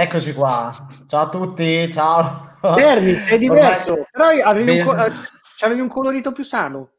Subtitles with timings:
[0.00, 0.72] Eccoci qua.
[1.08, 2.56] Ciao a tutti, ciao.
[2.76, 4.06] Berni, sei diverso, Ormai...
[4.12, 5.12] però avevi un, co-
[5.64, 6.90] avevi un colorito più sano.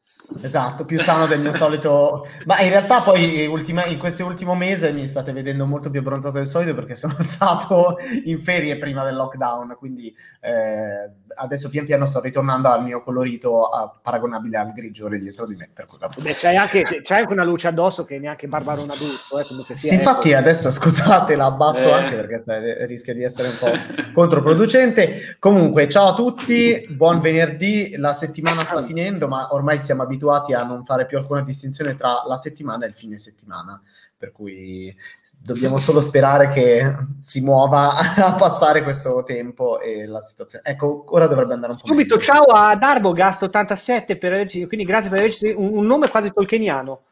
[0.42, 2.26] Esatto, più sano del mio solito.
[2.46, 6.36] Ma in realtà poi ultima, in questo ultimo mese mi state vedendo molto più abbronzato
[6.36, 12.06] del solito perché sono stato in ferie prima del lockdown, quindi eh, adesso pian piano
[12.06, 15.68] sto ritornando al mio colorito uh, paragonabile al grigiore dietro di me.
[15.72, 19.38] Per cui, Beh, c'hai, anche, c'hai anche una luce addosso che neanche Barbarona Adulto.
[19.40, 19.44] Eh,
[19.74, 20.38] sia, sì, infatti ecco.
[20.38, 21.92] adesso scusate, la abbasso eh.
[21.92, 23.70] anche perché rischia di essere un po'
[24.12, 25.36] controproducente.
[25.38, 30.64] Comunque, ciao a tutti, buon venerdì, la settimana sta finendo, ma ormai siamo abituati a
[30.64, 33.80] non fare più alcuna distinzione tra la settimana e il fine settimana
[34.20, 34.94] per cui
[35.42, 40.62] dobbiamo solo sperare che si muova a passare questo tempo e la situazione.
[40.66, 42.26] Ecco, ora dovrebbe andare un po' Subito, meglio.
[42.26, 47.04] ciao a Darbogast87 per averci, quindi grazie per averci un, un nome quasi tolkieniano.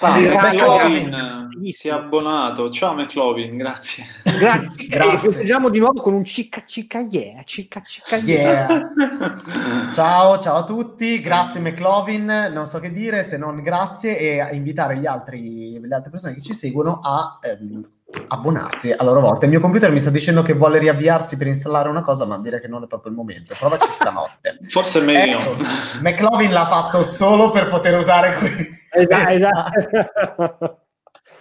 [0.00, 1.38] Ah, McLovin
[1.72, 2.70] si è abbonato.
[2.70, 4.04] Ciao McLovin, grazie.
[4.22, 4.86] Grazie.
[4.86, 5.18] grazie.
[5.18, 8.68] festeggiamo di nuovo con un cicca cicca yeah, cicca cicca yeah.
[8.94, 9.90] yeah.
[9.92, 14.98] ciao, ciao a tutti, grazie McLovin, non so che dire se non grazie e invitare
[14.98, 17.88] gli altri, le altre persone che ci seguono a ehm,
[18.28, 19.46] abbonarsi a loro volta.
[19.46, 22.60] Il mio computer mi sta dicendo che vuole riavviarsi per installare una cosa, ma direi
[22.60, 23.54] che non è proprio il momento.
[23.58, 24.58] Provaci stanotte.
[24.68, 25.38] Forse è meglio.
[25.38, 25.56] Ecco,
[26.02, 30.82] McLovin l'ha fatto solo per poter usare qui esatto, esatto.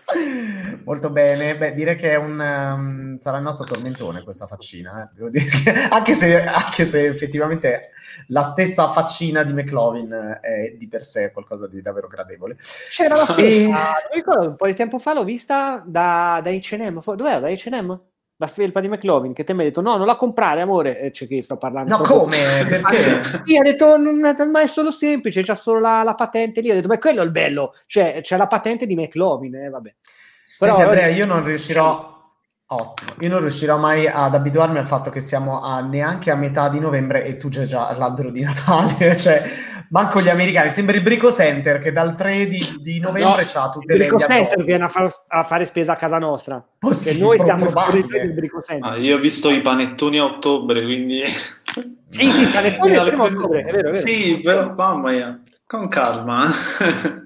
[0.86, 5.32] Molto bene, beh, direi che un, um, sarà il nostro tormentone questa faccina, eh.
[5.92, 7.92] anche, se, anche, se, effettivamente
[8.28, 12.58] la stessa faccina di McLovin è di per sé qualcosa di davvero gradevole.
[12.90, 13.66] C'era la e...
[13.66, 18.02] un po' di tempo fa l'ho vista da, da H&M, dov'era da H&M?
[18.38, 21.00] La felpa di McLovin che te mi ha detto no non la comprare amore.
[21.00, 22.38] E c'è che sto parlando no come?
[22.68, 23.42] Perché?
[23.46, 23.98] sì ha detto
[24.46, 26.72] ma è solo semplice c'ha solo la, la, patente lì.
[26.72, 27.74] Ho detto ma quello è il bello.
[27.86, 29.96] Cioè c'è la patente di McLovin eh, vabbè.
[30.58, 32.17] Però, Senti Andrea io non riuscirò
[32.70, 36.68] Ottimo, io non riuscirò mai ad abituarmi al fatto che siamo a neanche a metà
[36.68, 39.42] di novembre e tu già già l'albero di Natale, cioè
[39.92, 43.70] manco gli americani, sembra il Brico Center che dal 3 di, di novembre no, c'ha
[43.70, 43.94] tutte le...
[43.94, 47.66] Il Brico Center viene a, far, a, fare spesa a casa nostra, Possibile, noi siamo
[47.68, 48.92] il Brico Center.
[48.92, 51.24] Ah, io ho visto i panettoni a ottobre, quindi...
[52.10, 53.94] Sì, sì, panettoni a ottobre, è vero, è vero.
[53.94, 55.42] Sì, però mamma mia.
[55.68, 56.50] Con calma.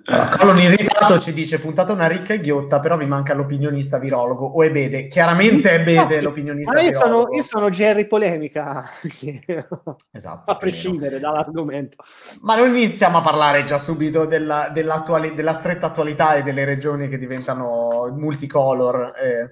[0.06, 4.48] Allora, Colon irritato ci dice puntate una ricca e ghiotta, però vi manca l'opinionista virologo.
[4.48, 5.06] O è Bede.
[5.06, 7.20] Chiaramente è Bede no, l'opinionista io virologo.
[7.20, 8.84] Sono, io sono Jerry Polemica.
[10.12, 10.50] esatto.
[10.50, 11.98] A prescindere dall'argomento.
[12.42, 17.20] Ma noi iniziamo a parlare già subito della, della stretta attualità e delle regioni che
[17.20, 19.14] diventano multicolor.
[19.18, 19.52] Eh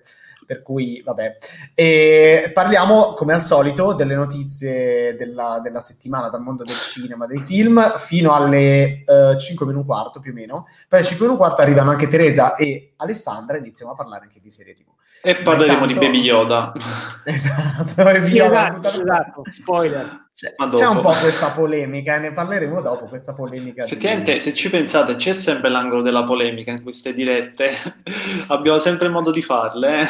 [0.50, 1.38] per cui vabbè.
[1.76, 7.40] E parliamo come al solito delle notizie della, della, settimana dal mondo del cinema, dei
[7.40, 10.66] film, fino alle uh, 5 meno un quarto più o meno.
[10.88, 14.24] Poi alle 5 meno un quarto arrivano anche Teresa e Alessandra e iniziamo a parlare
[14.24, 14.88] anche di serie TV.
[15.22, 15.94] E parleremo intanto...
[15.94, 16.72] di Baby Yoda.
[17.26, 20.28] esatto, sì, esatto, esatto, spoiler.
[20.34, 23.84] C'è, c'è, un po' questa polemica, e ne parleremo dopo questa polemica.
[23.84, 24.40] Effettivamente, di...
[24.40, 27.72] se ci pensate, c'è sempre l'angolo della polemica in queste dirette,
[28.48, 30.02] abbiamo sempre modo di farle.
[30.02, 30.08] Eh?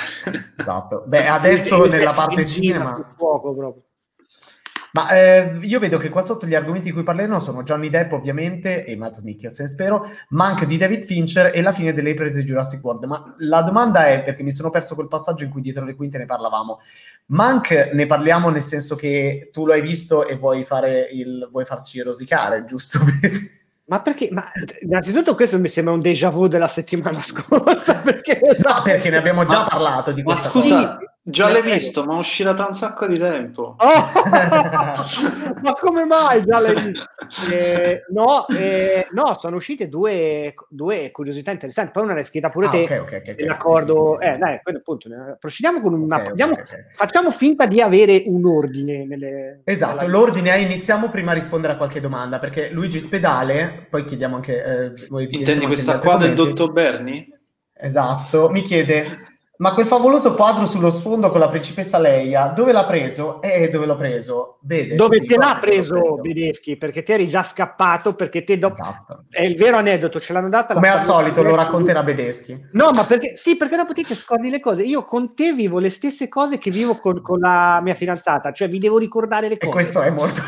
[0.58, 1.03] Esatto.
[1.08, 3.14] Beh, adesso nella parte cinema...
[3.18, 3.89] Poco proprio.
[4.94, 8.12] Ma eh, io vedo che qua sotto gli argomenti di cui parleremo sono Johnny Depp
[8.14, 12.40] ovviamente e Mads Mikkelsen spero, ma anche di David Fincher e la fine delle riprese
[12.40, 13.04] di Jurassic World.
[13.06, 16.18] Ma la domanda è, perché mi sono perso quel passaggio in cui dietro le quinte
[16.18, 16.80] ne parlavamo,
[17.28, 21.66] Mank ne parliamo nel senso che tu lo hai visto e vuoi, fare il, vuoi
[21.66, 23.00] farci rosicare, giusto?
[23.90, 24.30] Ma perché?
[24.32, 24.52] Ma
[24.82, 27.96] innanzitutto questo mi sembra un déjà vu della settimana scorsa.
[27.96, 28.74] Perché, esatto.
[28.74, 31.09] no, perché ne abbiamo già parlato di questa ma scusa, cosa.
[31.22, 33.76] Già l'hai visto, ma uscirà tra un sacco di tempo.
[33.90, 35.06] Oh!
[35.62, 37.06] ma come mai già l'hai visto?
[37.52, 41.92] Eh, no, eh, no, sono uscite due, due, curiosità interessanti.
[41.92, 42.82] Poi una l'hai scritta pure ah, te.
[42.84, 43.94] Okay, okay, okay, l'accordo.
[43.94, 46.24] Sì, sì, sì, eh, dai, appunto, procediamo con una.
[46.24, 46.56] Andiamo,
[46.94, 49.06] facciamo finta di avere un ordine.
[49.06, 52.40] Nelle, esatto, l'ordine è iniziamo prima a rispondere a qualche domanda.
[52.40, 54.64] Perché Luigi Spedale, poi chiediamo anche.
[54.64, 57.28] Eh, Intendi questa qua del dottor Berni?
[57.74, 59.28] Esatto, mi chiede
[59.59, 63.41] ma quel favoloso quadro sullo sfondo con la principessa Leia, dove l'ha preso?
[63.41, 64.58] Eh, dove l'ho preso?
[64.61, 66.78] Vede, dove te l'ha preso, preso, Bedeschi?
[66.78, 68.82] Perché te eri già scappato, perché te dopo...
[68.82, 69.26] Esatto.
[69.29, 70.73] È il vero aneddoto, ce l'hanno data...
[70.73, 72.67] Come al solito, lo racconterà Bedeschi.
[72.72, 73.35] No, ma perché...
[73.35, 74.84] Sì, perché dopo ti scordi le cose.
[74.84, 78.70] Io con te vivo le stesse cose che vivo con, con la mia fidanzata, cioè
[78.70, 79.70] vi devo ricordare le cose.
[79.70, 80.41] E questo è molto...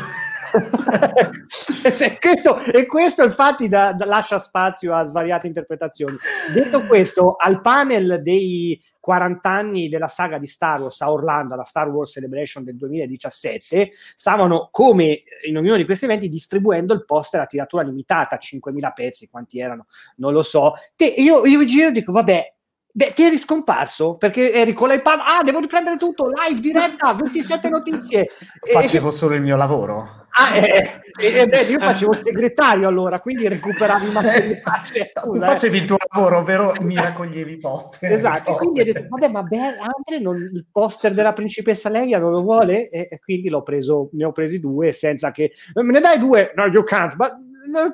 [2.20, 6.16] questo, e questo infatti da, da lascia spazio a svariate interpretazioni.
[6.52, 11.64] Detto questo, al panel dei 40 anni della saga di Star Wars a Orlando, la
[11.64, 17.40] Star Wars Celebration del 2017, stavano come in ognuno di questi eventi distribuendo il poster
[17.40, 20.74] a tiratura limitata, 5.000 pezzi, quanti erano, non lo so.
[20.94, 22.51] Te, io, io giro e dico, vabbè,
[22.94, 25.20] Beh, ti eri scomparso perché eri con l'iPad.
[25.20, 28.28] Ah, devo riprendere tutto live, diretta, 27 notizie.
[28.60, 29.12] Facevo e...
[29.12, 30.20] solo il mio lavoro.
[30.34, 35.10] Ah, eh, eh, beh, io facevo il segretario allora, quindi recuperavi il materiale.
[35.24, 38.12] tu facevi il tuo lavoro, ovvero mi raccoglievi i poster.
[38.12, 42.30] Esatto, quindi ho detto, vabbè, ma beh, Andre non, il poster della principessa Leia non
[42.30, 42.88] lo vuole?
[42.88, 45.52] E, e quindi l'ho preso, ne ho presi due senza che...
[45.74, 46.52] Me ne dai due?
[46.56, 47.30] No, you can't, ma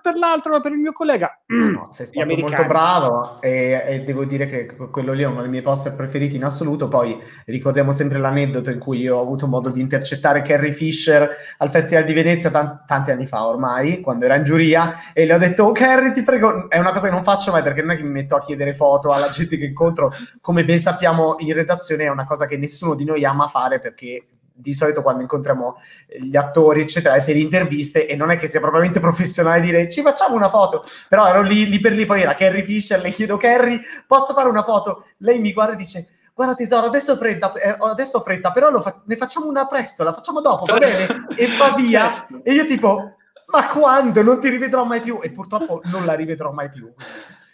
[0.03, 1.41] per l'altro, per il mio collega.
[1.79, 5.51] No, sei stato molto bravo e, e, devo dire che quello lì è uno dei
[5.51, 6.89] miei poster preferiti in assoluto.
[6.89, 11.71] Poi ricordiamo sempre l'aneddoto in cui io ho avuto modo di intercettare Carrie Fisher al
[11.71, 15.39] Festival di Venezia t- tanti anni fa ormai, quando era in giuria, e le ho
[15.39, 17.97] detto, oh Carrie ti prego, è una cosa che non faccio mai perché non è
[17.97, 22.05] che mi metto a chiedere foto alla gente che incontro, come ben sappiamo in redazione
[22.05, 24.25] è una cosa che nessuno di noi ama fare perché
[24.59, 25.77] di solito quando incontriamo
[26.07, 30.03] eh, gli attori, eccetera, per interviste e non è che sia propriamente professionale dire ci
[30.03, 33.37] facciamo una foto, però ero lì, lì per lì, poi era Carrie Fisher, le chiedo
[33.37, 35.05] Carrie, posso fare una foto?
[35.19, 38.81] Lei mi guarda e dice guarda tesoro, adesso ho fretta, eh, adesso ho fretta però
[38.81, 41.27] fa- ne facciamo una presto, la facciamo dopo, va bene?
[41.37, 42.29] E va via.
[42.45, 43.17] E io tipo,
[43.51, 44.23] ma quando?
[44.23, 45.21] Non ti rivedrò mai più.
[45.23, 46.93] E purtroppo non la rivedrò mai più.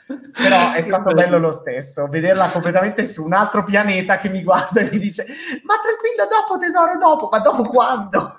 [0.07, 4.81] Però è stato bello lo stesso vederla completamente su un altro pianeta che mi guarda
[4.81, 5.25] e mi dice:
[5.65, 8.39] Ma tranquilla, dopo tesoro, dopo, ma dopo quando?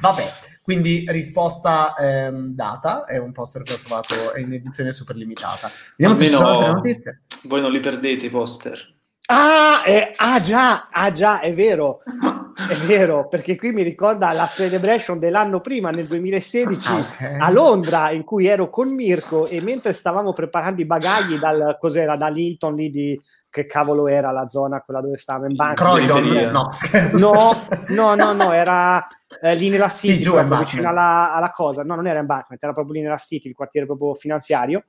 [0.00, 0.32] Vabbè,
[0.62, 5.70] quindi risposta ehm, data, è un poster che ho trovato in edizione super limitata.
[5.96, 7.22] Vediamo Almeno se ci sono altre notizie.
[7.44, 8.96] Voi non li perdete i poster.
[9.30, 14.46] Ah, eh, ah già, ah già, è vero, è vero, perché qui mi ricorda la
[14.46, 17.38] celebration dell'anno prima, nel 2016, ah, okay.
[17.38, 22.16] a Londra, in cui ero con Mirko e mentre stavamo preparando i bagagli dal, cos'era,
[22.16, 23.20] dall'Hilton lì di,
[23.50, 25.84] che cavolo era la zona, quella dove stavo in banca?
[25.84, 26.70] Croydon, no,
[27.12, 29.06] no, no, no, no, era
[29.42, 32.62] eh, lì nella City, sì, giù vicino alla, alla, cosa, no, non era in Embankment,
[32.62, 34.84] era proprio lì nella City, il quartiere proprio finanziario,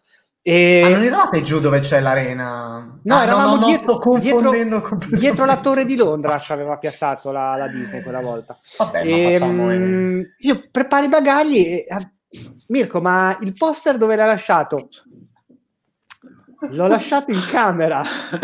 [0.49, 0.81] e...
[0.81, 2.99] Ma non eravate giù dove c'è l'arena?
[3.03, 4.51] No, ah, eravamo no, no, dietro, dietro,
[5.15, 8.57] dietro, la torre di Londra ci aveva piazzato la, la Disney quella volta.
[8.79, 10.35] Vabbè, e, facciamo, eh.
[10.39, 11.85] Io preparo i bagagli e...
[11.87, 12.11] Ah,
[12.67, 14.89] Mirko, ma il poster dove l'hai lasciato?
[16.69, 18.01] L'ho lasciato in camera.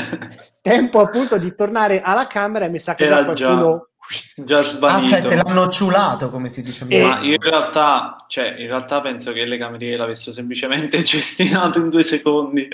[0.62, 3.90] Tempo appunto di tornare alla camera e mi sa che Era già qualcuno...
[4.36, 5.16] Già svanito.
[5.16, 6.86] Ah, cioè te l'hanno ciulato, come si dice.
[6.88, 11.80] Eh, ma io in realtà, cioè, in realtà penso che le cameriere l'avessero semplicemente cestinato
[11.80, 12.68] in due secondi.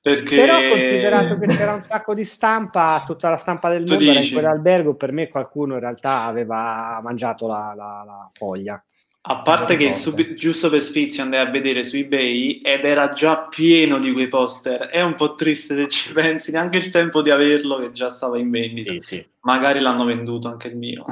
[0.00, 0.36] Perché...
[0.36, 4.32] Però considerato che c'era un sacco di stampa, tutta la stampa del mondo era in
[4.32, 8.82] quell'albergo, per me qualcuno in realtà aveva mangiato la, la, la foglia.
[9.30, 13.46] A parte che sub- giusto per sfizio andai a vedere su eBay ed era già
[13.46, 14.86] pieno di quei poster.
[14.86, 18.38] È un po' triste se ci pensi, neanche il tempo di averlo che già stava
[18.38, 18.90] in vendita.
[18.92, 19.26] Sì, sì.
[19.40, 21.04] Magari l'hanno venduto anche il mio.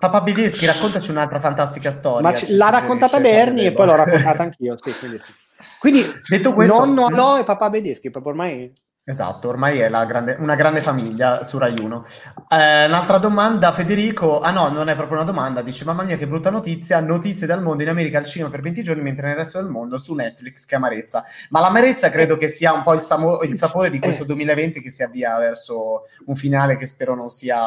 [0.00, 2.28] Papà Bideschi, raccontaci un'altra fantastica storia.
[2.28, 4.74] Ma c- l'ha raccontata Bernie e poi l'ho raccontata anch'io.
[4.82, 5.32] Sì, quindi, sì.
[5.78, 8.72] quindi detto questo, nonno Alò e papà Bedeschi, proprio ormai
[9.04, 12.04] Esatto, ormai è grande, una grande famiglia su Rai 1.
[12.48, 14.38] Eh, un'altra domanda, Federico.
[14.38, 15.60] Ah no, non è proprio una domanda.
[15.60, 17.00] Dice: Mamma mia, che brutta notizia!
[17.00, 19.98] Notizie dal mondo in America al cinema per 20 giorni, mentre nel resto del mondo
[19.98, 20.66] su Netflix.
[20.66, 21.24] Che amarezza.
[21.48, 24.90] Ma l'amarezza credo che sia un po' il, samo- il sapore di questo 2020 che
[24.90, 27.58] si avvia verso un finale che spero non sia,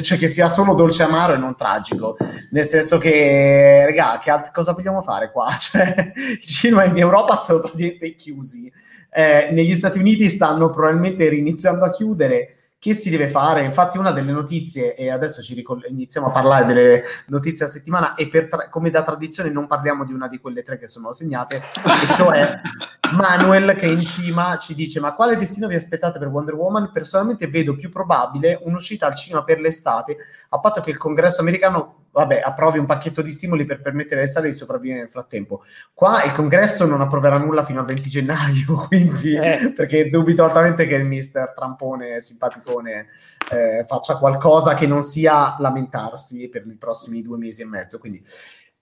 [0.00, 2.16] cioè che sia solo dolce amaro e non tragico.
[2.52, 5.48] Nel senso che, regà, che alt- cosa vogliamo fare qua?
[5.58, 8.72] Cioè, i cinema in Europa sono praticamente chiusi
[9.10, 12.54] eh, negli Stati Uniti stanno probabilmente riniziando a chiudere.
[12.80, 13.62] Che si deve fare?
[13.62, 18.14] Infatti, una delle notizie, e adesso ci ricol- iniziamo a parlare delle notizie a settimana,
[18.14, 21.56] e tra- come da tradizione non parliamo di una di quelle tre che sono segnate,
[21.56, 22.58] e cioè
[23.12, 26.90] Manuel che in cima ci dice: Ma quale destino vi aspettate per Wonder Woman?
[26.90, 30.16] Personalmente vedo più probabile un'uscita al cinema per l'estate,
[30.48, 34.30] a patto che il congresso americano vabbè, approvi un pacchetto di stimoli per permettere alle
[34.30, 35.62] sale di sopravvivere nel frattempo.
[35.94, 39.72] Qua il congresso non approverà nulla fino al 20 gennaio, quindi, eh.
[39.74, 43.06] perché dubito altamente che il mister Trampone, simpaticone,
[43.52, 47.98] eh, faccia qualcosa che non sia lamentarsi per i prossimi due mesi e mezzo.
[47.98, 48.22] Quindi.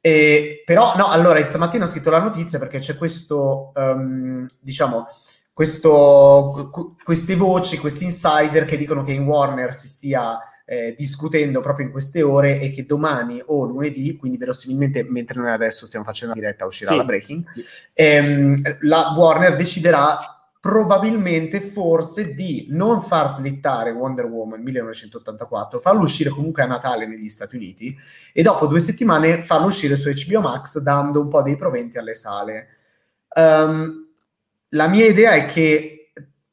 [0.00, 5.06] Eh, però, no, allora, stamattina ho scritto la notizia perché c'è questo, um, diciamo,
[5.52, 10.38] questo, queste voci, questi insider che dicono che in Warner si stia
[10.70, 15.50] eh, discutendo proprio in queste ore e che domani o lunedì, quindi verosimilmente mentre noi
[15.50, 16.96] adesso stiamo facendo la diretta uscirà sì.
[16.98, 17.44] la breaking,
[17.94, 20.18] ehm, la Warner deciderà
[20.60, 27.30] probabilmente forse di non far slittare Wonder Woman 1984, farlo uscire comunque a Natale negli
[27.30, 27.96] Stati Uniti
[28.34, 32.14] e dopo due settimane farlo uscire su HBO Max dando un po' dei proventi alle
[32.14, 32.68] sale.
[33.34, 34.06] Um,
[34.70, 35.97] la mia idea è che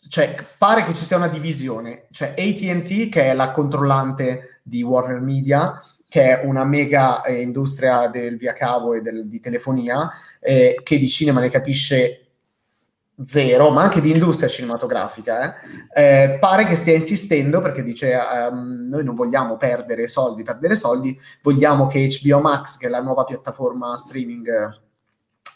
[0.08, 2.06] cioè, pare che ci sia una divisione.
[2.12, 8.08] Cioè, ATT, che è la controllante di Warner Media, che è una mega eh, industria
[8.08, 10.10] del via cavo e del, di telefonia,
[10.40, 12.26] eh, che di cinema ne capisce
[13.24, 15.56] zero, ma anche di industria cinematografica,
[15.94, 18.18] eh, eh, pare che stia insistendo perché dice
[18.52, 23.02] um, noi non vogliamo perdere soldi, perdere soldi, vogliamo che HBO Max, che è la
[23.02, 24.84] nuova piattaforma streaming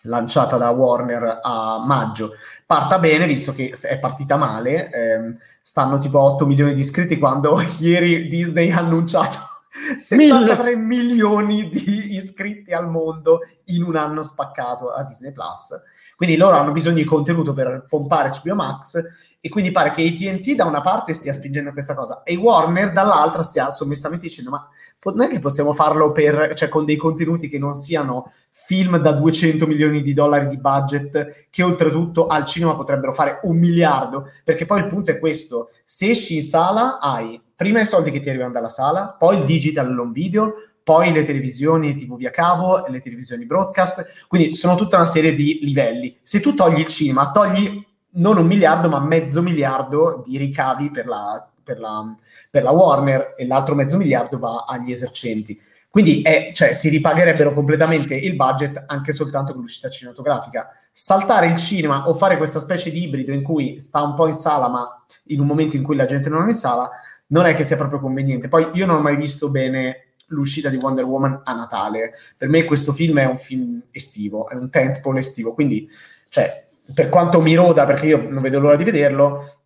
[0.04, 2.32] lanciata da Warner a maggio,
[2.66, 7.62] parta bene, visto che è partita male, eh, stanno tipo 8 milioni di iscritti quando
[7.80, 9.38] ieri Disney ha annunciato
[10.00, 15.80] 73 milioni di iscritti al mondo in un anno spaccato a Disney Plus.
[16.16, 19.02] Quindi loro hanno bisogno di contenuto per pompare HBO Max
[19.40, 23.44] e quindi pare che AT&T da una parte stia spingendo questa cosa e Warner dall'altra
[23.44, 24.68] stia sommessamente dicendo ma
[25.02, 29.14] non è che possiamo farlo per, cioè, con dei contenuti che non siano film da
[29.14, 34.66] 200 milioni di dollari di budget che oltretutto al cinema potrebbero fare un miliardo perché
[34.66, 38.30] poi il punto è questo se esci in sala hai prima i soldi che ti
[38.30, 43.00] arrivano dalla sala poi il digital long video poi le televisioni TV via cavo, le
[43.00, 46.18] televisioni broadcast, quindi sono tutta una serie di livelli.
[46.24, 51.06] Se tu togli il cinema, togli non un miliardo, ma mezzo miliardo di ricavi per
[51.06, 52.16] la, per la,
[52.50, 55.60] per la Warner e l'altro mezzo miliardo va agli esercenti.
[55.88, 60.70] Quindi è, cioè, si ripagherebbero completamente il budget anche soltanto con l'uscita cinematografica.
[60.92, 64.34] Saltare il cinema o fare questa specie di ibrido in cui sta un po' in
[64.34, 66.90] sala, ma in un momento in cui la gente non è in sala,
[67.28, 68.48] non è che sia proprio conveniente.
[68.48, 72.14] Poi io non ho mai visto bene l'uscita di Wonder Woman a Natale.
[72.36, 75.88] Per me questo film è un film estivo, è un tentpole estivo, quindi
[76.30, 79.59] cioè, per quanto mi roda, perché io non vedo l'ora di vederlo,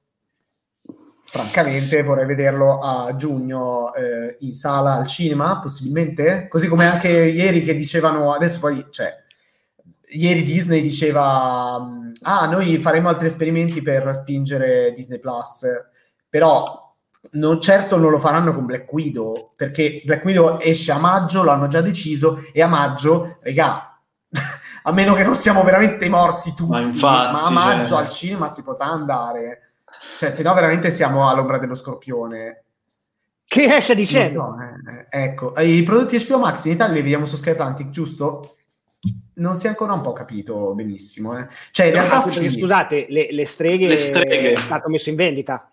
[1.34, 7.62] francamente vorrei vederlo a giugno eh, in sala al cinema, possibilmente, così come anche ieri
[7.62, 9.12] che dicevano, adesso poi, cioè,
[10.12, 11.74] ieri Disney diceva,
[12.22, 15.66] ah, noi faremo altri esperimenti per spingere Disney Plus,
[16.30, 16.96] però
[17.32, 21.68] non, certo non lo faranno con Black Widow, perché Black Widow esce a maggio, l'hanno
[21.68, 24.00] già deciso, e a maggio, regà,
[24.84, 28.02] a meno che non siamo veramente morti tutti, ma, infatti, ma a maggio cioè...
[28.02, 29.73] al cinema si potrà andare.
[30.18, 32.64] Cioè, se no veramente siamo all'ombra dello scorpione.
[33.46, 34.42] Che esce dicendo?
[34.42, 37.90] No, eh, eh, ecco, i prodotti HBO Max in Italia li vediamo su Sky Atlantic,
[37.90, 38.56] giusto?
[39.36, 41.38] Non si è ancora un po' capito benissimo.
[41.38, 41.48] Eh.
[41.72, 42.50] Cioè, in realtà, sì.
[42.50, 45.70] scusate, le, le, streghe le streghe è stato messo in vendita.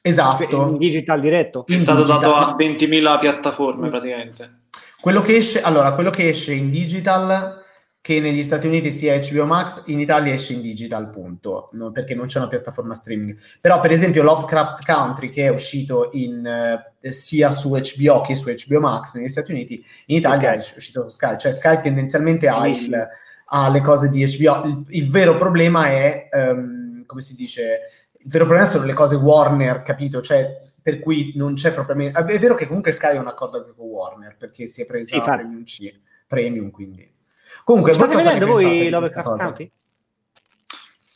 [0.00, 0.68] Esatto.
[0.68, 1.64] In digital diretto.
[1.66, 2.20] È stato digital.
[2.20, 4.60] dato a 20.000 piattaforme praticamente.
[5.00, 7.61] Quello che esce, allora, quello che esce in digital,
[8.02, 12.16] che negli Stati Uniti sia HBO Max, in Italia esce in digital, punto, no, perché
[12.16, 13.38] non c'è una piattaforma streaming.
[13.60, 18.52] Però, per esempio, Lovecraft Country, che è uscito in, eh, sia su HBO che su
[18.52, 21.38] HBO Max negli Stati Uniti, in Italia è uscito su Sky.
[21.38, 23.08] Cioè, Sky tendenzialmente ha, il,
[23.46, 24.64] ha le cose di HBO.
[24.64, 27.82] Il, il vero problema è, um, come si dice
[28.24, 30.20] il vero problema sono le cose Warner, capito?
[30.20, 32.18] Cioè, per cui non c'è propriamente...
[32.18, 35.22] È vero che comunque Sky ha un accordo con Warner, perché si è presa sì,
[35.22, 37.11] Premium C, Premium, quindi...
[37.64, 39.70] Comunque, state vedendo voi Lovecraft County?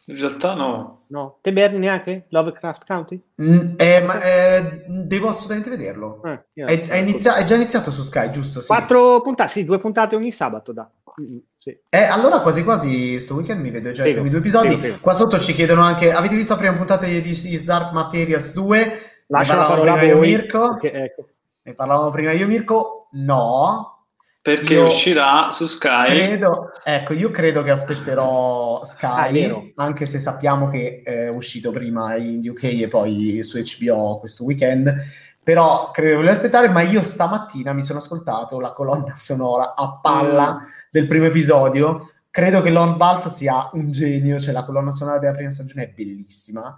[0.09, 1.03] In realtà no.
[1.09, 3.21] No, te Berni neanche Lovecraft County?
[3.43, 6.23] Mm, eh, ma, eh, devo assolutamente vederlo.
[6.25, 8.61] Eh, è, è, inizia- è, già iniziato su Sky, giusto?
[8.61, 8.67] Sì.
[8.69, 10.89] Quattro puntate, sì, due puntate ogni sabato da.
[11.21, 11.77] Mm, sì.
[11.89, 14.71] Eh, allora quasi quasi sto weekend mi vedo già figo, i primi due episodi.
[14.71, 14.99] Figo, figo.
[15.01, 19.01] Qua sotto ci chiedono anche, avete visto la prima puntata di Is Dark Materials 2?
[19.27, 20.81] Lascia la parola a io Mirko.
[20.81, 21.29] Ecco.
[21.63, 23.09] Ne parlavamo prima io Mirko?
[23.13, 23.96] No,
[24.47, 26.05] perché io uscirà su Sky.
[26.05, 32.15] Credo, ecco, io credo che aspetterò Sky, ah, anche se sappiamo che è uscito prima
[32.15, 34.95] in UK e poi su HBO questo weekend.
[35.43, 39.99] Però credo che voglio aspettare, ma io stamattina mi sono ascoltato la colonna sonora a
[40.01, 40.69] palla mm.
[40.93, 42.13] del primo episodio.
[42.31, 45.93] Credo che Lon Balf sia un genio, cioè la colonna sonora della prima stagione è
[45.93, 46.73] bellissima.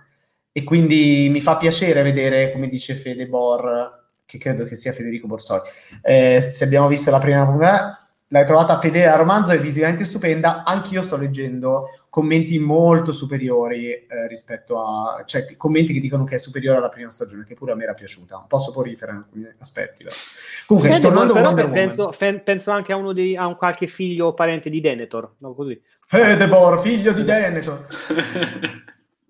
[0.50, 5.26] E quindi mi fa piacere vedere, come dice Fede Bor, che credo che sia Federico
[5.26, 5.61] Borsoi.
[6.02, 10.64] Eh, se abbiamo visto la prima puntata, l'hai trovata fedele al romanzo, è visivamente stupenda.
[10.64, 15.23] Anch'io sto leggendo commenti molto superiori eh, rispetto a...
[15.25, 17.94] cioè commenti che dicono che è superiore alla prima stagione, che pure a me era
[17.94, 18.37] piaciuta.
[18.37, 20.04] Un po' soporifera in alcuni aspetti.
[20.04, 20.14] Però.
[20.66, 23.35] Comunque, Fede, tornando però, Wonder penso, fe, penso, anche a uno di...
[23.35, 25.80] a un qualche figlio o parente di Denethor, no così.
[26.06, 27.87] Fedebor, figlio di Denethor.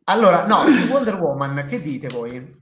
[0.04, 2.57] allora, no, su Wonder Woman, che dite voi?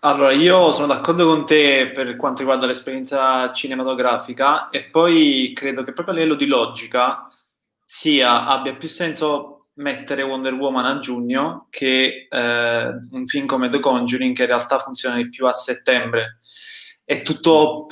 [0.00, 5.92] Allora, io sono d'accordo con te per quanto riguarda l'esperienza cinematografica e poi credo che
[5.92, 7.28] proprio a livello di logica
[7.82, 13.80] sia, abbia più senso mettere Wonder Woman a giugno che eh, un film come The
[13.80, 16.38] Conjuring che in realtà funziona di più a settembre.
[17.04, 17.86] È tutto,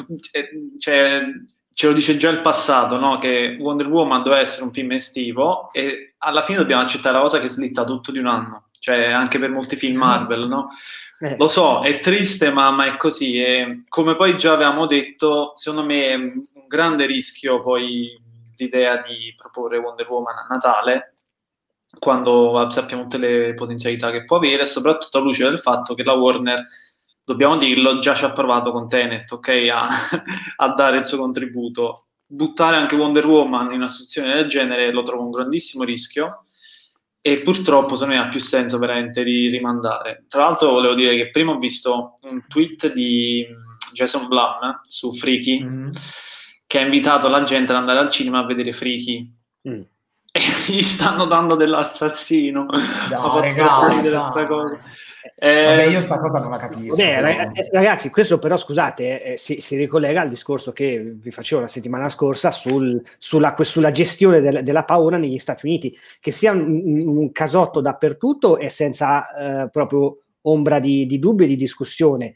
[0.78, 1.24] cioè,
[1.72, 3.18] ce lo dice già il passato, no?
[3.18, 7.40] che Wonder Woman doveva essere un film estivo e alla fine dobbiamo accettare la cosa
[7.40, 10.68] che slitta tutto di un anno, cioè anche per molti film Marvel, no?
[11.18, 11.36] Eh.
[11.36, 13.40] Lo so, è triste, ma, ma, è così.
[13.40, 18.20] E come poi già avevamo detto, secondo me è un grande rischio poi
[18.56, 21.16] l'idea di proporre Wonder Woman a Natale,
[21.98, 26.14] quando sappiamo tutte le potenzialità che può avere, soprattutto a luce del fatto che la
[26.14, 26.64] Warner,
[27.24, 29.88] dobbiamo dirlo, già ci ha provato con Tenet, ok, a,
[30.56, 32.06] a dare il suo contributo.
[32.26, 36.42] Buttare anche Wonder Woman in una situazione del genere lo trovo un grandissimo rischio
[37.26, 40.26] e purtroppo secondo me ha più senso veramente di rimandare.
[40.28, 43.44] Tra l'altro volevo dire che prima ho visto un tweet di
[43.92, 45.88] Jason Blum su Freaky mm-hmm.
[46.68, 49.34] che ha invitato la gente ad andare al cinema a vedere Freaky.
[49.68, 49.82] Mm
[50.36, 52.66] e gli stanno dando dell'assassino.
[53.10, 53.88] No, regà,
[54.46, 54.80] cosa.
[55.34, 56.96] Eh, Vabbè, io sta cosa non la capisco.
[56.96, 61.62] Beh, eh, ragazzi, questo però scusate, eh, si, si, ricollega al discorso che vi facevo
[61.62, 66.52] la settimana scorsa sul, sulla, sulla, gestione del, della paura negli Stati Uniti, che sia
[66.52, 72.34] un, un casotto dappertutto e senza eh, proprio ombra di, di dubbio e di discussione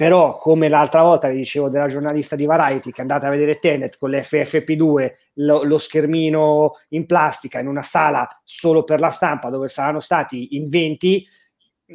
[0.00, 3.58] però come l'altra volta vi dicevo della giornalista di Variety che è andata a vedere
[3.58, 9.50] Tenet con l'FFP2 lo, lo, schermino in plastica in una sala solo per la stampa
[9.50, 11.26] dove saranno stati in 20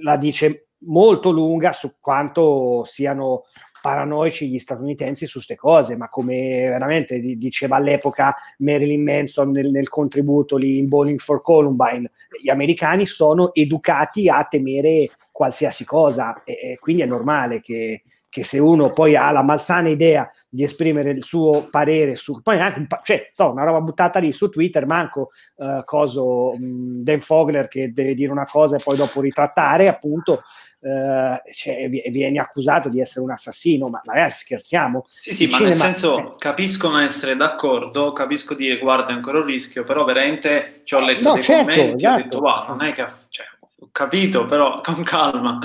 [0.02, 3.44] la dice molto lunga su quanto siano
[3.82, 9.90] paranoici gli statunitensi su queste cose, ma come veramente diceva all'epoca Marilyn Manson nel, nel,
[9.90, 12.10] contributo lì in Bowling for Columbine,
[12.42, 18.02] gli americani sono educati a temere qualsiasi cosa e, e quindi è normale che,
[18.36, 22.60] che, se uno poi ha la malsana idea di esprimere il suo parere su poi
[22.60, 27.22] anche un, cioè, no, una roba buttata lì su Twitter manco uh, coso um, Dan
[27.22, 30.44] Fogler che deve dire una cosa e poi dopo ritrattare appunto
[30.86, 35.04] Uh, cioè, vieni accusato di essere un assassino, ma ragazzi scherziamo.
[35.08, 35.70] Sì, sì, ma cinema...
[35.70, 40.82] nel senso capisco non essere d'accordo, capisco dire guarda è ancora un rischio, però veramente
[40.84, 42.14] ci ho letto no, dei certo, commenti, esatto.
[42.14, 43.48] ho detto wow, non è che cioè,
[43.86, 45.60] ho capito, però con calma.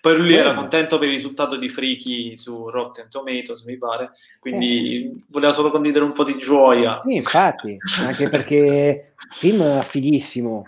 [0.00, 0.38] Poi lui eh.
[0.38, 5.22] era contento per il risultato di Freaky su Rotten Tomatoes, mi pare, quindi eh.
[5.28, 7.00] voleva solo condividere un po' di gioia.
[7.02, 10.66] Sì, infatti, anche perché il film è fighissimo.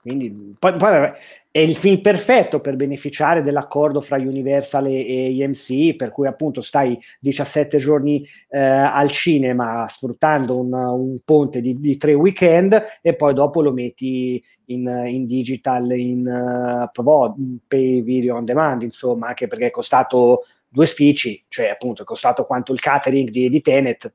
[0.00, 1.12] Quindi, poi, poi
[1.54, 7.00] è il film perfetto per beneficiare dell'accordo fra Universal e, EMC, per cui appunto stai
[7.20, 13.34] 17 giorni eh, al cinema sfruttando un, un ponte di, di, tre weekend e poi
[13.34, 19.66] dopo lo metti in, in digital, in uh, pay video on demand, insomma, anche perché
[19.66, 24.12] è costato due spicci, cioè appunto è costato quanto il catering di, di Tenet.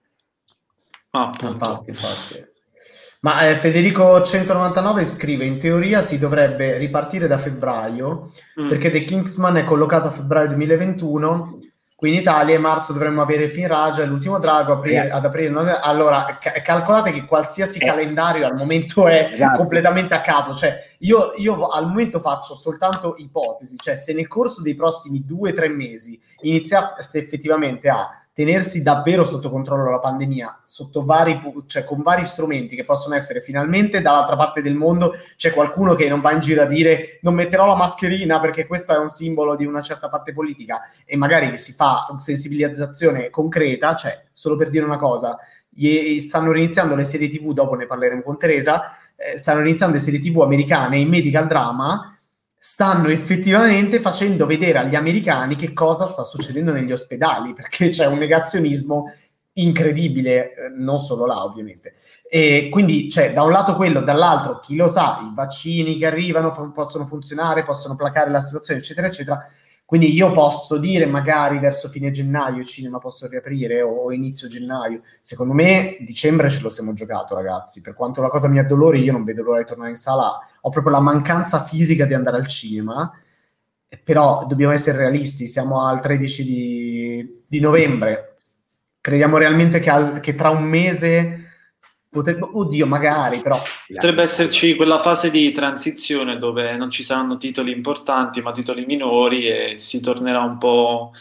[1.11, 2.48] Ah, infatti, infatti.
[3.21, 8.69] Ma eh, Federico 199 scrive: In teoria si dovrebbe ripartire da febbraio mm.
[8.69, 11.59] perché The Kingsman è collocato a febbraio 2021.
[11.99, 15.15] Qui in Italia a marzo dovremmo avere Fin Raja, l'ultimo drago aprile, yeah.
[15.17, 15.49] ad aprile.
[15.49, 15.67] Non...
[15.81, 17.85] Allora, ca- calcolate che qualsiasi eh.
[17.85, 19.57] calendario al momento è esatto.
[19.57, 20.55] completamente a caso.
[20.55, 23.75] Cioè, io, io, al momento faccio soltanto ipotesi.
[23.75, 29.25] Cioè, se nel corso dei prossimi due o tre mesi iniziasse effettivamente a tenersi davvero
[29.25, 30.61] sotto controllo la pandemia,
[31.03, 35.93] vari, cioè con vari strumenti che possono essere finalmente dall'altra parte del mondo c'è qualcuno
[35.93, 39.09] che non va in giro a dire non metterò la mascherina perché questo è un
[39.09, 40.83] simbolo di una certa parte politica.
[41.03, 45.37] E magari si fa sensibilizzazione concreta, cioè solo per dire una cosa,
[46.21, 50.21] stanno riniziando le serie tv, dopo ne parleremo con Teresa, eh, stanno iniziando le serie
[50.21, 52.18] tv americane in medical drama
[52.61, 58.17] stanno effettivamente facendo vedere agli americani che cosa sta succedendo negli ospedali, perché c'è un
[58.17, 59.05] negazionismo
[59.53, 61.95] incredibile, eh, non solo là ovviamente.
[62.29, 66.05] E quindi c'è cioè, da un lato quello, dall'altro chi lo sa, i vaccini che
[66.05, 69.49] arrivano f- possono funzionare, possono placare la situazione, eccetera, eccetera.
[69.89, 75.01] Quindi io posso dire magari verso fine gennaio il cinema posso riaprire o inizio gennaio.
[75.19, 77.81] Secondo me dicembre ce lo siamo giocato, ragazzi.
[77.81, 80.47] Per quanto la cosa mi addolori, io non vedo l'ora di tornare in sala.
[80.61, 83.11] Ho proprio la mancanza fisica di andare al cinema.
[84.03, 88.41] Però dobbiamo essere realisti, siamo al 13 di, di novembre.
[89.01, 91.48] Crediamo realmente che, al, che tra un mese
[92.09, 93.61] Potrebbe, oddio, magari, però.
[93.87, 99.47] Potrebbe esserci quella fase di transizione dove non ci saranno titoli importanti, ma titoli minori
[99.47, 101.11] e si tornerà un po'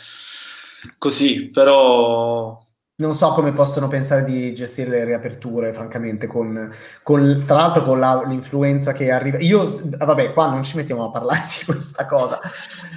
[0.96, 2.58] così, però
[3.00, 6.68] non so come possono pensare di gestire le riaperture, francamente, con,
[7.04, 9.38] con tra l'altro con la, l'influenza che arriva.
[9.38, 9.62] Io,
[9.96, 12.40] vabbè, qua non ci mettiamo a parlare di questa cosa.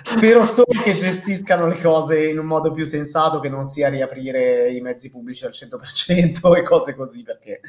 [0.01, 4.71] Spero solo che gestiscano le cose in un modo più sensato, che non sia riaprire
[4.71, 7.59] i mezzi pubblici al 100% e cose così, perché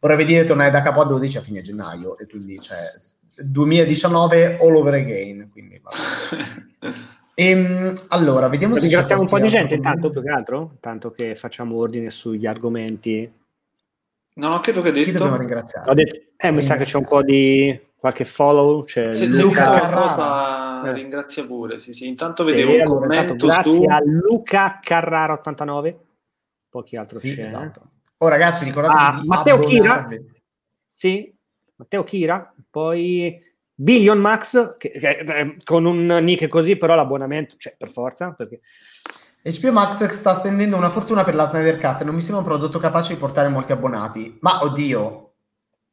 [0.00, 2.94] vorrei dire tornare da capo a 12 a fine gennaio, e quindi, cioè,
[3.36, 5.78] 2019 all over again, quindi
[7.34, 11.34] ehm, allora, vediamo se ringraziamo un po' di gente intanto, più che altro, tanto che
[11.34, 13.32] facciamo ordine sugli argomenti.
[14.36, 15.10] No, credo che detto.
[15.10, 15.90] Chi dobbiamo ringraziare?
[15.90, 18.84] Ho detto, eh, mi sa che c'è un po' di qualche follow.
[18.84, 20.88] C'è se, Luca Carrara.
[20.88, 20.92] Eh.
[20.92, 22.08] Ringrazia pure, sì, sì.
[22.08, 23.82] Intanto vedevo sì, un allora, commento Grazie su...
[23.84, 25.98] a Luca Carrara 89.
[26.68, 27.44] Pochi altro sì, c'è.
[27.44, 27.90] Esatto.
[28.18, 30.08] Oh ragazzi, ricordatevi ah, Matteo Kira.
[30.92, 31.34] Sì,
[31.76, 33.40] Matteo Kira, poi
[33.74, 38.60] Billion Max, che, che, eh, con un nick così, però l'abbonamento, cioè per forza, perché...
[39.42, 42.78] HBO Max sta spendendo una fortuna per la Snyder Cut, non mi sembra un prodotto
[42.78, 45.24] capace di portare molti abbonati, ma oddio,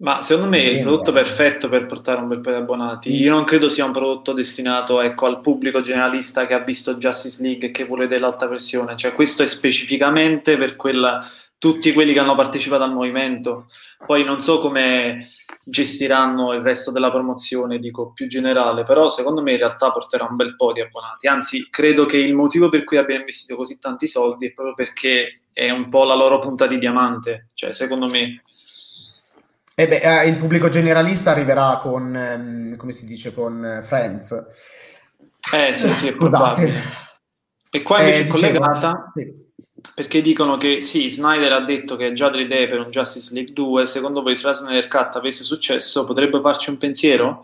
[0.02, 3.15] ma secondo me è il prodotto perfetto per portare un bel paio di abbonati.
[3.15, 7.41] Io non credo sia un prodotto destinato ecco, al pubblico generalista che ha visto Justice
[7.44, 8.96] League e che vuole dell'alta versione.
[8.96, 11.24] Cioè, questo è specificamente per quella,
[11.62, 13.67] tutti quelli che hanno partecipato al movimento.
[14.04, 15.28] Poi non so come
[15.63, 20.36] gestiranno il resto della promozione, dico più generale, però secondo me in realtà porterà un
[20.36, 21.28] bel po' di abbonati.
[21.28, 25.41] Anzi, credo che il motivo per cui abbiano investito così tanti soldi è proprio perché
[25.54, 27.50] è un po' la loro punta di diamante.
[27.54, 28.41] Cioè, secondo me
[29.76, 34.32] e beh, eh, il pubblico generalista arriverà con, ehm, come si dice, con eh, Friends.
[35.54, 36.82] Eh sì, sì, è probabile.
[37.69, 39.51] E qua invece eh, è collegata sì.
[39.94, 43.34] Perché dicono che sì, Snyder ha detto che ha già delle idee per un Justice
[43.34, 43.86] League 2.
[43.86, 47.44] Secondo voi, se la Snyder Cut avesse successo, potrebbe farci un pensiero?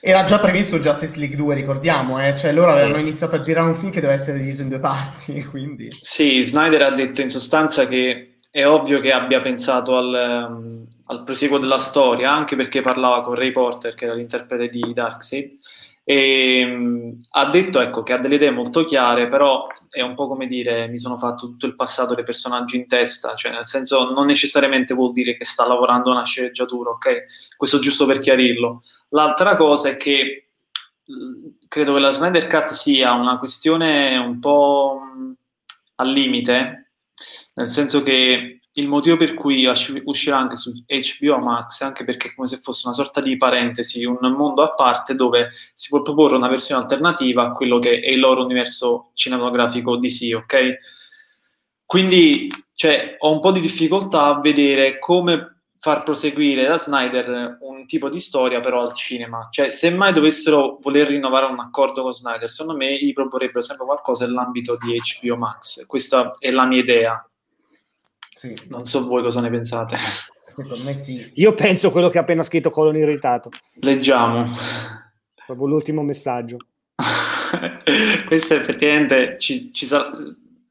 [0.00, 2.36] Era già previsto Justice League 2, ricordiamo, eh?
[2.36, 5.42] cioè loro avevano iniziato a girare un film che doveva essere diviso in due parti.
[5.50, 5.88] Quindi...
[5.90, 11.24] Sì, Snyder ha detto in sostanza che è ovvio che abbia pensato al, um, al,
[11.24, 15.50] proseguo della storia, anche perché parlava con Ray Porter, che era l'interprete di Darkseid,
[16.08, 20.28] e um, ha detto ecco, che ha delle idee molto chiare, però è un po'
[20.28, 24.12] come dire mi sono fatto tutto il passato dei personaggi in testa, cioè nel senso
[24.12, 27.24] non necessariamente vuol dire che sta lavorando una sceneggiatura, ok?
[27.56, 28.84] Questo giusto per chiarirlo.
[29.08, 30.50] L'altra cosa è che
[31.66, 35.00] credo che la Snyder Cut sia una questione un po'
[35.96, 36.92] al limite,
[37.54, 39.66] nel senso che il motivo per cui
[40.04, 43.36] uscirà anche su HBO Max è anche perché è come se fosse una sorta di
[43.36, 48.00] parentesi, un mondo a parte dove si può proporre una versione alternativa a quello che
[48.00, 50.78] è il loro universo cinematografico DC, ok?
[51.86, 57.86] Quindi cioè, ho un po' di difficoltà a vedere come far proseguire da Snyder un
[57.86, 59.48] tipo di storia però al cinema.
[59.50, 63.86] Cioè, se mai dovessero voler rinnovare un accordo con Snyder, secondo me gli proporrebbero sempre
[63.86, 65.86] qualcosa nell'ambito di HBO Max.
[65.86, 67.30] Questa è la mia idea.
[68.36, 68.54] Sì.
[68.68, 69.96] Non so voi cosa ne pensate.
[70.46, 71.32] Secondo me sì.
[71.36, 73.48] Io penso quello che ha appena scritto Colon Irritato.
[73.80, 74.44] Leggiamo.
[75.46, 76.58] Proprio l'ultimo messaggio.
[78.26, 80.12] Questo effettivamente ci, ci sarà...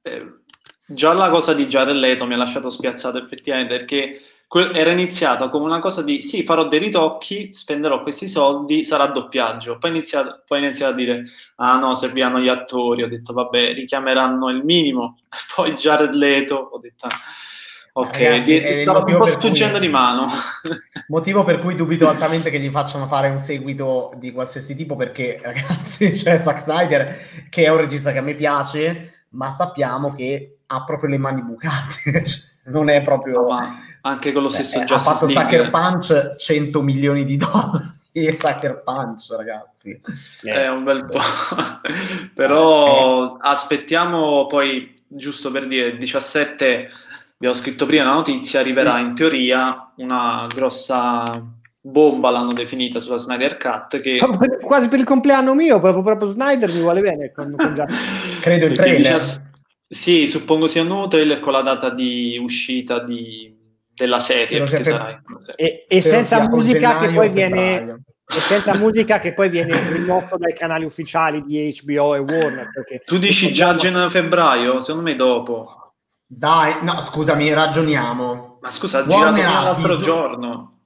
[0.04, 0.42] Eh,
[0.86, 4.16] già la cosa di Jared Leto mi ha lasciato spiazzato effettivamente perché
[4.48, 9.80] era iniziata come una cosa di sì, farò dei ritocchi, spenderò questi soldi, sarà doppiaggio.
[9.80, 11.24] Poi, iniziato, poi iniziato a dire
[11.56, 13.02] ah no, serviranno gli attori.
[13.02, 15.18] Ho detto vabbè, richiameranno il minimo.
[15.56, 17.08] Poi Jared Leto, ho detto
[17.98, 20.28] Ok, Ragazzi, di, stavo un po' sfuggendo di mano.
[21.08, 25.40] Motivo per cui dubito altamente che gli facciano fare un seguito di qualsiasi tipo, perché
[25.42, 27.18] ragazzi, cioè Zack Snyder,
[27.50, 31.42] che è un regista che a me piace, ma sappiamo che ha proprio le mani
[31.42, 32.24] bucate.
[32.26, 33.48] Cioè, non è proprio...
[33.48, 37.94] Ma anche con lo stesso eh, Ha fatto Sucker Punch 100 milioni di dollari.
[38.12, 40.02] E Sucker Punch, ragazzi.
[40.44, 41.20] È un bel po'.
[42.34, 43.38] Però eh.
[43.42, 46.90] aspettiamo poi, giusto per dire, 17
[47.38, 51.44] vi ho scritto prima la notizia, arriverà in teoria una grossa
[51.82, 54.00] bomba, l'hanno definita sulla Snyder Cut.
[54.00, 54.20] Che...
[54.62, 57.32] Quasi per il compleanno mio, proprio, proprio Snyder mi vuole bene.
[57.32, 57.86] Con, con già...
[58.40, 59.22] Credo il trailer.
[59.22, 59.54] Dice...
[59.88, 63.54] Sì, suppongo sia un nuovo trailer con la data di uscita di...
[63.94, 64.66] della serie.
[64.66, 65.22] Sarà...
[65.56, 68.04] E, e senza musica che poi viene...
[68.28, 72.70] E senza musica che poi viene rimosso dai canali ufficiali di HBO e Warner.
[73.06, 74.80] tu dici già gennaio febbraio?
[74.80, 75.85] Secondo me dopo.
[76.28, 78.58] Dai, no, scusami, ragioniamo.
[78.62, 80.80] Ma scusa, ha girato l'altro bisog- giorno.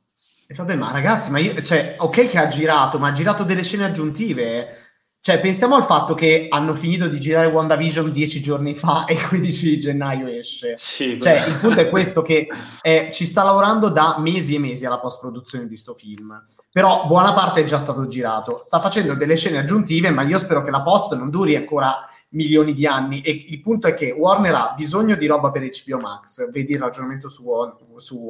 [0.48, 3.64] E vabbè, ma ragazzi, ma io, cioè, ok che ha girato, ma ha girato delle
[3.64, 4.78] scene aggiuntive.
[5.22, 9.28] Cioè, pensiamo al fatto che hanno finito di girare WandaVision dieci giorni fa e il
[9.28, 10.76] 15 di gennaio esce.
[10.78, 12.48] Sì, cioè, il punto è questo che
[12.82, 16.42] eh, ci sta lavorando da mesi e mesi alla post-produzione di sto film.
[16.72, 18.60] Però buona parte è già stato girato.
[18.60, 22.74] Sta facendo delle scene aggiuntive, ma io spero che la post non duri ancora milioni
[22.74, 26.52] di anni e il punto è che Warner ha bisogno di roba per HBO Max,
[26.52, 27.50] vedi il ragionamento su,
[27.96, 28.30] su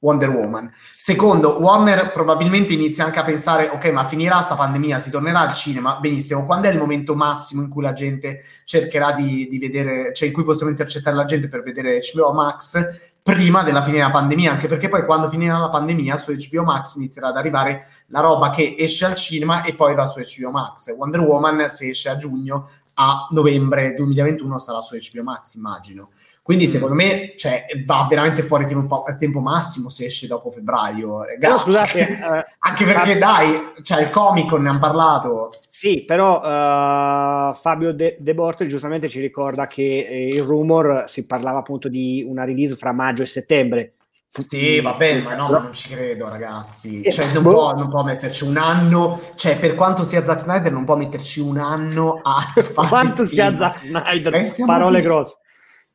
[0.00, 0.72] Wonder Woman.
[0.96, 5.54] Secondo, Warner probabilmente inizia anche a pensare, ok, ma finirà sta pandemia, si tornerà al
[5.54, 10.12] cinema, benissimo, quando è il momento massimo in cui la gente cercherà di, di vedere,
[10.12, 14.10] cioè in cui possiamo intercettare la gente per vedere HBO Max, prima della fine della
[14.10, 18.20] pandemia, anche perché poi quando finirà la pandemia su HBO Max inizierà ad arrivare la
[18.20, 20.94] roba che esce al cinema e poi va su HBO Max.
[20.96, 26.10] Wonder Woman, se esce a giugno, a novembre 2021 sarà su HBO Max, immagino.
[26.42, 26.68] Quindi mm.
[26.68, 31.24] secondo me cioè, va veramente fuori tempo, tempo massimo se esce dopo febbraio.
[31.24, 31.52] Ragazzi.
[31.52, 33.18] No, scusate, eh, anche perché Fabio...
[33.18, 35.52] dai, cioè, il Comic Con ne hanno parlato.
[35.68, 41.26] Sì, però uh, Fabio De, De Borto giustamente ci ricorda che eh, il rumor si
[41.26, 43.92] parlava appunto di una release fra maggio e settembre.
[44.30, 47.00] Sì, va bene, ma no, ma non ci credo, ragazzi.
[47.00, 47.52] Eh, cioè, non, boh.
[47.52, 49.20] può, non può metterci un anno.
[49.34, 52.88] Cioè, per quanto sia Zack Snyder, non può metterci un anno a fare.
[52.88, 55.38] quanto sia Zack Snyder, eh, parole grosse.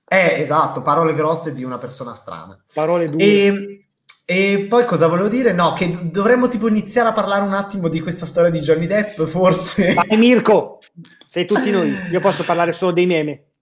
[0.05, 2.59] Eh, esatto, parole grosse di una persona strana.
[2.73, 3.23] Parole dure.
[3.23, 3.85] E,
[4.25, 5.53] e poi cosa volevo dire?
[5.53, 9.23] No, che dovremmo tipo iniziare a parlare un attimo di questa storia di Johnny Depp,
[9.23, 9.93] forse.
[9.93, 10.79] Vai Mirko,
[11.27, 11.93] sei tutti noi.
[12.11, 13.52] Io posso parlare solo dei meme.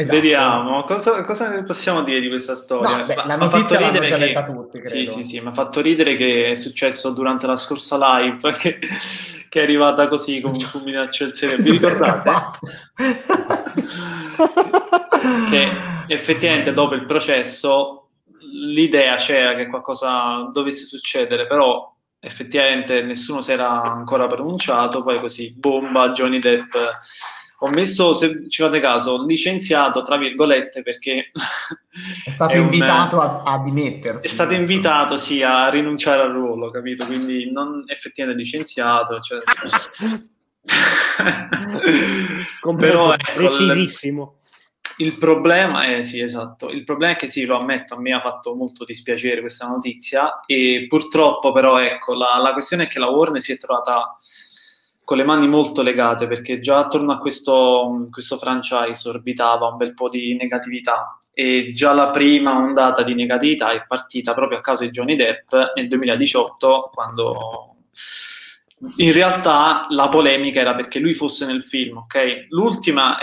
[0.00, 0.16] Esatto.
[0.16, 2.96] Vediamo, cosa, cosa, possiamo dire di questa storia?
[2.96, 4.96] No, beh, la notizia l'hanno già letta tutti, credo.
[4.96, 8.78] Sì, sì, sì, mi ha fatto ridere che è successo durante la scorsa live, che,
[9.46, 11.32] che è arrivata così con un fulmine al cielo.
[11.58, 12.58] Vi ricordate?
[15.50, 15.68] che
[16.06, 18.08] effettivamente dopo il processo
[18.52, 25.52] l'idea c'era che qualcosa dovesse succedere, però effettivamente nessuno si era ancora pronunciato, poi così
[25.54, 26.72] bomba Johnny Depp
[27.62, 31.30] ho messo, se ci fate caso, licenziato tra virgolette perché
[32.24, 34.24] è stato è invitato un, a, a, dimettersi.
[34.24, 37.04] È stato invitato, sì, a rinunciare al ruolo, capito?
[37.04, 39.20] Quindi non effettivamente licenziato.
[39.20, 39.40] Cioè...
[42.78, 44.36] Però ecco, precisissimo.
[44.96, 48.12] Il, il problema è, sì, esatto, il problema è che sì, lo ammetto, a me
[48.12, 52.98] ha fatto molto dispiacere questa notizia e purtroppo però, ecco, la, la questione è che
[52.98, 54.14] la Warner si è trovata
[55.10, 59.92] con le mani molto legate perché già attorno a questo, questo, franchise orbitava un bel
[59.92, 61.18] po' di negatività.
[61.34, 65.52] E già la prima ondata di negatività è partita proprio a causa di Johnny Depp
[65.74, 67.74] nel 2018 quando
[68.96, 72.46] in realtà la polemica era perché lui fosse nel film, ok?
[72.48, 73.18] L'ultima,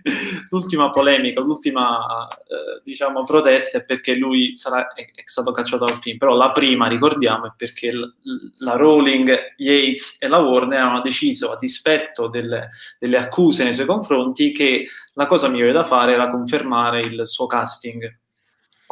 [0.48, 5.98] l'ultima polemica, l'ultima eh, diciamo protesta è perché lui sarà, è, è, stato cacciato dal
[5.98, 8.14] film, però la prima, ricordiamo, è perché l,
[8.58, 13.86] la Rowling, Yates e la Warner hanno deciso, a dispetto delle, delle accuse nei suoi
[13.86, 18.20] confronti, che la cosa migliore da fare era confermare il suo casting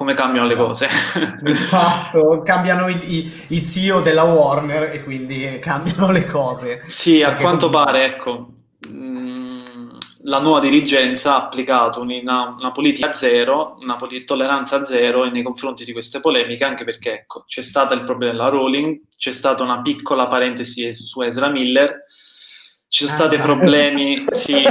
[0.00, 0.88] come cambiano le cose.
[1.44, 6.82] Esatto, cambiano i, i, i, CEO della Warner e quindi cambiano le cose.
[6.86, 7.92] Sì, a quanto comunque...
[7.92, 8.48] pare, ecco,
[8.88, 9.88] mh, mm,
[10.22, 15.84] la nuova dirigenza ha applicato una, una politica zero, una polit- tolleranza zero nei confronti
[15.84, 19.82] di queste polemiche, anche perché ecco, c'è stato il problema della Rowling, c'è stata una
[19.82, 22.04] piccola parentesi su Ezra Miller,
[22.88, 24.64] ci sono ah, stati problemi, sì,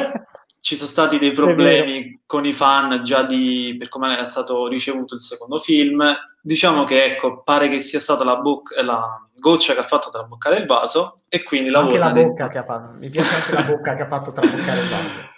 [0.61, 5.15] ci sono stati dei problemi con i fan già di, per come era stato ricevuto
[5.15, 6.03] il secondo film.
[6.41, 10.57] Diciamo che ecco, pare che sia stata la, boc- la goccia che ha fatto traboccare
[10.57, 12.51] il vaso e quindi la anche la bocca di...
[12.51, 12.97] che ha fatto.
[12.97, 15.27] Mi piace anche la bocca che ha fatto traboccare il vaso.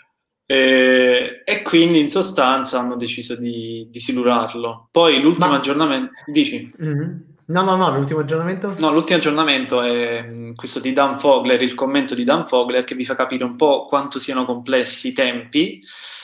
[0.51, 4.89] E, e, quindi in sostanza hanno deciso di, di silurarlo.
[4.91, 5.55] Poi l'ultimo Ma...
[5.55, 6.69] aggiornamento, dici?
[6.83, 7.11] Mm-hmm.
[7.51, 8.73] No, no, no, l'ultimo aggiornamento?
[8.79, 12.95] No, l'ultimo aggiornamento è mm, questo di Dan Fogler, il commento di Dan Fogler che
[12.95, 15.81] vi fa capire un po' quanto siano complessi i tempi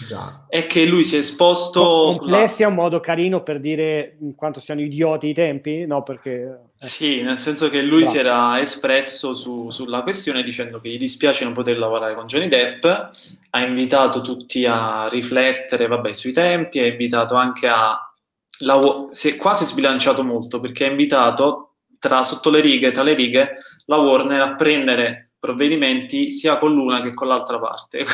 [0.08, 0.46] Già.
[0.48, 2.16] e che lui si è esposto...
[2.18, 2.68] Complessi sulla...
[2.68, 5.86] è un modo carino per dire quanto siano idioti i tempi?
[5.86, 6.62] No, perché...
[6.80, 6.86] Eh.
[6.88, 8.16] Sì, nel senso che lui Bravo.
[8.16, 12.48] si era espresso su, sulla questione dicendo che gli dispiace non poter lavorare con Johnny
[12.48, 18.07] Depp, ha invitato tutti a riflettere vabbè, sui tempi, ha invitato anche a
[18.60, 23.13] la, si è quasi sbilanciato molto perché ha invitato tra sotto le righe, tra le
[23.13, 23.54] righe,
[23.86, 28.06] la Warner a prendere provvedimenti sia con l'una che con l'altra parte.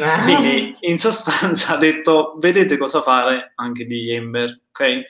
[0.00, 0.22] Ah.
[0.24, 5.04] Quindi in sostanza ha detto vedete cosa fare anche di Ember, ok?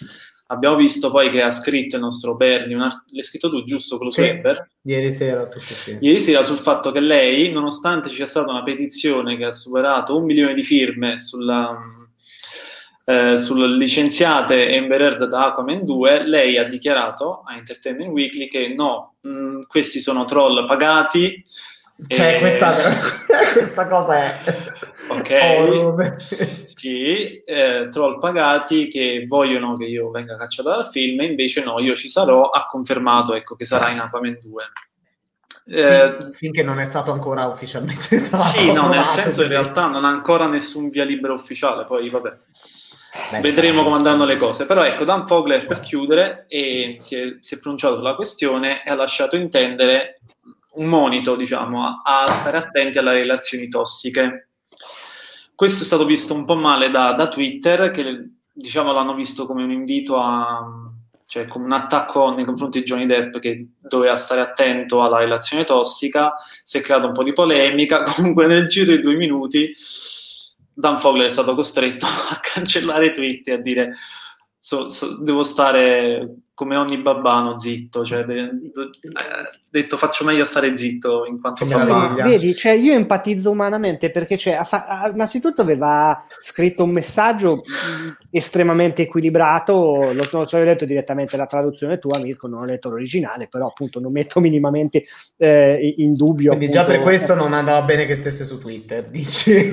[0.46, 4.10] Abbiamo visto poi che ha scritto il nostro Bernie, art- l'hai scritto tu giusto quello
[4.10, 4.70] sì, su Ember?
[4.82, 5.98] Ieri sera, sì, sì, sì.
[6.00, 10.16] Ieri sera sul fatto che lei, nonostante ci sia stata una petizione che ha superato
[10.16, 11.99] un milione di firme sulla
[13.10, 18.72] eh, sulle licenziate Amber Heard da Aquaman 2, lei ha dichiarato a Entertainment Weekly che
[18.72, 21.42] no, mh, mm, questi sono troll pagati.
[22.06, 22.38] Cioè, e...
[22.38, 22.72] questa,
[23.52, 24.38] questa, cosa è
[25.08, 26.14] ok,
[26.66, 31.96] sì, eh, troll pagati che vogliono che io venga cacciato dal film, invece no, io
[31.96, 32.48] ci sarò.
[32.48, 34.64] Ha confermato ecco, che sarà in Aquaman 2.
[35.72, 38.58] Eh, sì, finché non è stato ancora ufficialmente trovato.
[38.58, 39.54] Sì, no, nel senso quindi...
[39.54, 42.36] in realtà non ha ancora nessun via libera ufficiale, poi vabbè.
[43.30, 44.66] Beh, Vedremo come andranno le cose.
[44.66, 48.90] Però ecco, Dan Fogler per chiudere e si, è, si, è, pronunciato sulla questione e
[48.90, 50.20] ha lasciato intendere
[50.74, 54.48] un monito, diciamo, a, a, stare attenti alle relazioni tossiche.
[55.54, 59.64] Questo è stato visto un po' male da, da Twitter, che diciamo l'hanno visto come
[59.64, 60.64] un invito a,
[61.26, 65.64] cioè come un attacco nei confronti di Johnny Depp che doveva stare attento alla relazione
[65.64, 69.74] tossica, si è creato un po' di polemica, comunque nel giro di due minuti
[70.80, 73.94] Dan Fogler è stato costretto a cancellare tweet e a dire
[74.60, 80.44] so, so, devo stare come ogni babbano zitto, cioè de, de, eh, detto faccio meglio
[80.44, 81.72] stare zitto in quanto sì,
[82.22, 87.62] Vedi, cioè, io empatizzo umanamente perché cioè, ha, innanzitutto aveva scritto un messaggio
[88.30, 92.90] estremamente equilibrato, lo, non so, ho letto direttamente la traduzione tua Mirko, non ho letto
[92.90, 95.04] l'originale, però appunto non metto minimamente
[95.38, 96.54] eh, in dubbio.
[96.54, 99.72] Quindi appunto, già per questo non andava bene che stesse su Twitter, dici?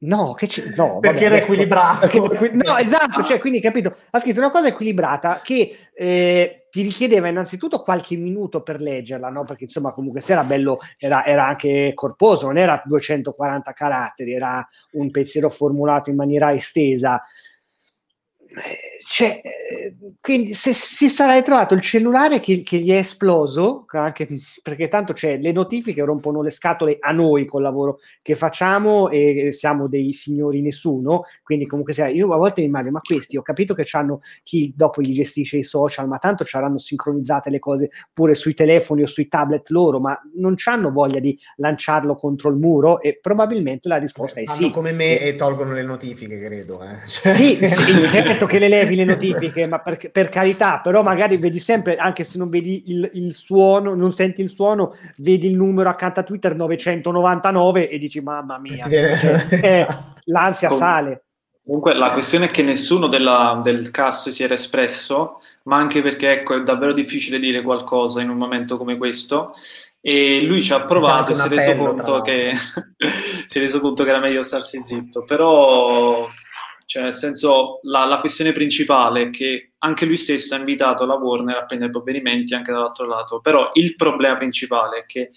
[0.00, 2.06] No, che c- no, perché vabbè, era equilibrato.
[2.28, 7.26] Perché, no, esatto, cioè, quindi capito, ha scritto una cosa equilibrata che eh, ti richiedeva
[7.26, 9.44] innanzitutto qualche minuto per leggerla, no?
[9.44, 14.64] Perché insomma, comunque se era bello, era, era, anche corposo, non era 240 caratteri, era
[14.92, 17.20] un pensiero formulato in maniera estesa.
[18.38, 23.86] Eh, cioè, eh, quindi se si sarà ritrovato il cellulare che, che, gli è esploso,
[23.88, 24.28] anche
[24.62, 29.50] perché tanto c'è le notifiche rompono le scatole a noi col lavoro che facciamo e
[29.50, 33.42] siamo dei signori nessuno, quindi comunque sia, io a volte mi immagino, ma questi ho
[33.42, 37.58] capito che hanno chi dopo gli gestisce i social, ma tanto ci avranno sincronizzate le
[37.58, 42.50] cose pure sui telefoni o sui tablet loro, ma non hanno voglia di lanciarlo contro
[42.50, 44.70] il muro e probabilmente la risposta eh, è sì.
[44.70, 46.82] come me e tolgono le notifiche, credo.
[46.82, 47.06] Eh.
[47.06, 47.32] Cioè...
[47.32, 51.58] Sì, sì, certo che le levi le notifiche, ma per, per, carità, però magari vedi
[51.58, 55.88] sempre, anche se non vedi il, il, suono, non senti il suono, vedi il numero
[55.88, 59.86] accanto a Twitter 999 e dici mamma mia, cioè, eh,
[60.24, 61.22] l'ansia Com- sale.
[61.68, 66.32] Comunque la questione è che nessuno della, del CAS si era espresso, ma anche perché
[66.32, 69.52] ecco, è davvero difficile dire qualcosa in un momento come questo.
[70.00, 72.52] E lui ci ha provato e si è reso conto che
[73.46, 75.24] si è reso conto che era meglio starsi zitto.
[75.24, 76.26] Però
[76.88, 81.16] cioè, nel senso, la, la, questione principale è che anche lui stesso ha invitato la
[81.16, 85.32] Warner a prendere provvedimenti anche dall'altro lato, però il problema principale è che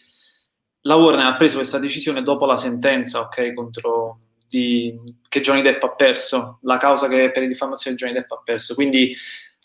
[0.83, 5.83] la Warner ha preso questa decisione dopo la sentenza, ok, contro di, che Johnny Depp
[5.83, 9.13] ha perso, la causa che per le diffamazioni Johnny Depp ha perso, quindi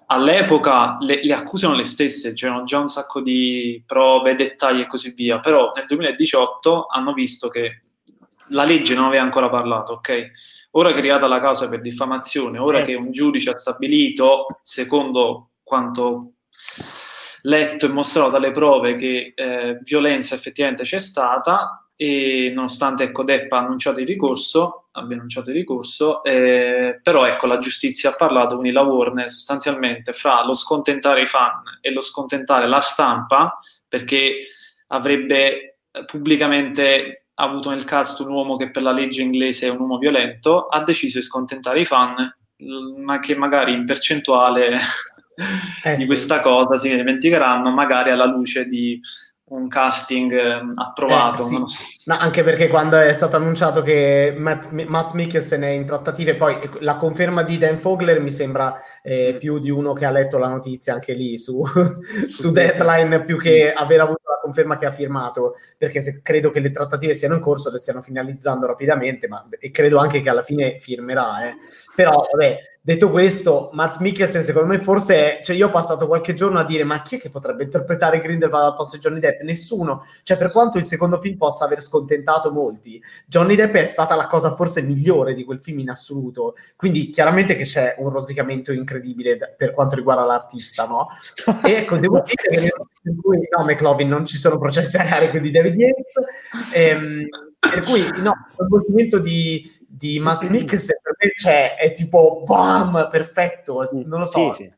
[0.07, 4.89] all'epoca le, le accuse erano le stesse, c'erano già un sacco di prove, dettagli e
[4.89, 7.83] così via, però nel 2018 hanno visto che
[8.49, 10.33] la legge non aveva ancora parlato, ok?
[10.77, 16.33] Ora creata la causa per diffamazione, ora che un giudice ha stabilito, secondo quanto
[17.43, 23.51] letto e mostrato dalle prove, che eh, violenza effettivamente c'è stata, e nonostante ecco, Depp
[23.53, 28.57] ha annunciato il ricorso, abbia annunciato il ricorso, eh, però ecco, la giustizia ha parlato,
[28.57, 33.59] quindi la Warner sostanzialmente fra lo scontentare i fan e lo scontentare la stampa,
[33.89, 34.41] perché
[34.89, 39.81] avrebbe pubblicamente ha avuto nel cast un uomo che per la legge inglese è un
[39.81, 42.15] uomo violento, ha deciso di scontentare i fan,
[42.99, 44.79] ma che magari in percentuale
[45.85, 46.07] eh, di sì.
[46.07, 48.99] questa cosa si dimenticheranno, magari alla luce di
[49.49, 51.43] un casting eh, approvato.
[51.43, 51.55] Eh, sì.
[51.55, 51.67] so.
[52.07, 56.59] no, anche perché quando è stato annunciato che Matt, Matt Mikkelsen è in trattative, poi
[56.81, 60.49] la conferma di Dan Fogler mi sembra eh, più di uno che ha letto la
[60.49, 61.63] notizia anche lì su,
[62.29, 66.71] su Deadline, più che aver avuto conferma che ha firmato, perché se, credo che le
[66.71, 70.79] trattative siano in corso, le stiano finalizzando rapidamente, ma, e credo anche che alla fine
[70.79, 71.49] firmerà.
[71.49, 71.57] Eh.
[71.95, 76.35] Però, vabbè, Detto questo, Mats Mikkelsen secondo me forse è, cioè io ho passato qualche
[76.35, 79.41] giorno a dire ma chi è che potrebbe interpretare Grindelwald al posto di Johnny Depp?
[79.41, 84.15] Nessuno, cioè per quanto il secondo film possa aver scontentato molti, Johnny Depp è stata
[84.15, 88.71] la cosa forse migliore di quel film in assoluto, quindi chiaramente che c'è un rosicamento
[88.71, 91.09] incredibile per quanto riguarda l'artista, no?
[91.65, 92.73] E ecco, devo dire che
[93.03, 96.15] in cui no, McLovin non ci sono processi a carico di David Yates,
[96.73, 97.27] ehm,
[97.59, 103.09] per cui no, il coinvolgimento di di Mats Mikkelsen per me cioè, è tipo bam,
[103.11, 104.53] perfetto, non lo so.
[104.53, 104.73] Sì, sì.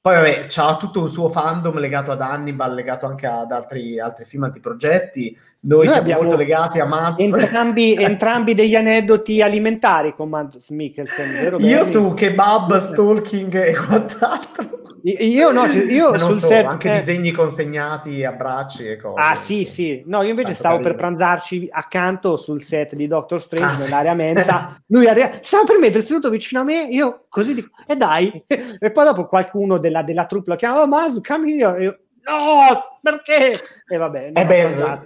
[0.00, 4.24] Poi vabbè, c'ha tutto un suo fandom legato ad Hannibal, legato anche ad altri, altri
[4.24, 5.36] film, altri progetti.
[5.60, 7.20] Noi, Noi siamo molto legati a Mats.
[7.20, 11.58] Entrambi, entrambi degli aneddoti alimentari con Mats Mikkelsen, vero?
[11.58, 14.87] Io su kebab, stalking e quant'altro.
[15.02, 16.98] Io no, cioè, io sul so, set anche eh...
[16.98, 19.20] disegni consegnati, abbracci e cose.
[19.20, 20.02] Ah, sì, sì.
[20.06, 20.94] No, io invece Tanto stavo carino.
[20.94, 24.82] per pranzarci accanto sul set di Doctor Strange ah, nell'area mensa.
[24.86, 28.44] Lui arriva, stava per mettere seduto vicino a me, io così dico, e eh dai.
[28.46, 31.78] e poi dopo qualcuno della, della troupe lo chiama, oh Masu, come here.
[31.78, 33.60] E io, no, perché?
[33.86, 35.02] E vabbè, eh beh,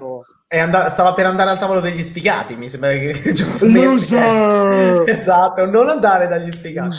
[0.58, 5.04] and- stava per andare al tavolo degli sfigati, mi sembra che giustamente.
[5.10, 6.96] esatto, non andare dagli sfigati.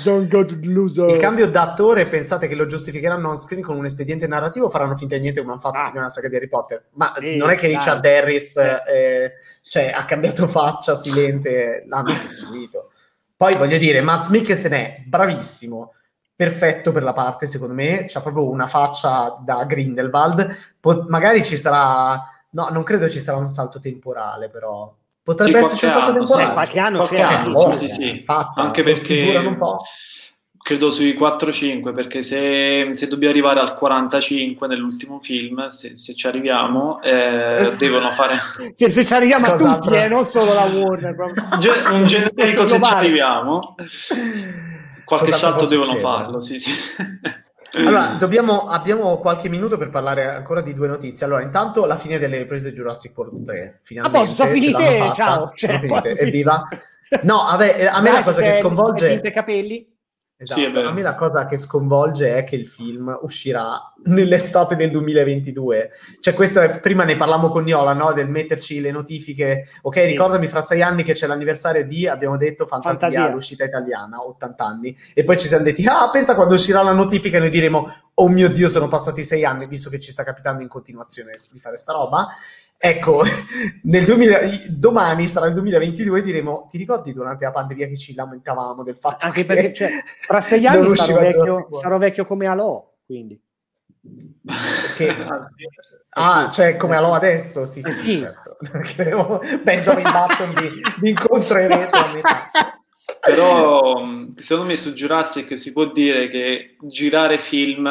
[1.11, 5.15] Il cambio d'attore, pensate che lo giustificheranno on screen con un espediente narrativo, faranno finta
[5.15, 5.91] di niente come hanno fatto ah.
[5.93, 6.85] nella saga di Harry Potter.
[6.93, 8.17] Ma sì, non è che Richard dai.
[8.17, 12.91] Harris eh, cioè, ha cambiato faccia silente, l'hanno sostituito.
[13.35, 15.93] Poi voglio dire, Matt Mikkelsen è bravissimo
[16.35, 20.55] perfetto per la parte, secondo me, c'ha proprio una faccia da Grindelwald.
[20.79, 22.21] Po- magari ci sarà
[22.53, 24.93] No, non credo ci sarà un salto temporale, però.
[25.23, 26.45] Potrebbe sì, esserci un salto temporale.
[26.45, 27.21] Sì, qualche anno qualche c'è.
[27.21, 28.21] Anno, sì, sì, sì.
[28.21, 29.35] Fatta, Anche perché...
[29.37, 29.79] Un po'.
[30.63, 36.25] credo sui 4-5 perché se, se, dobbiamo arrivare al 45 nell'ultimo film se, se ci
[36.25, 38.37] arriviamo eh, devono fare
[38.73, 41.15] se, se, ci arriviamo a tutti eh, non solo la Warner
[41.59, 43.75] Ge- un generico se ci arriviamo
[45.03, 46.71] qualche Cos'altro salto devono farlo sì sì
[47.77, 51.25] allora, dobbiamo, abbiamo qualche minuto per parlare ancora di due notizie.
[51.25, 53.79] Allora, intanto la fine delle riprese di Jurassic World 3.
[53.83, 54.17] Finalmente.
[54.17, 55.51] A posto, sono finite, ciao.
[55.55, 56.67] Cioè, sono finite, evviva.
[57.23, 59.21] No, vabbè, a me la cosa che sconvolge...
[59.23, 59.92] i capelli.
[60.43, 60.59] Esatto.
[60.59, 65.91] Sì, a me la cosa che sconvolge è che il film uscirà nell'estate del 2022.
[66.19, 68.13] Cioè, questo è, prima ne parlavamo con Niola, no?
[68.13, 69.67] Del metterci le notifiche.
[69.81, 70.05] Ok, sì.
[70.07, 73.33] ricordami fra sei anni che c'è l'anniversario di, abbiamo detto, Fantasia, Fantasia.
[73.33, 74.97] l'uscita italiana, 80 anni.
[75.13, 78.27] E poi ci siamo detti, ah, pensa quando uscirà la notifica e noi diremo, oh
[78.27, 81.77] mio Dio, sono passati sei anni, visto che ci sta capitando in continuazione di fare
[81.77, 82.27] sta roba.
[82.85, 83.23] Ecco,
[83.83, 88.13] nel 2000, domani sarà il 2022 e diremo, ti ricordi durante la pandemia che ci
[88.13, 89.47] lamentavamo del fatto Anche che...
[89.47, 89.89] perché cioè,
[90.27, 93.41] tra sei anni sarò vecchio, sarò vecchio, come Alò, quindi.
[94.95, 95.15] Che...
[96.15, 97.65] Ah, cioè come Alò adesso?
[97.65, 98.17] Sì, sì, eh, sì.
[98.19, 98.57] certo.
[99.63, 102.51] Benjamin Button vi, vi incontrerete a metà.
[103.19, 104.05] Però
[104.35, 107.89] secondo me su Jurassic si può dire che girare film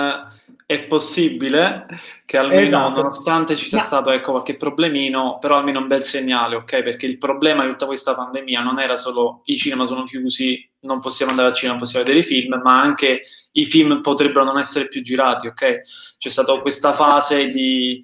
[0.73, 1.87] è possibile
[2.25, 3.01] che almeno esatto.
[3.03, 3.85] nonostante ci sia Ma...
[3.85, 6.83] stato ecco, qualche problemino, però almeno un bel segnale, ok?
[6.83, 11.01] Perché il problema di tutta questa pandemia non era solo i cinema sono chiusi, non
[11.01, 14.89] possiamo andare al cinema, possiamo vedere i film, ma anche i film potrebbero non essere
[14.89, 15.81] più girati, ok?
[16.19, 18.01] C'è stata questa fase di...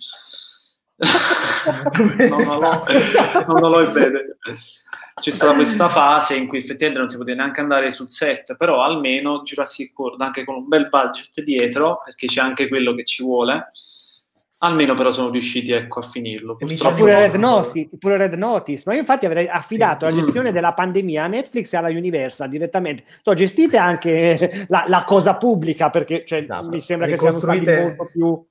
[1.99, 2.83] non, non, l'ho,
[3.47, 4.37] non l'ho bene
[5.19, 8.83] c'è stata questa fase in cui effettivamente non si poteva neanche andare sul set, però
[8.83, 13.23] almeno Jurassic World, anche con un bel budget dietro, perché c'è anche quello che ci
[13.23, 13.71] vuole,
[14.59, 16.57] almeno però sono riusciti ecco, a finirlo.
[16.57, 20.13] Pure Red, Notice, pure Red Notice, ma io infatti avrei affidato sì.
[20.13, 23.05] la gestione della pandemia a Netflix e alla Universal direttamente.
[23.23, 26.69] So, gestite anche la, la cosa pubblica, perché cioè, esatto.
[26.69, 28.47] mi sembra che siano stati molto più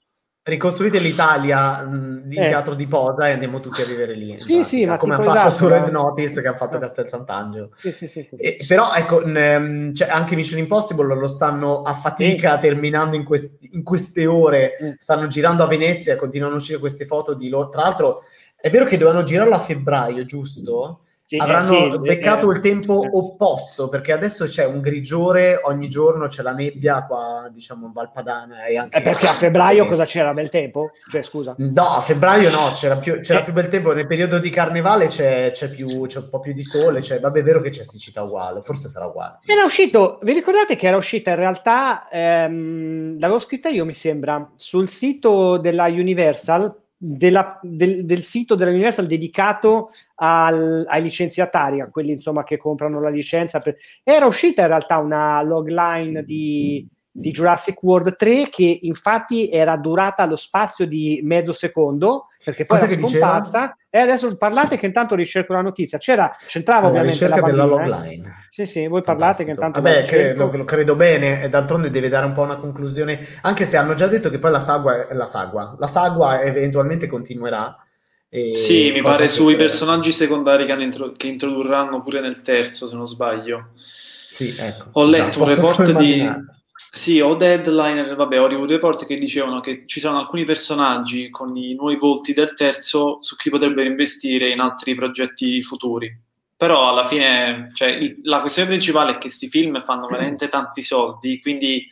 [0.48, 2.48] ricostruite l'Italia mh, di eh.
[2.48, 4.40] teatro di posa e andiamo tutti a vivere lì.
[4.44, 6.80] Sì, sì, ma come hanno fatto esatto, su Red Notice che ha fatto.
[6.80, 7.72] Castel Sant'Angelo.
[7.74, 12.58] Sì, sì, sì, e, però ecco, n- cioè, anche Mission Impossible lo stanno a fatica
[12.60, 14.90] terminando in, quest- in, queste ore, mm.
[14.98, 17.70] stanno girando a Venezia, continuano a uscire queste foto di loro.
[17.70, 18.22] Tra l'altro
[18.56, 21.02] è vero che dovevano girarlo a febbraio, giusto?
[21.28, 23.10] Sì, avranno eh, sì, beccato eh, il tempo eh.
[23.12, 28.64] opposto perché adesso c'è un grigiore ogni giorno c'è la nebbia qua diciamo in Valpadana
[28.64, 30.34] e anche eh perché a febbraio cosa c'era?
[30.34, 30.92] Bel tempo?
[31.10, 31.54] cioè scusa.
[31.58, 33.92] No a febbraio no c'era più, c'era più bel tempo.
[33.92, 37.40] Nel periodo di carnevale c'è, c'è, più, c'è un po' più di sole cioè, vabbè
[37.40, 39.40] è vero che c'è siccità uguale forse sarà uguale.
[39.46, 44.50] Era uscito vi ricordate che era uscita in realtà ehm, l'avevo scritta io mi sembra
[44.56, 51.88] sul sito della Universal della, del, del, sito della Universal dedicato al, ai licenziatari, a
[51.88, 53.60] quelli insomma che comprano la licenza.
[53.60, 53.76] Per...
[54.04, 60.26] Era uscita in realtà una logline di, di Jurassic World 3 che infatti era durata
[60.26, 65.16] lo spazio di mezzo secondo perché poi Cosa era scomparsa e adesso parlate che intanto
[65.16, 67.68] ricerco la notizia c'era, c'entrava la ovviamente ricerca la della eh.
[67.68, 69.46] logline sì sì voi parlate Fantastico.
[69.46, 73.26] che intanto vabbè credo, lo credo bene e d'altronde deve dare un po' una conclusione
[73.42, 77.08] anche se hanno già detto che poi la sagua è la sagua la sagua eventualmente
[77.08, 77.76] continuerà
[78.30, 79.66] e sì mi pare sui per...
[79.66, 83.70] personaggi secondari che, intro- che introdurranno pure nel terzo se non sbaglio
[84.30, 84.90] sì, ecco.
[84.92, 86.30] Ho letto esatto, un report di,
[86.90, 91.56] sì, ho deadline, vabbè, ho riavuto report che dicevano che ci sono alcuni personaggi con
[91.56, 96.26] i nuovi volti del terzo su cui potrebbero investire in altri progetti futuri.
[96.56, 100.82] Però alla fine, cioè, il, la questione principale è che questi film fanno veramente tanti
[100.82, 101.86] soldi, quindi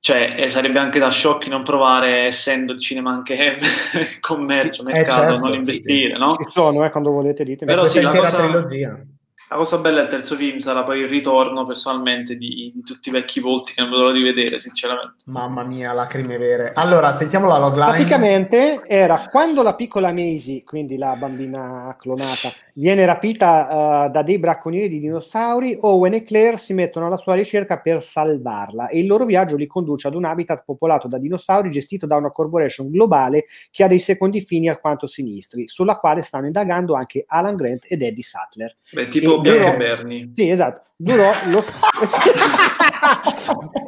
[0.00, 3.58] cioè, eh, sarebbe anche da sciocchi non provare, essendo il cinema anche
[4.20, 6.36] commercio, mercato, eh certo, non investire, sì, no?
[6.36, 7.64] Ci sono, eh, quando volete dite.
[7.64, 8.36] Però sì, la cosa...
[8.36, 9.00] trilogia
[9.48, 13.12] la cosa bella del terzo film sarà poi il ritorno personalmente di, di tutti i
[13.12, 15.14] vecchi volti che non vedo l'ora di vedere, sinceramente.
[15.24, 16.72] Mamma mia, lacrime vere.
[16.74, 17.86] Allora, sentiamo la logline.
[17.86, 24.38] Praticamente era quando la piccola Maisie, quindi la bambina clonata, viene rapita uh, da dei
[24.38, 29.06] bracconieri di dinosauri, Owen e Claire si mettono alla sua ricerca per salvarla e il
[29.06, 33.46] loro viaggio li conduce ad un habitat popolato da dinosauri gestito da una corporation globale
[33.70, 38.02] che ha dei secondi fini alquanto sinistri, sulla quale stanno indagando anche Alan Grant ed
[38.02, 38.74] Eddie Sattler.
[38.92, 40.30] Beh, tipo Bianca e Bernie.
[40.34, 40.82] Sì, esatto.
[40.96, 41.62] Durò lo...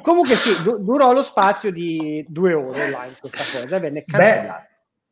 [0.03, 4.68] Comunque sì, du- durò lo spazio di due ore online questa cosa, venne cancellata.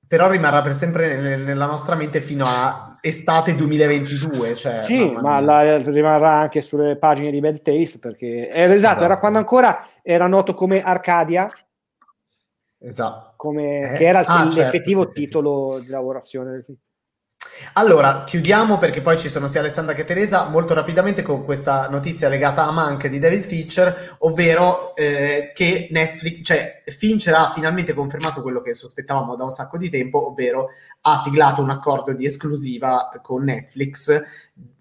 [0.09, 4.55] Però rimarrà per sempre nel, nella nostra mente fino a estate 2022.
[4.55, 9.05] Cioè, sì, ma la, rimarrà anche sulle pagine di Bad Taste perché era, esatto, esatto.
[9.05, 11.51] era quando ancora era noto come Arcadia.
[12.79, 13.35] Esatto.
[13.37, 15.85] Come, eh, che era ah, l'effettivo certo, sì, titolo sì, sì.
[15.87, 16.79] di lavorazione del film.
[17.75, 22.29] Allora, chiudiamo perché poi ci sono sia Alessandra che Teresa molto rapidamente con questa notizia
[22.29, 28.43] legata a Mank di David Fincher, ovvero eh, che Netflix, cioè Fincher ha finalmente confermato
[28.43, 30.71] quello che sospettavamo da un sacco di tempo, ovvero
[31.03, 34.23] ha siglato un accordo di esclusiva con Netflix.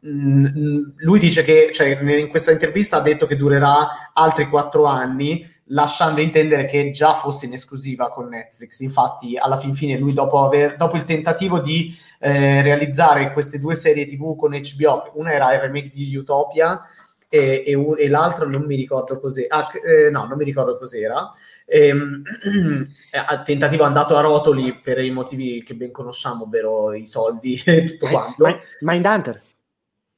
[0.07, 4.85] Mm, mm lui dice che, cioè, in questa intervista ha detto che durerà altri quattro
[4.85, 8.79] anni lasciando intendere che già fosse in esclusiva con Netflix.
[8.81, 13.75] Infatti, alla fin fine, lui dopo, aver, dopo il tentativo di eh, realizzare queste due
[13.75, 16.81] serie TV con HBO, una era il remake di Utopia
[17.29, 19.55] e, e, e l'altra non mi ricordo cos'era.
[19.55, 21.29] Ah, eh, no, non mi ricordo cos'era.
[21.65, 22.23] Ehm,
[23.11, 27.85] eh, tentativo andato a rotoli per i motivi che ben conosciamo, ovvero i soldi e
[27.85, 28.59] tutto quanto.
[28.81, 29.41] Mindhunter.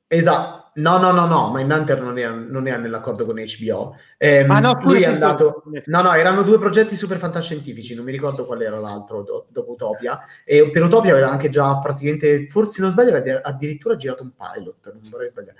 [0.07, 0.66] Esatto.
[0.77, 3.95] No, no, no, no, Mindhunter non era, non era nell'accordo con HBO.
[4.17, 5.63] Eh, ah, no, lui è andato...
[5.85, 9.71] No, no, erano due progetti super fantascientifici, non mi ricordo qual era l'altro do, dopo
[9.71, 10.19] Utopia.
[10.45, 14.93] E per Utopia aveva anche già praticamente, forse non sbaglio, aveva addirittura girato un pilot,
[14.93, 15.57] non vorrei sbagliare.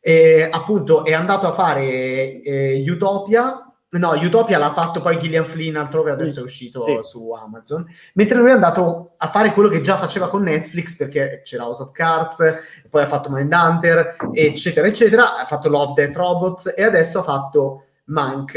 [0.00, 5.76] E appunto è andato a fare eh, Utopia No, Utopia l'ha fatto poi Gillian Flynn
[5.76, 6.98] altrove, adesso è uscito sì.
[7.02, 7.86] su Amazon.
[8.14, 11.82] Mentre lui è andato a fare quello che già faceva con Netflix, perché c'era House
[11.82, 12.42] of Cards,
[12.90, 15.38] poi ha fatto Mindhunter, eccetera, eccetera.
[15.38, 18.56] Ha fatto Love, Death Robots e adesso ha fatto Mank.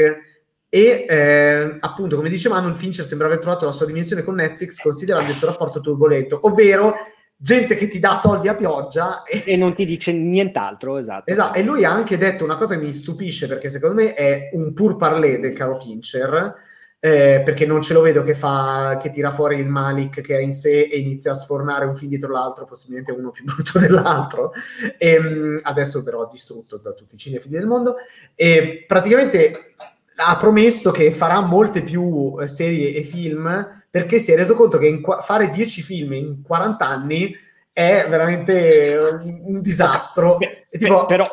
[0.68, 4.80] E eh, appunto, come dice Manuel, Fincher sembra aver trovato la sua dimensione con Netflix
[4.82, 6.94] considerando il suo rapporto turbolento, ovvero
[7.42, 11.28] gente che ti dà soldi a pioggia e, e non ti dice nient'altro, esatto.
[11.28, 14.50] Esatto, e lui ha anche detto una cosa che mi stupisce perché secondo me è
[14.52, 16.54] un pur parler del caro Fincher,
[17.00, 20.40] eh, perché non ce lo vedo che fa che tira fuori il Malik che ha
[20.40, 24.52] in sé e inizia a sfornare un film dietro l'altro, possibilmente uno più brutto dell'altro.
[24.96, 27.96] E, ehm, adesso però distrutto da tutti i cinefili del mondo
[28.36, 29.74] e praticamente
[30.14, 34.78] ha promesso che farà molte più eh, serie e film perché si è reso conto
[34.78, 37.36] che qu- fare 10 film in 40 anni
[37.70, 38.96] è veramente
[39.44, 40.38] un, disastro.
[40.38, 41.04] Beh, tipo...
[41.04, 41.26] Però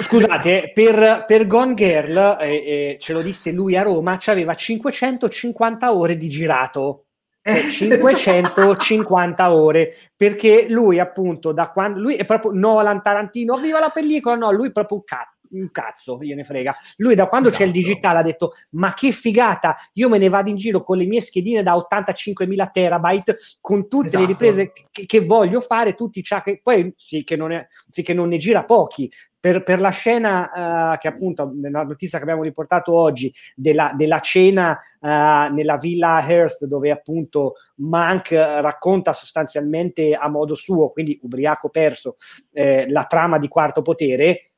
[0.00, 5.92] Scusate, per, per Gone Girl, eh, eh, ce lo disse lui a Roma, aveva 550
[5.92, 7.02] ore di girato.
[7.42, 9.56] Cioè 550 esatto.
[9.56, 14.50] ore perché lui appunto da quando lui è proprio Nolan Tarantino viva la pellicola no
[14.50, 16.74] lui è proprio un cazzo un cazzo, gliene frega.
[16.96, 17.64] Lui da quando esatto.
[17.64, 17.88] c'è il esatto.
[17.88, 21.20] digitale ha detto ma che figata, io me ne vado in giro con le mie
[21.20, 24.22] schedine da 85.000 terabyte con tutte esatto.
[24.22, 28.14] le riprese che, che, voglio fare, tutti che poi sì che, non è, sì che
[28.14, 32.42] non ne gira pochi, per, per, la scena uh, che appunto nella notizia che abbiamo
[32.42, 40.28] riportato oggi della, della cena uh, nella villa Hearst dove appunto Mank racconta sostanzialmente a
[40.28, 42.16] modo suo, quindi ubriaco perso,
[42.52, 44.55] eh, la trama di Quarto Potere,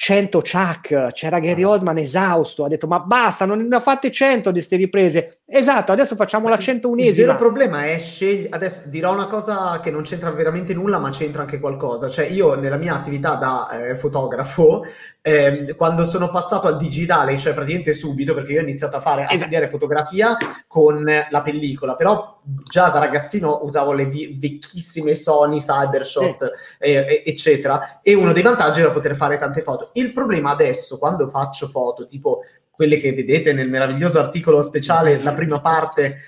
[0.00, 1.70] 100 Chuck, c'era Gary ah.
[1.70, 5.40] Oldman esausto, ha detto ma basta, non ne ho fatte 100 di queste riprese.
[5.44, 7.08] Esatto, adesso facciamo la 101esima.
[7.08, 11.10] Il vero problema è scegliere, adesso dirò una cosa che non c'entra veramente nulla, ma
[11.10, 12.08] c'entra anche qualcosa.
[12.08, 14.84] Cioè io nella mia attività da eh, fotografo,
[15.28, 19.20] eh, quando sono passato al digitale, cioè praticamente subito, perché io ho iniziato a fare,
[19.20, 19.38] a esatto.
[19.40, 26.44] studiare fotografia con la pellicola, però già da ragazzino usavo le vi- vecchissime Sony, Cybershot,
[26.44, 26.76] sì.
[26.78, 29.90] eh, eccetera, e uno dei vantaggi era poter fare tante foto.
[29.94, 35.32] Il problema adesso, quando faccio foto, tipo quelle che vedete nel meraviglioso articolo speciale, la
[35.32, 36.20] prima parte,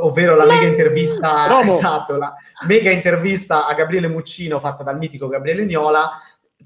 [0.00, 2.34] ovvero la mega intervista, esatto, la
[2.66, 6.10] mega intervista a Gabriele Muccino fatta dal mitico Gabriele Niola,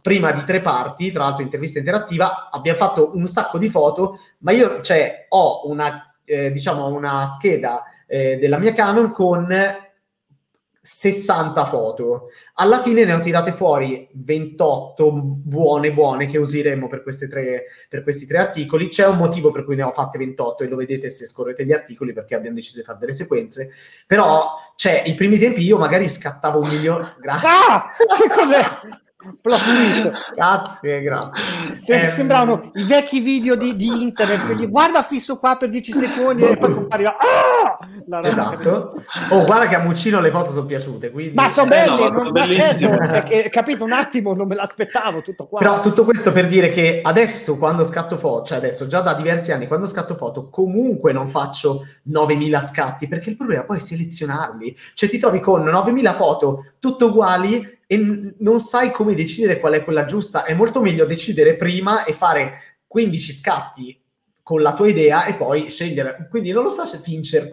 [0.00, 4.52] prima di tre parti, tra l'altro intervista interattiva, abbiamo fatto un sacco di foto, ma
[4.52, 9.48] io cioè, ho una, eh, diciamo, una scheda eh, della mia Canon con
[10.82, 12.30] 60 foto.
[12.54, 18.26] Alla fine ne ho tirate fuori 28 buone buone che useremo per, tre, per, questi
[18.26, 18.88] tre articoli.
[18.88, 21.72] C'è un motivo per cui ne ho fatte 28 e lo vedete se scorrete gli
[21.72, 23.70] articoli perché abbiamo deciso di fare delle sequenze.
[24.06, 27.14] Però, cioè, i primi tempi io magari scattavo un milione...
[27.20, 27.48] Grazie.
[27.48, 27.86] Ah!
[28.16, 29.08] Che cos'è?
[30.34, 31.42] Grazie, grazie.
[31.80, 35.92] Sem- eh, sembravano i vecchi video di, di internet, quindi guarda fisso qua per 10
[35.92, 37.16] secondi e poi compariva.
[37.16, 37.78] Ah!
[38.22, 38.94] Esatto.
[39.30, 41.10] Oh, guarda che a Muccino le foto sono piaciute.
[41.10, 41.34] Quindi...
[41.34, 45.46] Ma sono belle, eh, no, non, certo, perché, capito un attimo, non me l'aspettavo tutto
[45.46, 45.58] qua.
[45.58, 49.52] Però tutto questo per dire che adesso quando scatto foto, cioè adesso già da diversi
[49.52, 54.76] anni, quando scatto foto, comunque non faccio 9000 scatti, perché il problema poi è selezionarli.
[54.94, 59.82] Cioè ti trovi con 9000 foto tutte uguali e non sai come decidere qual è
[59.82, 60.44] quella giusta.
[60.44, 62.52] È molto meglio decidere prima e fare
[62.86, 64.00] 15 scatti
[64.44, 66.28] con la tua idea e poi scegliere.
[66.30, 67.48] Quindi non lo so se Fincher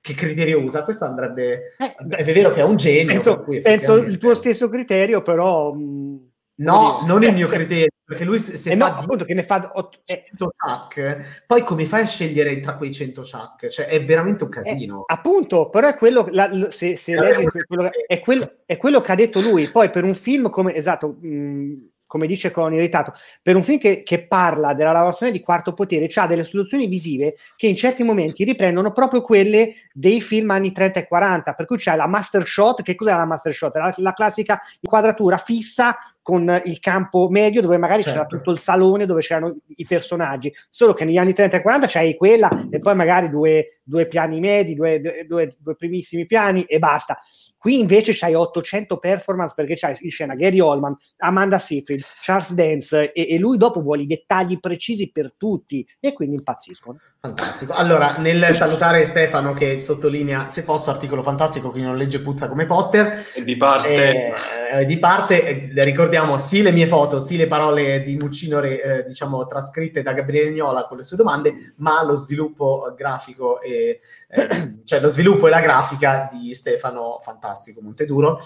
[0.00, 1.76] che criterio usa, questo andrebbe...
[1.76, 3.20] Eh, è vero che è un genio.
[3.20, 5.74] Penso, penso il tuo stesso criterio, però...
[5.74, 6.16] Mm,
[6.54, 9.42] no, non il mio criterio, perché lui se, se eh fa no, appunto che ne
[9.42, 10.24] fa 100 eh.
[10.36, 13.68] chuck, poi come fai a scegliere tra quei 100 chuck?
[13.68, 15.00] Cioè è veramente un eh, casino.
[15.00, 19.12] Eh, appunto, però è quello, la, se, se leggi, quello, è, quello, è quello che
[19.12, 23.56] ha detto lui, poi per un film come, esatto, mh, come dice con irritato, per
[23.56, 27.66] un film che, che, parla della lavorazione di quarto potere, ha delle soluzioni visive che
[27.66, 31.96] in certi momenti riprendono proprio quelle dei film anni 30 e 40, per cui c'è
[31.96, 33.74] la master shot, che cos'è la master shot?
[33.76, 38.18] La, la classica inquadratura fissa con il campo medio dove magari certo.
[38.18, 41.86] c'era tutto il salone dove c'erano i personaggi, solo che negli anni 30 e 40
[41.88, 46.78] c'hai quella e poi magari due, due piani medi, due, due, due, primissimi piani e
[46.78, 47.18] basta.
[47.56, 53.12] Qui invece c'hai 800 performance perché c'hai in scena Gary Oldman, Amanda Seyfried, Charles Dance
[53.12, 56.98] e, e lui dopo vuole i dettagli precisi per tutti e quindi impazziscono.
[57.24, 57.72] Fantastico.
[57.72, 62.66] Allora, nel salutare Stefano che sottolinea, se posso, articolo fantastico, chi non legge puzza come
[62.66, 63.26] Potter.
[63.32, 64.34] E di parte.
[64.72, 69.04] Eh, di parte, eh, ricordiamo sì le mie foto, sì le parole di Muccino, eh,
[69.06, 74.78] diciamo, trascritte da Gabriele Gnola con le sue domande, ma lo sviluppo grafico e, eh,
[74.84, 78.40] cioè lo sviluppo e la grafica di Stefano, fantastico, Monteduro.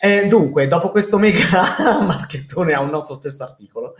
[0.00, 3.94] Eh, dunque, dopo questo mega marchettone a un nostro stesso articolo,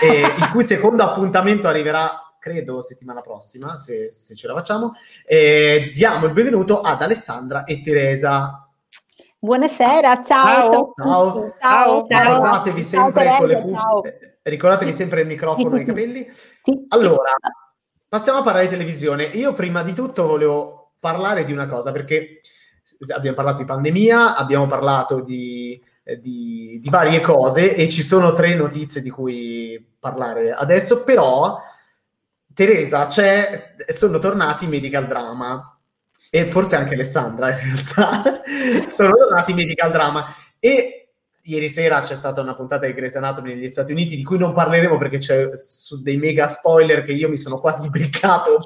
[0.00, 4.94] eh, il cui secondo appuntamento arriverà credo settimana prossima, se, se ce la facciamo.
[5.24, 8.68] Eh, diamo il benvenuto ad Alessandra e Teresa.
[9.38, 10.68] Buonasera, ciao.
[10.68, 10.92] Ciao.
[10.96, 11.54] Ciao.
[11.60, 12.06] ciao.
[12.08, 12.34] ciao.
[12.34, 14.38] Ricordatevi sempre ciao, con le cuffie.
[14.42, 16.28] Ricordatevi sempre il microfono e i capelli.
[16.60, 18.06] Sì, allora, sì.
[18.08, 19.22] passiamo a parlare di televisione.
[19.22, 22.40] Io prima di tutto volevo parlare di una cosa, perché
[23.14, 25.80] abbiamo parlato di pandemia, abbiamo parlato di,
[26.18, 31.70] di, di varie cose e ci sono tre notizie di cui parlare adesso, però
[32.54, 35.76] Teresa, c'è, sono tornati Medical Drama.
[36.34, 38.40] E forse anche Alessandra in realtà.
[38.88, 40.34] Sono tornati Medical Drama.
[40.58, 41.02] E
[41.44, 44.52] ieri sera c'è stata una puntata di Grey's Anatomy negli Stati Uniti di cui non
[44.52, 48.58] parleremo perché c'è su dei mega spoiler che io mi sono quasi beccato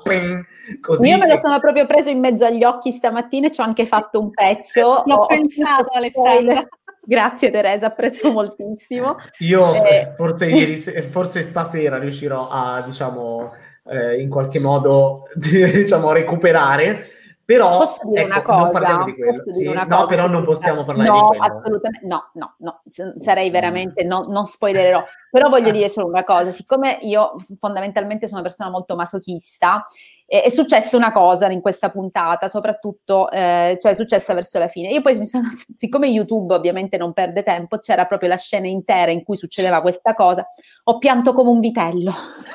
[0.81, 1.09] così.
[1.09, 3.87] io me lo sono proprio preso in mezzo agli occhi stamattina e ci ho anche
[3.87, 5.03] fatto un pezzo.
[5.05, 6.67] Ti ho, ho pensato Alessandra.
[7.09, 9.17] Grazie Teresa, apprezzo moltissimo.
[9.39, 13.55] Io eh, forse, ieri, forse stasera riuscirò a, diciamo,
[13.89, 17.05] eh, in qualche modo diciamo recuperare
[17.47, 19.51] però posso dire ecco, una cosa, non parliamo di quello.
[19.51, 21.55] Sì, no cosa, però non possiamo parlare no, di quello.
[21.55, 22.83] assolutamente no no no
[23.23, 28.41] sarei veramente no, non spoilererò però voglio dire solo una cosa siccome io fondamentalmente sono
[28.41, 29.87] una persona molto masochista
[30.27, 34.69] è, è successa una cosa in questa puntata, soprattutto, eh, cioè è successa verso la
[34.69, 34.89] fine.
[34.91, 39.13] Io poi mi sono, siccome YouTube ovviamente non perde tempo, c'era proprio la scena intera
[39.13, 40.47] in cui succedeva questa cosa,
[40.89, 42.13] ho pianto come un vitello.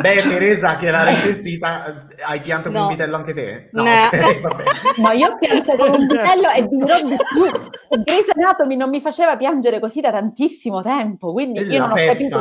[0.00, 2.86] Beh, Teresa, che l'ha recensita, hai pianto come no.
[2.86, 3.68] un vitello anche te?
[3.72, 3.90] No, no.
[4.06, 4.40] Okay,
[4.98, 7.44] no io ho pianto come un vitello e dirò di più.
[8.02, 12.38] Grey's Anatomy non mi faceva piangere così da tantissimo tempo, quindi io non ho capito.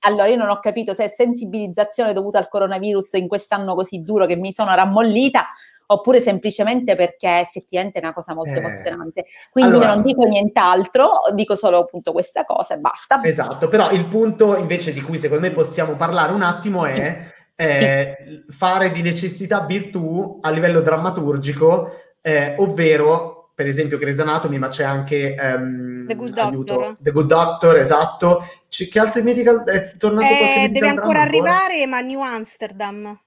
[0.00, 4.02] Allora, io non ho capito se è sensibilizzazione dovuta al coronavirus coronavirus in quest'anno così
[4.02, 5.46] duro che mi sono rammollita
[5.90, 9.26] oppure semplicemente perché effettivamente è una cosa molto eh, emozionante.
[9.50, 13.22] Quindi allora, non dico nient'altro, dico solo appunto questa cosa e basta.
[13.22, 17.18] Esatto, però il punto invece di cui secondo me possiamo parlare un attimo è
[17.56, 18.52] eh, sì.
[18.52, 24.84] fare di necessità virtù a livello drammaturgico, eh, ovvero per esempio Grey's Anatomy, ma c'è
[24.84, 28.44] anche um, The, Good aiuto, The Good Doctor, esatto.
[28.68, 33.18] C- che altri medical è tornato eh, Deve ancora arrivare, ma New Amsterdam.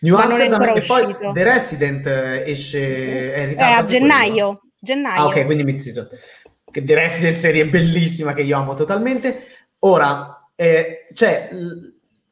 [0.00, 4.62] New ma Amsterdam e poi The Resident esce è eh, a gennaio.
[4.78, 5.20] gennaio.
[5.20, 6.08] Ah, ok, quindi mid-season.
[6.72, 9.46] The Resident serie bellissima che io amo totalmente.
[9.80, 11.50] Ora, eh, c'è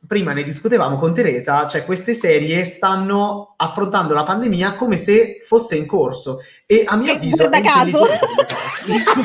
[0.08, 5.76] prima ne discutevamo con Teresa, cioè queste serie stanno affrontando la pandemia come se fosse
[5.76, 8.06] in corso e a mio avviso da caso.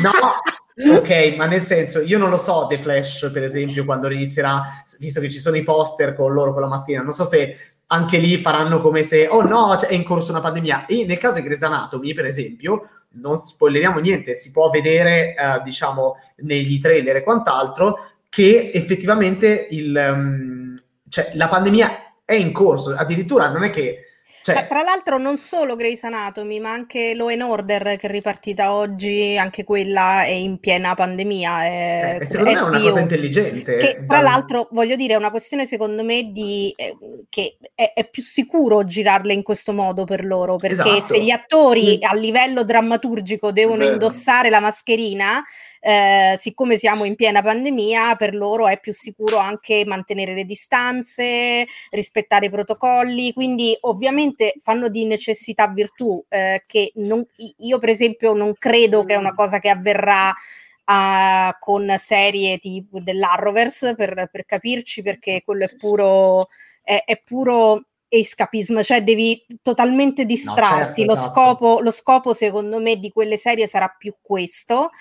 [0.03, 4.83] no, ok, ma nel senso, io non lo so The Flash, per esempio, quando inizierà,
[4.99, 7.55] visto che ci sono i poster con loro con la mascherina, non so se
[7.87, 10.85] anche lì faranno come se, oh no, cioè, è in corso una pandemia.
[10.85, 15.61] E nel caso di Grey's Anatomy, per esempio, non spoileriamo niente, si può vedere, eh,
[15.63, 17.97] diciamo, negli trailer e quant'altro,
[18.29, 20.75] che effettivamente il, um,
[21.07, 23.99] cioè, la pandemia è in corso, addirittura non è che
[24.43, 24.67] cioè...
[24.67, 29.37] Tra l'altro non solo Grey's Anatomy, ma anche Law and Order che è ripartita oggi,
[29.37, 31.63] anche quella è in piena pandemia.
[31.63, 33.77] È, eh, secondo me è una cosa intelligente.
[33.77, 36.97] Che, tra l'altro, voglio dire, è una questione secondo me di, eh,
[37.29, 41.13] che è, è, più sicuro girarle in questo modo per loro, perché esatto.
[41.13, 45.41] se gli attori a livello drammaturgico devono indossare la mascherina,
[45.85, 51.67] eh, siccome siamo in piena pandemia, per loro è più sicuro anche mantenere le distanze,
[51.89, 57.21] rispettare i protocolli, quindi ovviamente fanno di necessità virtù, eh, che non,
[57.57, 63.01] io per esempio non credo che è una cosa che avverrà uh, con serie tipo
[63.01, 66.47] dell'Arrowverse per, per capirci perché quello è puro,
[66.81, 71.03] è, è puro escapism, cioè devi totalmente distrarti.
[71.03, 71.31] No, certo, lo, esatto.
[71.31, 74.91] scopo, lo, scopo, secondo me, di quelle serie sarà più questo.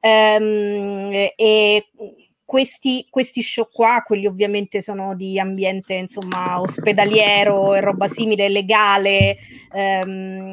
[0.00, 1.88] Um, e
[2.48, 9.36] questi, questi, show qua, quelli ovviamente sono di ambiente insomma ospedaliero e roba simile, legale,
[9.70, 10.44] ehm,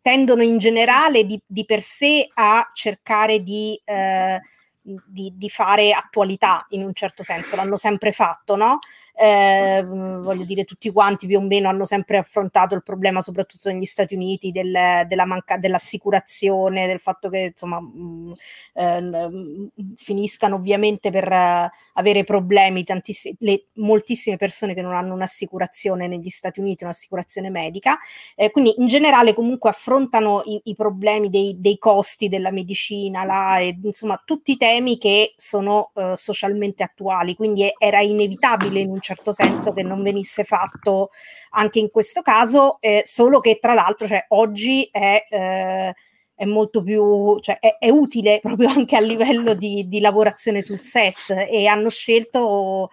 [0.00, 4.40] tendono in generale di, di, per sé a cercare di, eh,
[4.82, 8.80] di, di, fare attualità in un certo senso, l'hanno sempre fatto, no?
[9.16, 13.84] Eh, voglio dire, tutti quanti più o meno hanno sempre affrontato il problema, soprattutto negli
[13.84, 18.32] Stati Uniti, del, della manca, dell'assicurazione, del fatto che insomma mh,
[18.74, 26.08] eh, finiscano ovviamente per uh, avere problemi, tantiss- le, moltissime persone che non hanno un'assicurazione
[26.08, 27.96] negli Stati Uniti, un'assicurazione medica,
[28.34, 33.58] eh, quindi in generale comunque affrontano i, i problemi dei, dei, costi della medicina, la,
[33.58, 39.00] e, insomma tutti i temi che sono uh, socialmente attuali, quindi era inevitabile in un
[39.04, 41.10] certo senso che non venisse fatto
[41.50, 45.94] anche in questo caso, eh, solo che tra l'altro cioè, oggi è, eh,
[46.34, 50.80] è molto più, cioè, è, è, utile proprio anche a livello di, di lavorazione sul
[50.80, 52.90] set e hanno scelto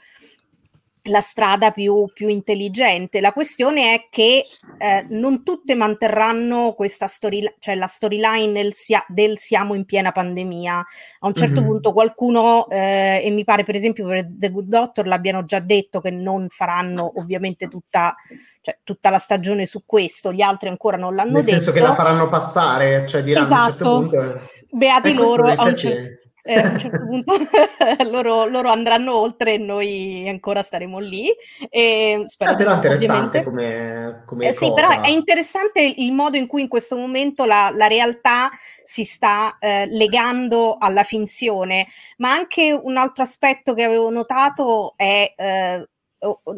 [1.03, 3.21] la strada più, più, intelligente.
[3.21, 4.43] La questione è che
[4.77, 10.11] eh, non tutte manterranno questa storyline, cioè la storyline del, sia, del, siamo in piena
[10.11, 10.85] pandemia.
[11.19, 11.69] A un certo mm-hmm.
[11.69, 16.01] punto qualcuno, eh, e mi pare per esempio per The Good Doctor l'abbiano già detto
[16.01, 18.15] che non faranno ovviamente tutta,
[18.61, 21.55] cioè, tutta la stagione su questo, gli altri ancora non l'hanno Nel detto.
[21.55, 23.61] Nel senso che la faranno passare, cioè diranno esatto.
[23.61, 24.39] a un certo esatto.
[24.39, 24.59] punto...
[24.73, 27.33] Beati loro a un certo eh, a un certo punto
[28.09, 31.27] loro, loro, andranno oltre e noi ancora staremo lì.
[31.69, 36.37] E spero eh, però è interessante come, come eh, Sì, però è interessante il modo
[36.37, 38.49] in cui in questo momento la, la realtà
[38.83, 41.87] si sta eh, legando alla finzione,
[42.17, 45.33] ma anche un altro aspetto che avevo notato è...
[45.35, 45.85] Eh,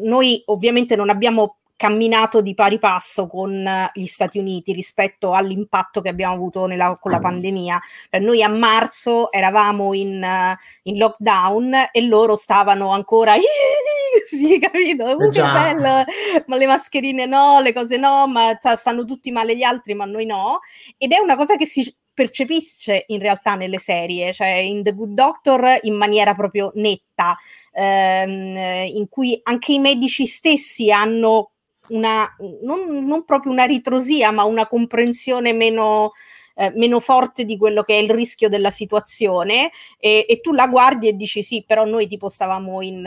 [0.00, 6.00] noi ovviamente non abbiamo camminato di pari passo con eh, gli Stati Uniti rispetto all'impatto
[6.00, 7.80] che abbiamo avuto nella, con la pandemia.
[8.10, 10.54] Cioè, noi a marzo eravamo in, uh,
[10.84, 13.34] in, lockdown e loro stavano ancora
[14.26, 15.04] sì, capito?
[15.16, 16.04] Uh, che bello!
[16.46, 20.26] Ma le mascherine no, le cose no, ma stanno tutti male gli altri, ma noi
[20.26, 20.60] no.
[20.96, 25.14] Ed è una cosa che si percepisce in realtà nelle serie, cioè in The Good
[25.14, 27.36] Doctor in maniera proprio netta,
[27.72, 31.53] ehm, in cui anche i medici stessi hanno
[31.88, 36.12] una, non, non proprio una ritrosia, ma una comprensione meno,
[36.54, 40.68] eh, meno forte di quello che è il rischio della situazione e, e, tu la
[40.68, 43.04] guardi e dici sì, però noi tipo stavamo in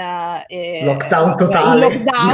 [0.48, 1.88] eh, lockdown totale.
[1.88, 2.32] In lockdown,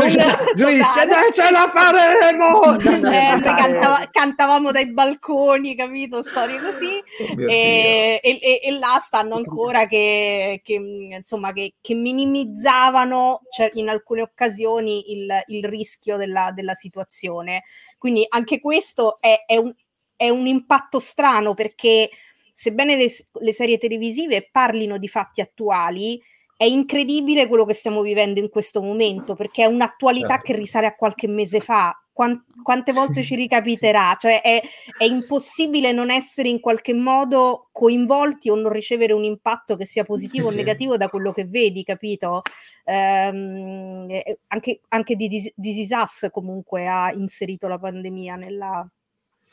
[0.55, 1.33] noi totale.
[1.33, 2.77] ce la faremo!
[3.13, 6.21] Eh, cantava, cantavamo dai balconi, capito?
[6.23, 7.01] Storie così.
[7.43, 13.89] Oh, e, e, e, là stanno ancora che, che insomma, che, che minimizzavano cioè, in
[13.89, 17.63] alcune occasioni il, il rischio della, della situazione.
[17.97, 19.73] Quindi anche questo è, è, un,
[20.15, 22.09] è un impatto strano perché
[22.53, 26.21] sebbene le, le serie televisive parlino di fatti attuali,
[26.55, 30.45] è incredibile quello che stiamo vivendo in questo momento perché è un'attualità certo.
[30.45, 31.97] che risale a qualche mese fa.
[32.13, 33.29] Quant- quante volte sì.
[33.29, 34.15] ci ricapiterà?
[34.19, 34.61] Cioè è,
[34.99, 40.03] è, impossibile non essere in qualche modo coinvolti o non ricevere un impatto che sia
[40.03, 40.99] positivo sì, o negativo sì.
[40.99, 42.43] da quello che vedi, capito?
[42.85, 44.07] Ehm,
[44.49, 48.87] anche, anche di, di, di Disas comunque ha inserito la pandemia nella,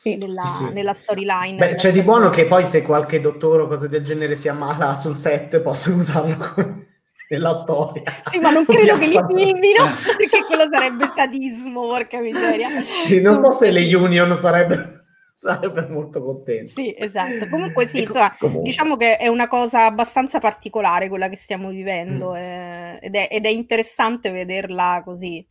[0.01, 1.57] sì, nella, sì, nella storyline.
[1.57, 4.95] Beh, c'è di buono che poi se qualche dottore o cose del genere si ammala
[4.95, 6.87] sul set possono usarlo come
[7.29, 8.05] nella storia.
[8.31, 9.85] Sì, ma non credo che li filmino
[10.17, 12.69] perché quello sarebbe sadismo, porca miseria.
[13.05, 15.01] Sì, non so se le union sarebbero
[15.35, 16.71] sarebbe molto contento.
[16.71, 17.47] Sì, esatto.
[17.51, 18.71] Comunque sì, insomma, comunque.
[18.71, 22.37] diciamo che è una cosa abbastanza particolare quella che stiamo vivendo mm.
[22.37, 25.47] eh, ed, è, ed, è, interessante vederla così.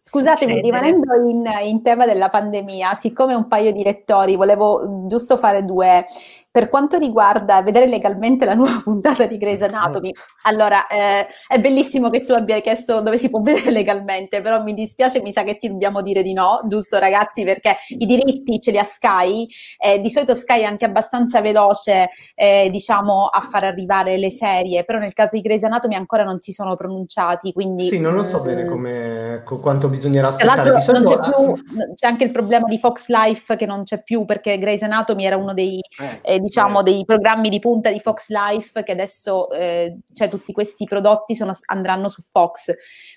[0.00, 0.60] Scusatemi, succedere.
[0.60, 6.04] rimanendo in, in, tema della pandemia, siccome un paio di lettori, volevo giusto fare due
[6.52, 10.12] per quanto riguarda vedere legalmente la nuova puntata di Grey's Anatomy,
[10.44, 14.74] allora eh, è bellissimo che tu abbia chiesto dove si può vedere legalmente, però mi
[14.74, 18.70] dispiace, mi sa che ti dobbiamo dire di no, giusto ragazzi, perché i diritti ce
[18.70, 19.48] li ha Sky,
[19.78, 24.84] eh, di solito Sky è anche abbastanza veloce, eh, diciamo, a far arrivare le serie,
[24.84, 27.88] però nel caso di Grey's Anatomy ancora non si sono pronunciati, quindi...
[27.88, 30.74] Sì, non lo so bene mm, come, quanto bisognerà aspettare.
[30.74, 34.26] Di solito, c'è, più, c'è, anche il problema di Fox Life che non c'è più,
[34.26, 36.20] perché Grey's Anatomy era uno dei, eh.
[36.22, 40.84] eh diciamo, dei programmi di punta di Fox Life che adesso, eh, cioè tutti questi
[40.84, 42.72] prodotti sono, andranno su Fox,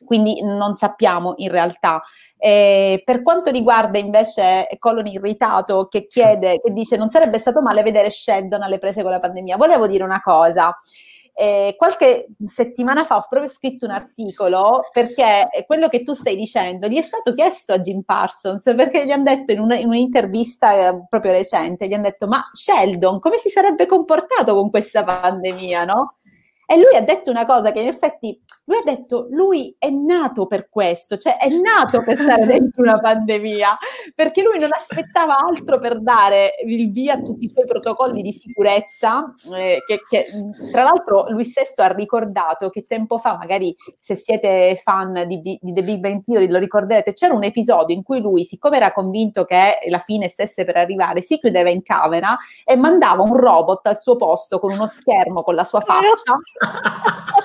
[0.06, 2.02] quindi non sappiamo in realtà.
[2.38, 7.82] Eh, per quanto riguarda invece Colony Irritato che chiede, che dice non sarebbe stato male
[7.82, 10.76] vedere Sheldon alle prese con la pandemia, volevo dire una cosa.
[11.38, 16.88] Eh, qualche settimana fa ho proprio scritto un articolo perché quello che tu stai dicendo
[16.88, 20.88] gli è stato chiesto a Jim Parsons perché gli hanno detto in, una, in un'intervista
[20.88, 25.84] eh, proprio recente, gli hanno detto ma Sheldon come si sarebbe comportato con questa pandemia,
[25.84, 26.20] no?
[26.66, 30.46] E lui ha detto una cosa che in effetti lui ha detto lui è nato
[30.48, 33.78] per questo, cioè è nato per stare dentro una pandemia,
[34.14, 38.32] perché lui non aspettava altro per dare il via a tutti i suoi protocolli di
[38.32, 40.26] sicurezza, eh, che, che,
[40.72, 45.60] tra l'altro lui stesso ha ricordato che tempo fa, magari se siete fan di, di,
[45.62, 49.46] The Big Bang Theory lo ricorderete, c'era un episodio in cui lui, siccome era convinto
[49.46, 54.00] che la fine stesse per arrivare, si chiudeva in camera e mandava un robot al
[54.00, 56.36] suo posto con uno schermo con la sua faccia.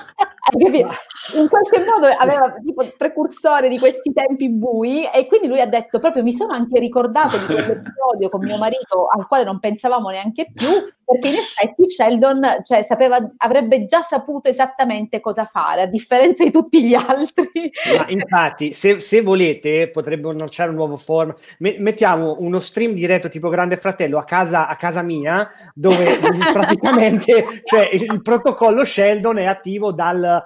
[1.33, 5.99] in qualche modo aveva tipo precursore di questi tempi bui e quindi lui ha detto
[5.99, 10.51] proprio mi sono anche ricordato di quell'episodio con mio marito al quale non pensavamo neanche
[10.51, 10.69] più
[11.11, 16.51] perché in effetti Sheldon cioè, sapeva, avrebbe già saputo esattamente cosa fare, a differenza di
[16.51, 17.71] tutti gli altri.
[17.97, 21.33] Ma infatti, se, se volete, potremmo lanciare un nuovo form.
[21.59, 26.17] Me- mettiamo uno stream diretto tipo Grande Fratello a casa, a casa mia, dove
[26.53, 30.43] praticamente cioè, il protocollo Sheldon è attivo dal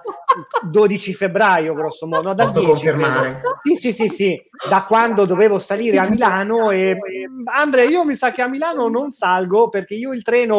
[0.62, 2.28] 12 febbraio, grosso modo.
[2.28, 3.42] No, dal Posso 10, confermare?
[3.62, 6.70] Sì, sì, sì, sì, da quando dovevo salire a Milano.
[6.70, 6.98] E, e
[7.44, 10.55] Andrea, io mi sa che a Milano non salgo perché io il treno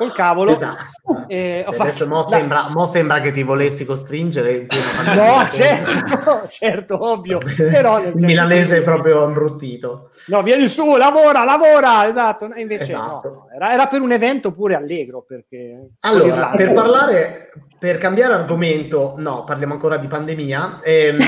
[0.00, 0.52] col cavolo.
[0.52, 1.26] Esatto.
[1.26, 4.66] Eh, adesso mo, sembra, mo, sembra, che ti volessi costringere.
[5.14, 7.36] no, certo, certo, ovvio.
[7.54, 10.08] Però il milanese è proprio imbruttito.
[10.28, 12.48] No, vieni su, lavora, lavora, esatto.
[12.54, 13.28] Invece esatto.
[13.28, 15.22] no, era, era, per un evento pure allegro.
[15.28, 15.90] Perché...
[16.00, 20.80] Allora, per parlare, per cambiare argomento, no, parliamo ancora di pandemia.
[20.84, 21.18] Ehm,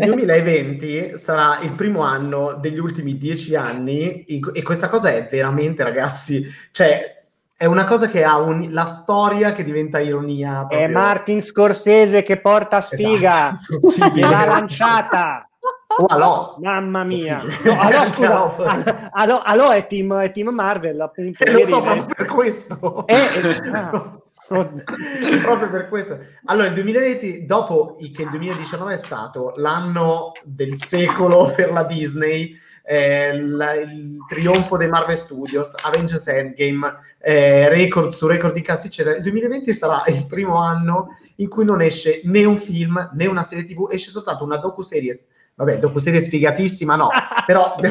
[0.00, 5.84] il 2020 sarà il primo anno degli ultimi dieci anni e questa cosa è veramente,
[5.84, 7.16] ragazzi, cioè
[7.56, 10.66] è una cosa che ha un, la storia che diventa ironia.
[10.66, 10.80] Proprio.
[10.80, 15.47] È Martin Scorsese che porta sfiga, esatto, l'ha lanciata.
[16.00, 16.54] Oh, allò.
[16.60, 21.42] Mamma mia, no, allò, scusa, allò, allò, è, team, è team Marvel, appunto.
[21.42, 23.04] E lo so proprio per questo.
[23.06, 24.20] Eh, eh, ah.
[25.42, 26.16] proprio per questo.
[26.44, 32.56] Allora, il 2020, dopo che il 2019 è stato l'anno del secolo per la Disney,
[32.84, 38.86] eh, la, il trionfo dei Marvel Studios, Avengers Endgame, eh, record su record di cassa,
[38.86, 39.16] eccetera.
[39.16, 43.42] Il 2020 sarà il primo anno in cui non esce né un film né una
[43.42, 45.18] serie TV, esce soltanto una docu-serie.
[45.58, 47.10] Vabbè, docu-serie sfigatissima, no,
[47.44, 47.74] però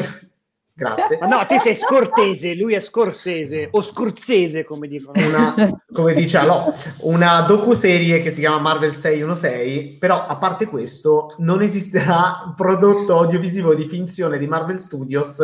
[0.78, 1.18] Grazie.
[1.20, 5.20] Ma no, te sei scortese, lui è scorsese o scorzese, come dicono.
[5.20, 11.34] Una, come dice Alò, una docu-serie che si chiama Marvel 616, però a parte questo
[11.38, 15.42] non esisterà prodotto audiovisivo di finzione di Marvel Studios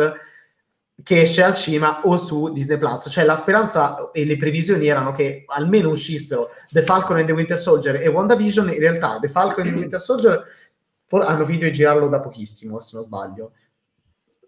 [1.03, 3.09] che esce al cinema o su Disney Plus.
[3.11, 7.59] Cioè la speranza e le previsioni erano che almeno uscissero The Falcon and the Winter
[7.59, 10.43] Soldier e WandaVision, in realtà The Falcon and the Winter Soldier
[11.21, 13.51] hanno finito di girarlo da pochissimo, se non sbaglio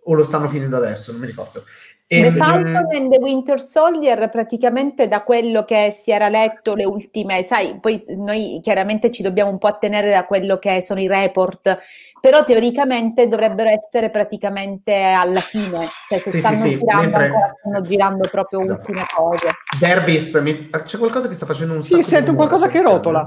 [0.07, 1.63] o lo stanno finendo adesso, non mi ricordo.
[2.09, 6.85] E, The Falcon and the Winter Soldier praticamente da quello che si era letto le
[6.85, 11.07] ultime, sai, poi noi chiaramente ci dobbiamo un po' attenere da quello che sono i
[11.07, 11.77] report,
[12.21, 17.55] però teoricamente dovrebbero essere praticamente alla fine, cioè se sì, stanno, sì, girando, sì, mentre...
[17.59, 18.79] stanno girando proprio esatto.
[18.79, 19.49] ultime cose.
[19.77, 20.69] Dervis, mi...
[20.69, 23.21] c'è qualcosa che sta facendo un sacco Sì, sento qualcosa che rotola.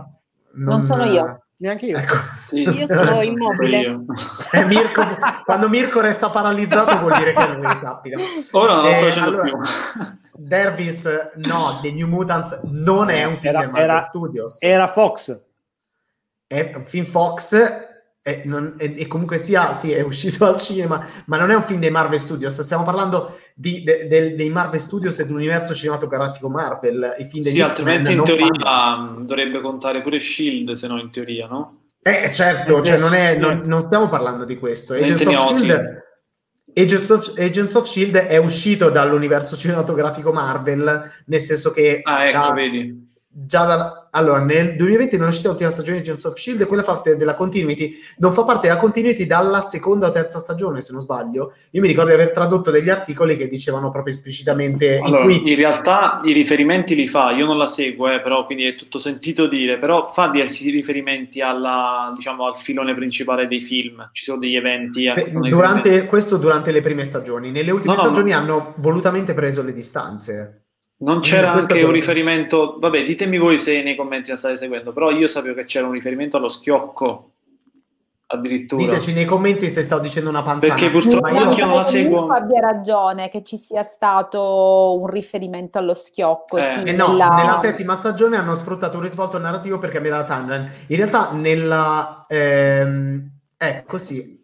[0.52, 1.42] Non, non sono io.
[1.60, 1.98] Neanche io.
[1.98, 2.14] Ecco.
[2.46, 3.80] Sì, io sono immobile.
[3.80, 4.04] Io.
[4.52, 5.02] Eh, Mirko,
[5.44, 8.18] quando Mirko resta paralizzato vuol dire che non lo sappia.
[8.52, 9.58] Ora non lo sto facendo allora, più.
[10.36, 14.62] Dervis, no, The New Mutants non è un film era, era, Studios.
[14.62, 15.38] Era Fox.
[16.46, 17.88] È un film Fox
[18.22, 21.62] e, non, e, e, comunque sia, sì, è uscito al cinema, ma non è un
[21.62, 22.60] film dei Marvel Studios.
[22.60, 27.16] Stiamo parlando di, de, de, dei Marvel Studios e dell'universo cinematografico Marvel.
[27.18, 29.24] I film sì, altrimenti in teoria fanno...
[29.24, 31.78] dovrebbe contare pure Shield, se no in teoria, no?
[32.02, 34.94] Eh, certo, cioè non, è, non, non, stiamo parlando di questo.
[34.94, 36.02] Agents of, Shield,
[36.74, 42.38] Agents, of, Agents of Shield è uscito dall'universo cinematografico Marvel, nel senso che ah, ecco,
[42.38, 43.99] da, vedi già da...
[44.10, 46.66] Allora, nel 2020 non è uscita l'ultima stagione di Agents of S.H.I.E.L.D.
[46.66, 50.80] quella fa parte della continuity, non fa parte della continuity dalla seconda o terza stagione,
[50.80, 51.54] se non sbaglio.
[51.70, 54.98] Io mi ricordo di aver tradotto degli articoli che dicevano proprio esplicitamente...
[54.98, 55.50] Allora, in, cui...
[55.50, 58.98] in realtà i riferimenti li fa, io non la seguo, eh, però quindi è tutto
[58.98, 64.38] sentito dire, però fa diversi riferimenti alla, diciamo, al filone principale dei film, ci sono
[64.38, 65.10] degli eventi...
[65.12, 69.62] Beh, durante, questo durante le prime stagioni, nelle ultime no, stagioni no, hanno volutamente preso
[69.62, 70.64] le distanze.
[71.00, 75.10] Non c'era anche un riferimento, vabbè, ditemi voi se nei commenti la state seguendo, però
[75.10, 77.30] io sapevo che c'era un riferimento allo schiocco
[78.26, 78.82] addirittura.
[78.82, 80.74] Diteci nei commenti se sto dicendo una panzana.
[80.74, 82.26] Perché purtroppo io non la seguo.
[82.28, 86.58] abbia ragione che ci sia stato un riferimento allo schiocco.
[86.58, 86.62] Eh.
[86.62, 87.28] Sì, eh no, nella...
[87.28, 87.58] nella...
[87.58, 90.72] settima stagione hanno sfruttato un risvolto narrativo per cambiare la timeline.
[90.88, 92.26] In realtà nella...
[92.28, 94.39] Ehm, ecco sì,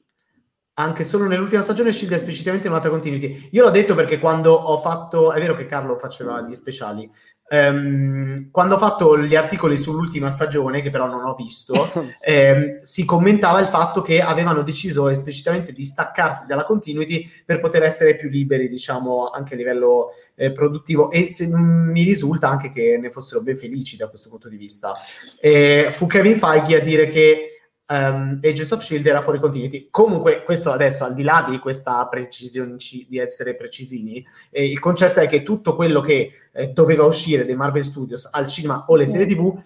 [0.79, 3.49] anche solo nell'ultima stagione Shield è esplicitamente un'altra continuity.
[3.53, 7.11] Io l'ho detto perché quando ho fatto, è vero che Carlo faceva gli speciali,
[7.49, 13.07] um, quando ho fatto gli articoli sull'ultima stagione, che però non ho visto, um, si
[13.07, 18.29] commentava il fatto che avevano deciso esplicitamente di staccarsi dalla continuity per poter essere più
[18.29, 23.11] liberi, diciamo, anche a livello eh, produttivo e se, mh, mi risulta anche che ne
[23.11, 24.93] fossero ben felici da questo punto di vista.
[25.41, 27.53] E fu Kevin Feige a dire che
[27.89, 29.89] um, Agents of Shield era fuori continuity.
[29.91, 32.77] Comunque, questo adesso, al di là di questa precisione
[33.09, 37.57] di essere precisini, eh, il concetto è che tutto quello che eh, doveva uscire dei
[37.57, 39.57] Marvel Studios al cinema o le serie TV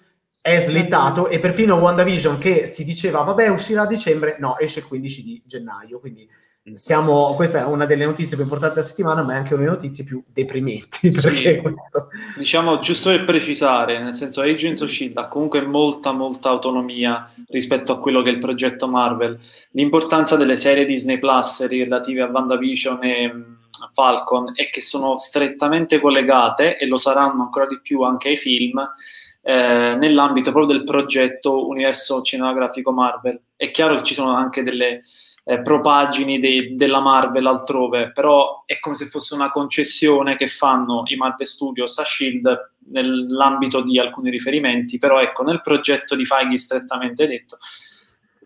[0.42, 4.86] è slittato e perfino WandaVision che si diceva vabbè uscirà a dicembre, no, esce il
[4.86, 6.26] 15 di gennaio, quindi
[6.74, 9.74] siamo, questa è una delle notizie più importanti della settimana, ma è anche una delle
[9.76, 11.12] notizie più deprimenti.
[11.30, 11.62] Sì.
[12.36, 15.16] Diciamo, giusto per precisare, nel senso Agents of S.H.I.E.L.D.
[15.16, 19.38] ha comunque molta, molta autonomia rispetto a quello che è il progetto Marvel.
[19.72, 23.42] L'importanza delle serie Disney Plus relative a WandaVision e mm,
[23.92, 28.80] Falcon è che sono strettamente collegate e lo saranno ancora di più anche ai film.
[29.42, 33.40] Eh, nell'ambito proprio del progetto universo cinematografico Marvel.
[33.56, 35.00] È chiaro che ci sono anche delle
[35.44, 41.02] eh, propagini dei, della Marvel altrove, però è come se fosse una concessione che fanno
[41.06, 46.56] i Marvel Studios a Shield nell'ambito di alcuni riferimenti, però ecco, nel progetto di Feige
[46.58, 47.56] strettamente detto,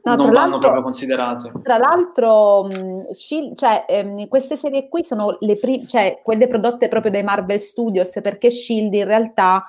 [0.04, 1.50] No, non vanno proprio considerate.
[1.62, 6.88] Tra l'altro, mh, Shield, cioè, ehm, queste serie qui sono le prime, cioè quelle prodotte
[6.88, 9.64] proprio dai Marvel Studios, perché Shield in realtà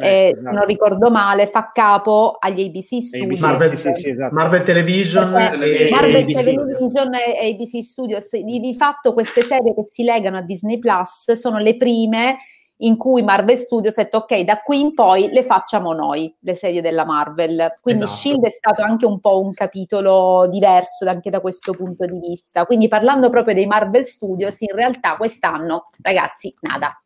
[0.00, 3.40] eh, se non ricordo male, fa capo agli ABC Studios.
[3.40, 4.34] Marvel, sì, sì, esatto.
[4.34, 6.44] Marvel Television, e, Marvel ABC.
[6.44, 8.30] Television e ABC Studios.
[8.30, 12.38] Di, di, fatto queste serie che si legano a Disney Plus sono le prime
[12.80, 16.54] in cui Marvel Studios ha detto ok, da qui in poi le facciamo noi, le
[16.54, 17.78] serie della Marvel.
[17.80, 18.18] Quindi esatto.
[18.18, 22.66] Shield è stato anche un po' un capitolo diverso anche da questo punto di vista.
[22.66, 27.00] Quindi parlando proprio dei Marvel Studios, in realtà quest'anno, ragazzi, nada.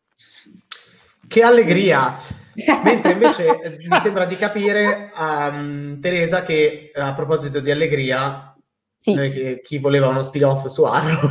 [1.26, 2.14] Che allegria!
[2.84, 8.54] Mentre invece eh, mi sembra di capire, um, Teresa, che a proposito di allegria,
[8.98, 9.14] sì.
[9.14, 11.28] noi, chi voleva uno spin-off su Arrow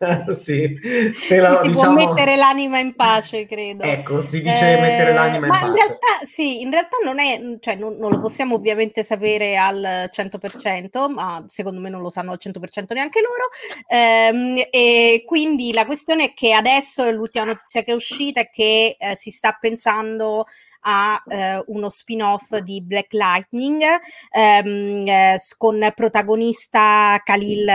[0.34, 0.78] sì,
[1.14, 1.94] se la, si diciamo...
[1.94, 3.82] può mettere l'anima in pace, credo.
[3.82, 5.66] Ecco, si dice eh, mettere l'anima in ma pace.
[5.66, 10.08] In realtà, sì, in realtà non è, cioè non, non, lo possiamo ovviamente sapere al
[10.10, 13.50] 100%, ma secondo me non lo sanno al 100% neanche loro.
[13.88, 18.96] Ehm, e quindi la questione è che adesso l'ultima notizia che è uscita è che
[18.98, 20.46] eh, si sta pensando
[20.80, 23.82] a eh, uno spin-off di Black Lightning
[24.30, 27.70] ehm, eh, con protagonista Khalil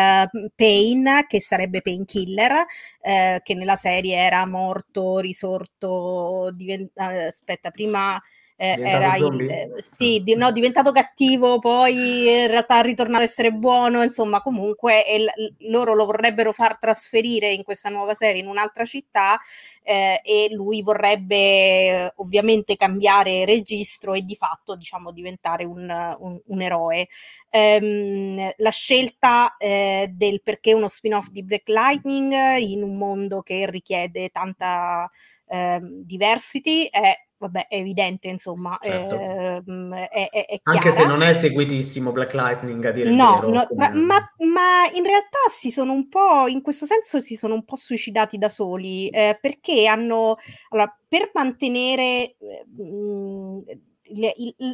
[0.55, 2.65] Payne, che sarebbe Painkiller,
[3.01, 8.19] eh, che nella serie era morto, risorto, divent- eh, aspetta, prima
[8.57, 13.27] eh, era il, eh, sì, di, no, diventato cattivo, poi in realtà è ritornato ad
[13.27, 18.41] essere buono, insomma, comunque e l- loro lo vorrebbero far trasferire in questa nuova serie
[18.41, 19.37] in un'altra città
[19.83, 26.61] eh, e lui vorrebbe ovviamente cambiare registro e di fatto, diciamo, diventare un, un, un
[26.61, 27.07] eroe.
[27.49, 33.69] Ehm, la scelta eh, del perché uno spin-off di Black Lightning in un mondo che
[33.69, 35.09] richiede tanta
[35.47, 39.15] ehm, diversity è vabbè, è evidente, insomma, certo.
[39.15, 43.49] eh, è, è, è Anche se non è seguitissimo Black Lightning a dire no, vero,
[43.49, 47.65] no ma, ma, in realtà si sono un po', in questo senso si sono un
[47.65, 50.37] po' suicidati da soli, eh, perché hanno,
[50.69, 52.35] allora, per mantenere...
[52.75, 53.79] Mh, eh,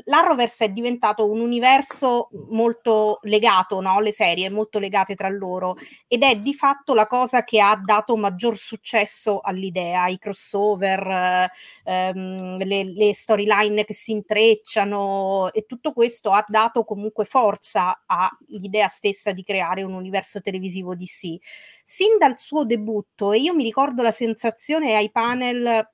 [0.06, 4.00] l'Arrowverse è diventato un universo molto legato, no?
[4.00, 5.76] le serie molto legate tra loro
[6.08, 11.50] ed è di fatto la cosa che ha dato maggior successo all'idea, i crossover,
[11.84, 18.88] ehm, le, le storyline che si intrecciano e tutto questo ha dato comunque forza all'idea
[18.88, 21.38] stessa di creare un universo televisivo DC.
[21.84, 25.90] Sin dal suo debutto, e io mi ricordo la sensazione ai panel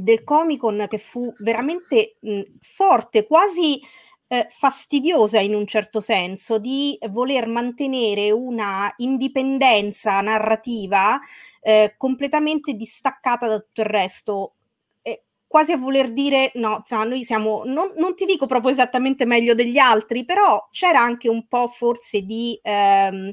[0.00, 3.80] del Comic Con che fu veramente mh, forte, quasi
[4.28, 11.18] eh, fastidiosa in un certo senso di voler mantenere una indipendenza narrativa
[11.60, 14.50] eh, completamente distaccata da tutto il resto.
[15.48, 19.54] Quasi a voler dire no, cioè, noi siamo, non, non, ti dico proprio esattamente meglio
[19.54, 23.32] degli altri, però c'era anche un po' forse di, ehm,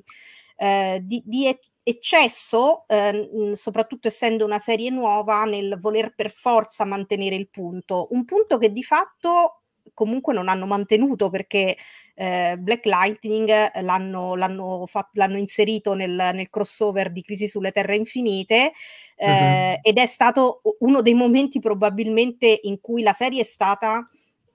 [0.56, 1.48] eh, di, di
[1.84, 8.08] eccesso, eh, soprattutto essendo una serie nuova, nel voler per forza mantenere il punto.
[8.12, 9.64] Un punto che di fatto
[9.94, 11.78] comunque non hanno mantenuto perché
[12.16, 17.96] eh, Black Lightning l'hanno, l'hanno, fatto, l'hanno inserito nel, nel, crossover di Crisi sulle Terre
[17.96, 18.72] Infinite
[19.16, 19.80] eh, uh-huh.
[19.82, 24.08] ed è stato uno dei momenti probabilmente in cui la serie è stata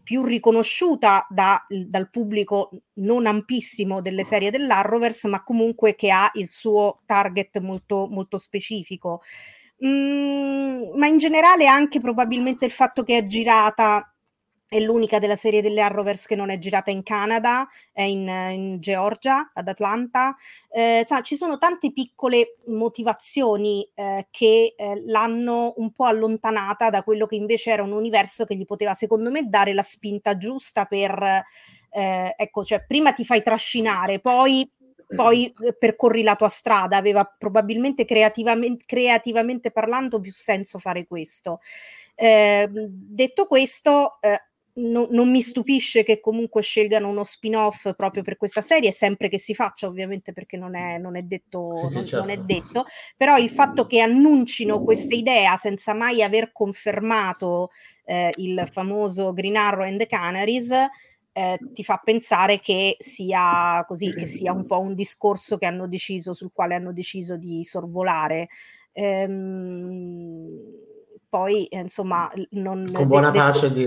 [0.08, 6.48] più riconosciuta da, dal pubblico non ampissimo delle serie dell'Arrowverse, ma comunque che ha il
[6.48, 9.20] suo target molto, molto specifico.
[9.84, 14.10] Mm, ma in generale anche probabilmente il fatto che è girata
[14.68, 18.80] è l'unica della serie delle Arrowverse che non è girata in Canada, è in, in
[18.80, 20.36] Georgia, ad Atlanta.
[20.70, 27.02] Eh, cioè, ci sono tante piccole motivazioni eh, che eh, l'hanno un po' allontanata da
[27.02, 30.84] quello che invece era un universo che gli poteva, secondo me, dare la spinta giusta
[30.84, 31.44] per,
[31.90, 34.70] eh, ecco, cioè prima ti fai trascinare, poi
[35.16, 41.60] poi eh, percorri la tua strada, aveva probabilmente creativamente, creativamente parlando più senso fare questo.
[42.14, 44.38] Eh, detto questo, eh,
[44.78, 49.38] no, non mi stupisce che comunque scelgano uno spin-off proprio per questa serie, sempre che
[49.38, 52.18] si faccia, ovviamente, perché non è, non è, detto, sì, non, sì, certo.
[52.18, 52.84] non è detto,
[53.16, 57.70] però il fatto che annuncino questa idea senza mai aver confermato
[58.04, 60.72] eh, il famoso Green Arrow and the Canaries.
[61.30, 65.86] Eh, ti fa pensare che sia così, che sia un po' un discorso che hanno
[65.86, 68.48] deciso, sul quale hanno deciso di sorvolare.
[68.90, 70.48] Ehm,
[71.28, 73.86] poi, eh, insomma, non, con buona detto, pace di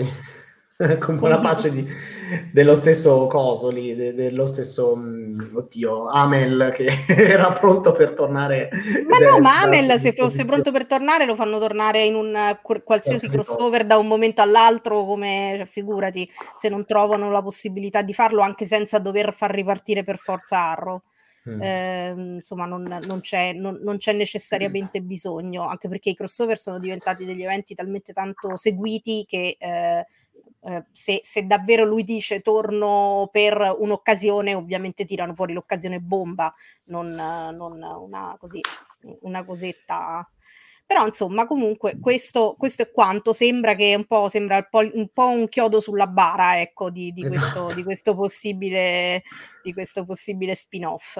[0.99, 1.87] con buona pace di,
[2.51, 8.69] dello stesso coso lì, de, dello stesso mm, oddio, Amel che era pronto per tornare.
[9.07, 13.27] Ma no, ma Amel se fosse pronto per tornare lo fanno tornare in un qualsiasi
[13.27, 18.41] crossover da un momento all'altro, come cioè, figurati se non trovano la possibilità di farlo
[18.41, 21.01] anche senza dover far ripartire per forza Arrow.
[21.49, 21.61] Mm.
[21.61, 26.77] Eh, insomma, non, non, c'è, non, non, c'è, necessariamente bisogno, anche perché i crossover sono
[26.77, 30.05] diventati degli eventi talmente tanto seguiti che eh,
[30.63, 36.53] eh, se, se, davvero lui dice torno per un'occasione, ovviamente tirano fuori l'occasione bomba,
[36.85, 38.61] non, non una, così,
[39.21, 40.27] una cosetta.
[40.85, 45.07] Però insomma, comunque, questo, questo, è quanto sembra che un po', sembra un po', un,
[45.13, 47.63] po un chiodo sulla bara, ecco, di, di, esatto.
[47.63, 49.23] questo, di, questo, possibile,
[49.63, 51.17] di questo possibile spin-off.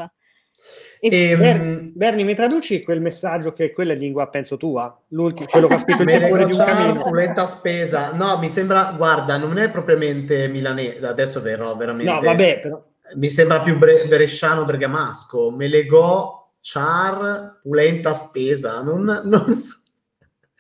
[1.00, 4.96] E e, Berni, Berni, mi traduci quel messaggio che quella è lingua, penso tua?
[5.10, 7.04] L'ultimo, quello che ha scritto il tepore di un camino.
[7.04, 8.12] Pulenta spesa.
[8.14, 12.12] No, mi sembra, guarda, non è propriamente milanese, adesso verrò veramente.
[12.12, 12.84] No, vabbè, però.
[13.16, 15.50] Mi sembra più bre- bresciano bergamasco.
[15.50, 18.82] Me legò char pulenta spesa.
[18.84, 19.81] Non, non so.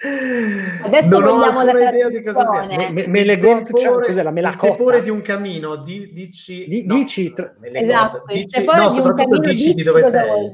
[0.03, 2.89] Adesso non vogliamo la idea di cosa sia.
[2.89, 4.67] Me, me le got, cioè, cos'è la melacotta?
[4.67, 6.65] Il tepore di un camino, di, dici...
[6.67, 7.53] Di, no, dici tra...
[7.61, 10.51] esatto, dici, no, soprattutto dici di dove sei.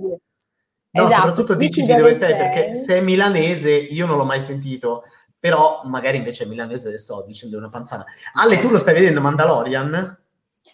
[0.89, 4.41] No, esatto, soprattutto dici di dove sei, perché se è milanese io non l'ho mai
[4.41, 5.03] sentito,
[5.39, 8.03] però magari invece è milanese sto dicendo una panzana.
[8.33, 10.17] Ale, tu lo stai vedendo Mandalorian?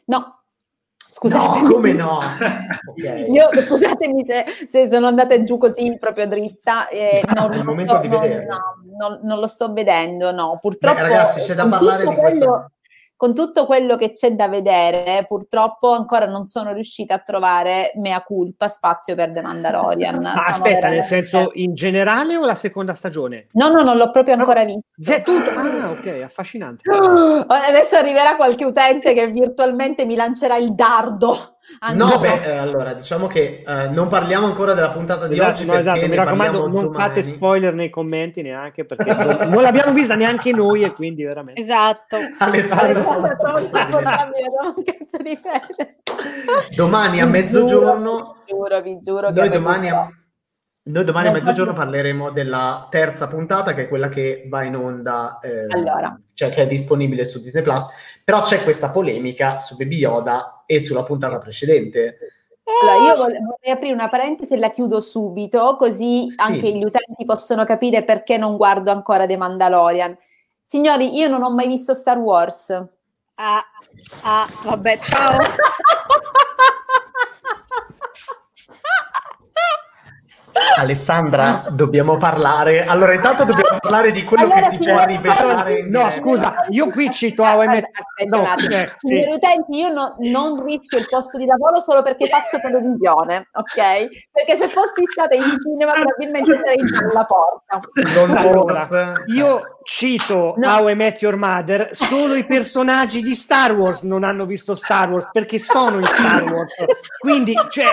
[0.05, 0.42] No.
[1.13, 1.61] Scusate.
[1.61, 2.17] No, come no?
[2.89, 3.31] okay.
[3.31, 6.87] Io, scusatemi se, se, sono andata giù così proprio dritta.
[6.87, 8.45] Eh, non, è il momento sto, di vedere.
[8.47, 8.57] No,
[8.97, 10.57] non, non, lo sto vedendo, no.
[10.59, 10.95] Purtroppo...
[10.95, 12.71] Beh, ragazzi, c'è da parlare di quello, questa
[13.23, 18.21] con tutto quello che c'è da vedere, purtroppo ancora non sono riuscita a trovare mea
[18.21, 20.19] culpa spazio per The Mandalorian.
[20.21, 20.97] Ma sono aspetta, veramente...
[20.97, 23.47] nel senso in generale o la seconda stagione?
[23.53, 24.73] No, no, non l'ho proprio ancora no.
[24.73, 25.01] visto.
[25.01, 25.51] Zè, tutto.
[25.57, 26.81] Ah, ok, affascinante.
[26.91, 31.52] Adesso arriverà qualche utente che virtualmente mi lancerà il dardo
[31.93, 35.65] No, beh, eh, allora diciamo che eh, non parliamo ancora della puntata di esatto, oggi.
[35.65, 37.03] No, esatto, mi raccomando, non domani.
[37.03, 41.61] fate spoiler nei commenti neanche perché non, non l'abbiamo vista neanche noi e quindi veramente.
[41.61, 42.17] Esatto.
[42.37, 43.21] Alessandro,
[46.75, 48.35] domani a mezzogiorno.
[48.45, 49.31] Vi giuro, vi giuro.
[49.31, 50.09] Noi domani a
[50.85, 55.39] noi domani a mezzogiorno parleremo della terza puntata, che è quella che va in onda,
[55.41, 56.17] eh, allora.
[56.33, 57.85] cioè che è disponibile su Disney Plus.
[58.23, 62.17] Però c'è questa polemica su Baby Yoda e sulla puntata precedente.
[62.81, 66.35] Allora, io vorrei aprire una parentesi e la chiudo subito, così sì.
[66.37, 70.17] anche gli utenti possono capire perché non guardo ancora The Mandalorian.
[70.63, 72.69] Signori, io non ho mai visto Star Wars.
[73.35, 73.63] Ah,
[74.23, 75.37] ah vabbè, ciao.
[80.77, 82.83] Alessandra, dobbiamo parlare.
[82.83, 85.83] Allora, intanto dobbiamo parlare di quello allora, che si può rivelare.
[85.83, 88.55] No, scusa, io qui cito a Aspetta no.
[88.55, 89.29] Eh, signori sì.
[89.29, 94.31] utenti, io no, non rischio il posto di lavoro solo perché faccio televisione, ok?
[94.31, 96.79] Perché se fossi stata in cinema probabilmente sarei
[97.11, 97.79] alla porta.
[98.15, 100.67] Non allora, io cito no.
[100.67, 105.09] How I Met Your Mother, solo i personaggi di Star Wars non hanno visto Star
[105.09, 106.73] Wars perché sono in Star Wars.
[107.19, 107.85] Quindi, cioè,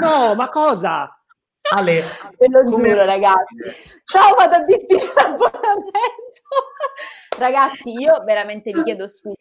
[0.00, 1.10] no, ma cosa?
[1.74, 2.04] Ale,
[2.38, 3.56] ve lo giuro, ragazzi.
[4.04, 4.64] Trauma da
[7.38, 9.36] Ragazzi, io veramente vi chiedo scusa.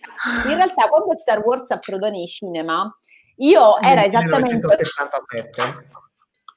[0.46, 2.94] In realtà, quando Star Wars approdò nei cinema,
[3.38, 4.56] io era esattamente.
[4.56, 6.04] 1977.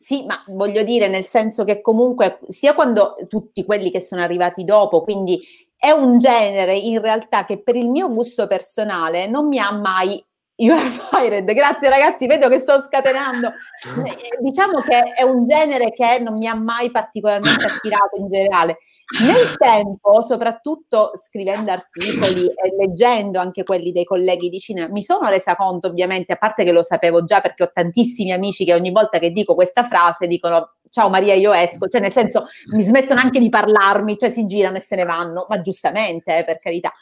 [0.01, 4.65] Sì, ma voglio dire, nel senso che comunque, sia quando tutti quelli che sono arrivati
[4.65, 5.41] dopo, quindi
[5.77, 10.25] è un genere in realtà che per il mio gusto personale non mi ha mai
[10.61, 11.53] You are fired.
[11.55, 13.53] Grazie ragazzi, vedo che sto scatenando.
[14.05, 18.79] Eh, diciamo che è un genere che non mi ha mai particolarmente attirato in generale.
[19.25, 25.29] Nel tempo, soprattutto scrivendo articoli e leggendo anche quelli dei colleghi di cinema, mi sono
[25.29, 28.91] resa conto ovviamente, a parte che lo sapevo già perché ho tantissimi amici che ogni
[28.91, 33.21] volta che dico questa frase dicono ciao Maria io esco, cioè nel senso mi smettono
[33.21, 36.93] anche di parlarmi, cioè si girano e se ne vanno, ma giustamente eh, per carità.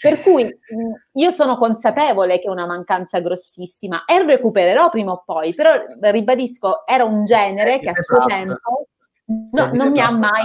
[0.00, 5.22] Per cui mh, io sono consapevole che è una mancanza grossissima e recupererò prima o
[5.24, 8.86] poi, però ribadisco, era un genere che a suo tempo
[9.26, 10.44] no, non mi ha mai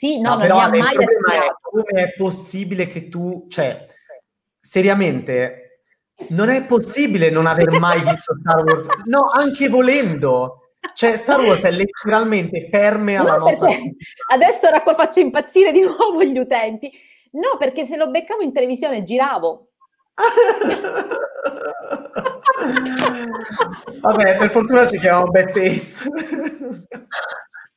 [0.00, 3.84] sì, no, no però non mi ha mai è, come è possibile che tu, cioè,
[4.58, 5.82] seriamente,
[6.28, 8.86] non è possibile non aver mai visto Star Wars.
[9.04, 10.70] No, anche volendo.
[10.94, 13.68] Cioè, Star Wars è letteralmente permea la nostra...
[14.28, 16.90] Adesso ora qua faccio impazzire di nuovo gli utenti.
[17.32, 19.68] No, perché se lo beccavo in televisione giravo.
[24.00, 26.08] Vabbè, per fortuna ci chiamiamo Bad Taste.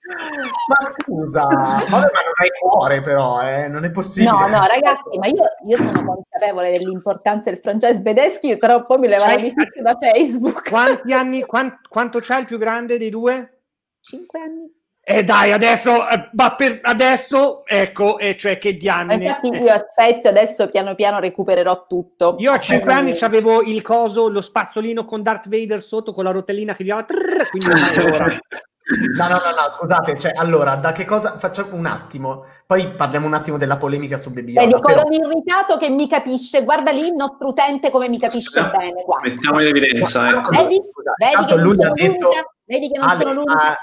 [0.67, 3.67] Ma scusa, vabbè, ma non hai cuore però, eh?
[3.67, 4.31] non è possibile.
[4.31, 9.07] No, no, ragazzi, ma io, io sono consapevole dell'importanza del franchise Bedeschi, però poi mi
[9.07, 10.69] leva l'amicizia da Facebook.
[10.69, 13.61] Quanti anni, quant, quanto c'ha il più grande dei due?
[14.01, 14.81] Cinque anni.
[15.05, 19.25] E eh dai, adesso, eh, ma per adesso, ecco, e cioè che diamine.
[19.25, 22.37] Infatti io aspetto, adesso piano piano recupererò tutto.
[22.39, 26.31] Io a cinque anni avevo il coso, lo spazzolino con Darth Vader sotto, con la
[26.31, 27.67] rotellina che viava, quindi
[28.09, 28.27] ora...
[29.17, 33.25] No, no, no, no, scusate, cioè, allora, da che cosa facciamo un attimo, poi parliamo
[33.25, 34.67] un attimo della polemica su Baby Yoda.
[34.67, 35.03] Vedi, però...
[35.09, 39.29] irritato che mi capisce, guarda lì il nostro utente come mi capisce Scusa, bene, guarda.
[39.29, 40.49] Mettiamo in evidenza, ecco.
[40.49, 40.81] Vedi,
[41.17, 42.29] vedi che lui ha detto...
[42.65, 43.71] Vedi che non Ale, sono l'unica.
[43.71, 43.77] Ah,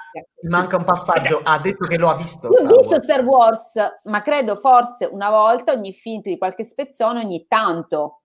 [0.49, 2.49] manca un passaggio, ha detto che lo ha visto.
[2.49, 3.73] Io ho visto Star Wars,
[4.05, 8.20] ma credo forse una volta ogni film di qualche spezzone ogni tanto.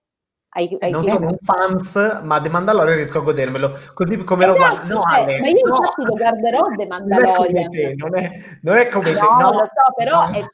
[0.56, 3.78] Hai, hai non sono un fans, ma The Mandalorian riesco a godermelo.
[3.92, 4.94] Così come esatto, lo guardo.
[4.94, 5.76] No, cioè, Ale, ma io no.
[5.76, 7.52] infatti lo guarderò The Mandalorian.
[7.52, 9.42] Non è come te, non è, non è come no, te.
[9.42, 10.46] No, lo so, però è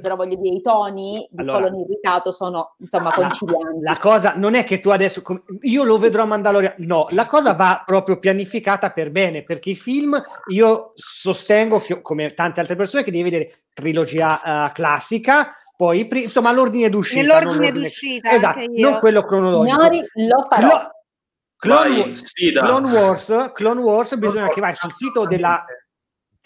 [0.00, 3.82] però voglio dire, i toni di allora, colon irritato sono insomma concilianti.
[3.82, 5.22] La cosa non è che tu adesso
[5.62, 9.76] io lo vedrò a Mandalorian, no, la cosa va proprio pianificata per bene, perché i
[9.76, 16.08] film io sostengo che come tante altre persone che devi vedere trilogia uh, classica, poi
[16.22, 19.80] insomma l'ordine d'uscita nell'ordine d'uscita esatto non quello cronologico.
[19.82, 20.68] Signori, lo farò.
[20.68, 20.90] Clo-
[21.58, 22.10] Clone,
[22.52, 25.64] Clone, Wars, Clone Wars bisogna che vai sul sito della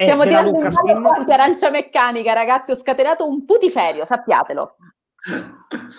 [0.01, 2.71] eh, Stiamo tirando in quanti arancia meccanica, ragazzi.
[2.71, 4.77] Ho scatenato un putiferio, sappiatelo.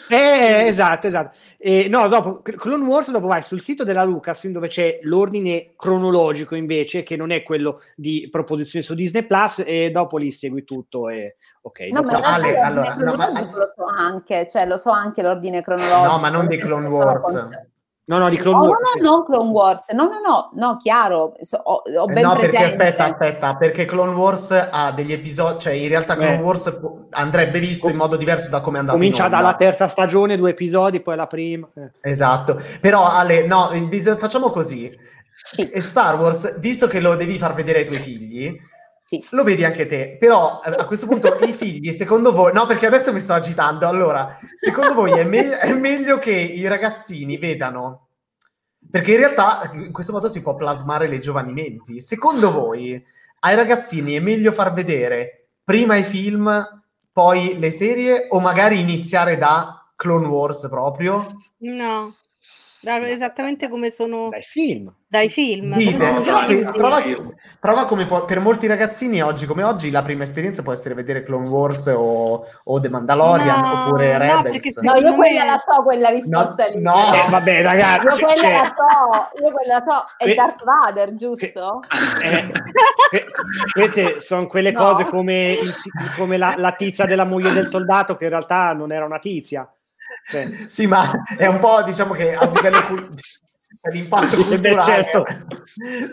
[0.10, 1.38] Eh, esatto, esatto.
[1.58, 6.56] Eh, no, dopo Clone Wars, dopo vai sul sito della Lucasfilm dove c'è l'ordine cronologico
[6.56, 11.10] invece, che non è quello di proposizione su Disney Plus, e dopo lì segui tutto.
[11.10, 13.30] E, ok, no, ma Ale, allora, no, ma...
[13.30, 16.12] lo so anche, cioè lo so anche l'ordine cronologico.
[16.12, 17.50] No, ma non di Clone Wars.
[18.12, 18.82] No, no, di Clone oh, Wars.
[18.96, 19.90] No, no, non Clone Wars.
[19.92, 21.32] No, no, no, no, chiaro.
[21.40, 22.58] So, ho, ho ben no, presente.
[22.58, 26.42] perché aspetta, aspetta, perché Clone Wars ha degli episodi, cioè in realtà Clone eh.
[26.42, 26.78] Wars
[27.12, 31.00] andrebbe visto in modo diverso da come è andato Comincia dalla terza stagione, due episodi,
[31.00, 31.70] poi la prima.
[31.74, 32.10] Eh.
[32.12, 32.60] Esatto.
[32.82, 33.70] Però Ale, no,
[34.18, 34.94] facciamo così.
[35.34, 35.70] Sì.
[35.70, 38.60] E Star Wars, visto che lo devi far vedere ai tuoi figli,
[39.12, 39.28] sì.
[39.32, 42.86] Lo vedi anche te, però eh, a questo punto i figli, secondo voi, no perché
[42.86, 48.08] adesso mi sto agitando, allora, secondo voi è, me- è meglio che i ragazzini vedano,
[48.90, 53.04] perché in realtà in questo modo si può plasmare le giovani menti, secondo voi
[53.40, 59.38] ai ragazzini è meglio far vedere prima i film, poi le serie o magari iniziare
[59.38, 61.26] da Clone Wars proprio?
[61.58, 62.16] No.
[62.84, 64.92] Esattamente come sono dai film.
[65.08, 65.76] Dai film.
[65.76, 67.04] Dite, prova, prova,
[67.60, 71.24] prova, come può, per molti ragazzini oggi come oggi la prima esperienza può essere vedere
[71.24, 74.78] Clone Wars o, o The Mandalorian no, oppure Rebels.
[74.78, 76.82] No, io quella la so, quella risposta no, lì.
[76.82, 78.08] No, eh, vabbè ragazzi.
[78.08, 80.06] Io quella cioè, la so, io quella la so.
[80.18, 81.80] È que- Darth Vader, giusto?
[82.24, 82.52] Eh,
[83.12, 83.26] eh,
[83.74, 85.76] queste sono quelle cose come, il,
[86.16, 89.70] come la, la tizia della moglie del soldato che in realtà non era una tizia.
[90.30, 90.68] Cioè.
[90.70, 93.20] Sì, ma è un po' diciamo che a livello cult-
[93.90, 94.82] l'impatto culturale.
[94.82, 95.26] Certo.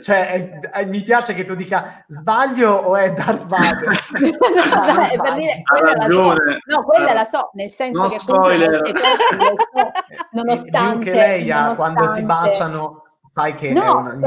[0.01, 3.89] Cioè, è, è, mi piace che tu dica sbaglio o è Darth Vader?
[5.16, 6.35] no, per dire, quella la so.
[6.64, 8.80] No, quella la so, nel senso no che spoiler.
[8.86, 9.90] So,
[10.32, 11.76] nonostante Luke e Leia nonostante...
[11.76, 13.82] quando si baciano, sai che no.
[13.82, 14.18] è una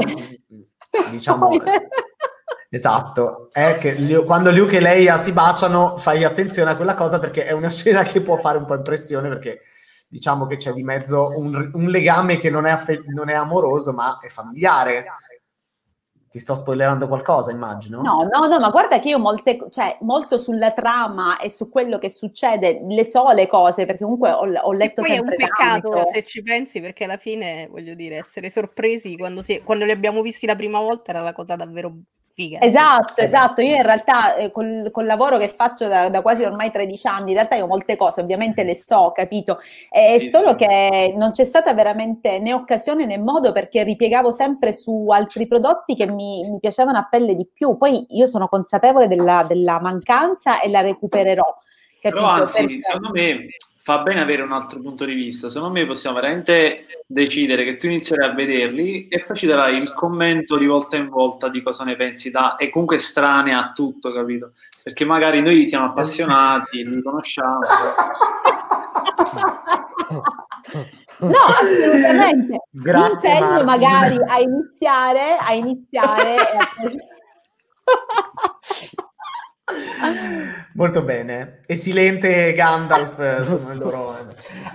[1.10, 1.50] diciamo
[2.74, 7.44] Esatto, è che quando Luke e Leia si baciano fai attenzione a quella cosa perché
[7.44, 9.60] è una scena che può fare un po' impressione perché
[10.12, 13.94] diciamo che c'è di mezzo un, un legame che non è, affe- non è amoroso
[13.94, 15.06] ma è familiare.
[16.28, 18.02] Ti sto spoilerando qualcosa, immagino?
[18.02, 21.98] No, no, no, ma guarda che io molte, cioè, molto sulla trama e su quello
[21.98, 25.28] che succede le so le cose, perché comunque ho, ho letto e poi è un
[25.28, 26.06] peccato tanto.
[26.06, 30.22] se ci pensi, perché alla fine, voglio dire, essere sorpresi quando, si, quando li abbiamo
[30.22, 31.94] visti la prima volta era la cosa davvero
[32.34, 32.60] figa.
[32.60, 33.60] Esatto, esatto.
[33.60, 37.30] Io in realtà eh, col, col, lavoro che faccio da, da, quasi ormai 13 anni,
[37.30, 39.58] in realtà io molte cose ovviamente le so, capito?
[39.88, 40.56] È sì, solo sì.
[40.56, 45.94] che non c'è stata veramente né occasione né modo perché ripiegavo sempre su altri prodotti
[45.94, 47.76] che mi, mi piacevano a pelle di più.
[47.76, 51.44] Poi io sono consapevole della, della mancanza e la recupererò.
[52.00, 52.20] Capito?
[52.20, 52.78] Però anzi, perché...
[52.80, 53.46] secondo me
[53.84, 55.50] fa bene avere un altro punto di vista.
[55.50, 59.92] Secondo me possiamo veramente decidere che tu inizierai a vederli e poi ci darai il
[59.92, 64.12] commento di volta in volta di cosa ne pensi da e comunque estranea a tutto,
[64.12, 64.52] capito?
[64.84, 67.58] Perché magari noi siamo appassionati, li conosciamo.
[71.18, 72.64] No, assolutamente.
[72.70, 76.36] Grazie, Mi magari a iniziare, a iniziare.
[80.74, 81.60] Molto bene.
[81.66, 84.16] E Silente e Gandalf eh, sono il loro...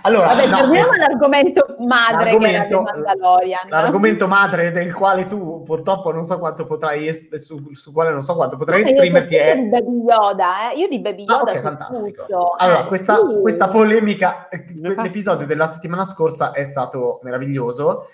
[0.01, 3.69] Allora, Vabbè, no, torniamo eh, all'argomento madre l'argomento, Mandalorian.
[3.69, 8.21] L'argomento madre del quale tu purtroppo non so quanto potrai es- su, su quale non
[8.21, 9.55] so quanto potrai no, esprimerti io è...
[9.55, 10.77] di Baby Yoda, eh?
[10.77, 12.25] Io di Baby Yoda ah, okay, fantastico.
[12.25, 12.53] Tutto.
[12.57, 13.41] Allora, eh, questa, sì.
[13.41, 18.07] questa polemica, eh, l'episodio della settimana scorsa è stato meraviglioso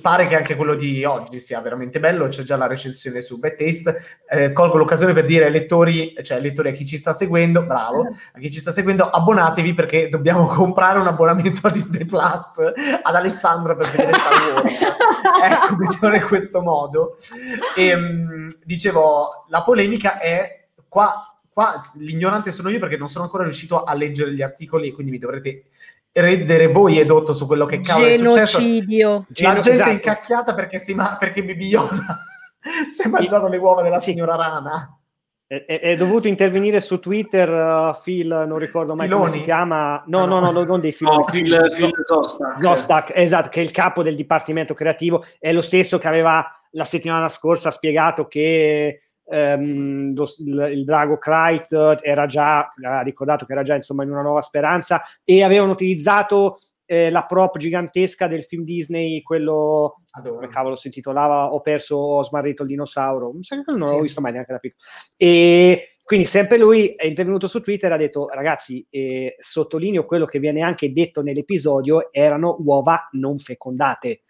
[0.00, 3.56] pare che anche quello di oggi sia veramente bello, c'è già la recensione su Bad
[3.56, 4.02] Taste.
[4.28, 7.64] Eh, colgo l'occasione per dire ai lettori, cioè ai lettori a chi ci sta seguendo,
[7.64, 12.58] bravo, a chi ci sta seguendo, abbonatevi perché dobbiamo comprare un abbonamento a Disney Plus
[13.02, 14.80] ad Alessandra per vedere Star Wars.
[15.42, 17.16] ecco, mettiamo in questo modo.
[17.74, 23.44] E, ehm, dicevo, la polemica è qua qua l'ignorante sono io perché non sono ancora
[23.44, 25.68] riuscito a leggere gli articoli e quindi mi dovrete
[26.16, 28.58] rendere voi edotto su quello che cavolo è successo.
[28.58, 29.26] Genocidio.
[29.28, 29.90] La gente esatto.
[29.90, 32.18] incacchiata perché, si ma- perché Baby Yoda
[32.90, 34.98] si è mangiato le uova della signora rana.
[35.46, 39.26] È, è, è, dovuto intervenire su Twitter uh, Phil, non ricordo mai Filoni.
[39.26, 40.02] come si chiama.
[40.06, 41.18] No, ah, no, no, no, non dei filoni.
[41.18, 42.60] No, Phil, Phil Zostak.
[42.60, 45.24] Zostak, esatto, che è il capo del dipartimento creativo.
[45.38, 51.18] È lo stesso che aveva la settimana scorsa spiegato che ehm, lo, il, il, drago
[51.18, 55.72] Krayt era già, ha ricordato che era già insomma in una nuova speranza e avevano
[55.72, 60.36] utilizzato eh, la prop gigantesca del film Disney, quello Adoro.
[60.36, 63.94] come cavolo si intitolava Ho perso, ho smarrito il dinosauro, non sì.
[63.94, 64.82] l'ho visto mai neanche da piccolo.
[65.16, 70.24] E quindi sempre lui è intervenuto su Twitter e ha detto ragazzi, eh, sottolineo quello
[70.24, 74.22] che viene anche detto nell'episodio, erano uova non fecondate.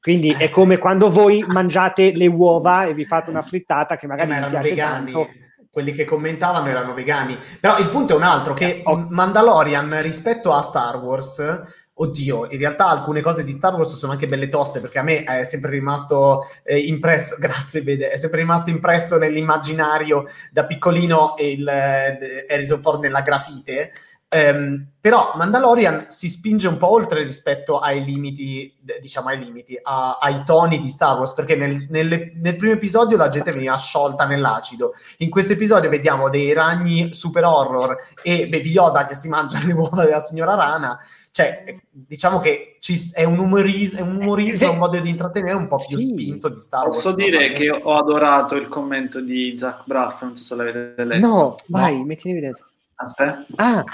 [0.00, 4.30] Quindi è come quando voi mangiate le uova e vi fate una frittata che magari
[4.30, 5.12] eh, erano vegani.
[5.12, 5.28] Tanto.
[5.70, 7.36] Quelli che commentavano erano vegani.
[7.60, 9.06] Però il punto è un altro, che oh.
[9.10, 14.26] Mandalorian rispetto a Star Wars oddio, in realtà alcune cose di Star Wars sono anche
[14.26, 18.70] belle toste perché a me è sempre rimasto eh, impresso, grazie Bede, è sempre rimasto
[18.70, 23.92] impresso nell'immaginario da piccolino il eh, Harrison Ford nella grafite
[24.30, 30.18] Um, però Mandalorian si spinge un po' oltre rispetto ai limiti, diciamo ai limiti, a,
[30.20, 34.26] ai toni di Star Wars, perché nel, nel, nel, primo episodio la gente veniva sciolta
[34.26, 34.92] nell'acido.
[35.18, 39.72] In questo episodio vediamo dei ragni super horror e Baby Yoda che si mangia le
[39.72, 40.98] uova della signora rana.
[41.30, 45.68] Cioè, diciamo che ci, è un umorismo, è un, umorismo, un modo di intrattenere un
[45.68, 46.04] po' più sì.
[46.04, 46.96] spinto di Star Wars.
[46.96, 51.26] Posso dire che ho adorato il commento di Zach Braff, non so se l'avete letto.
[51.26, 52.04] No, vai, no.
[52.04, 52.66] metti in evidenza.
[53.00, 53.44] Aspetta.
[53.56, 53.84] Ah,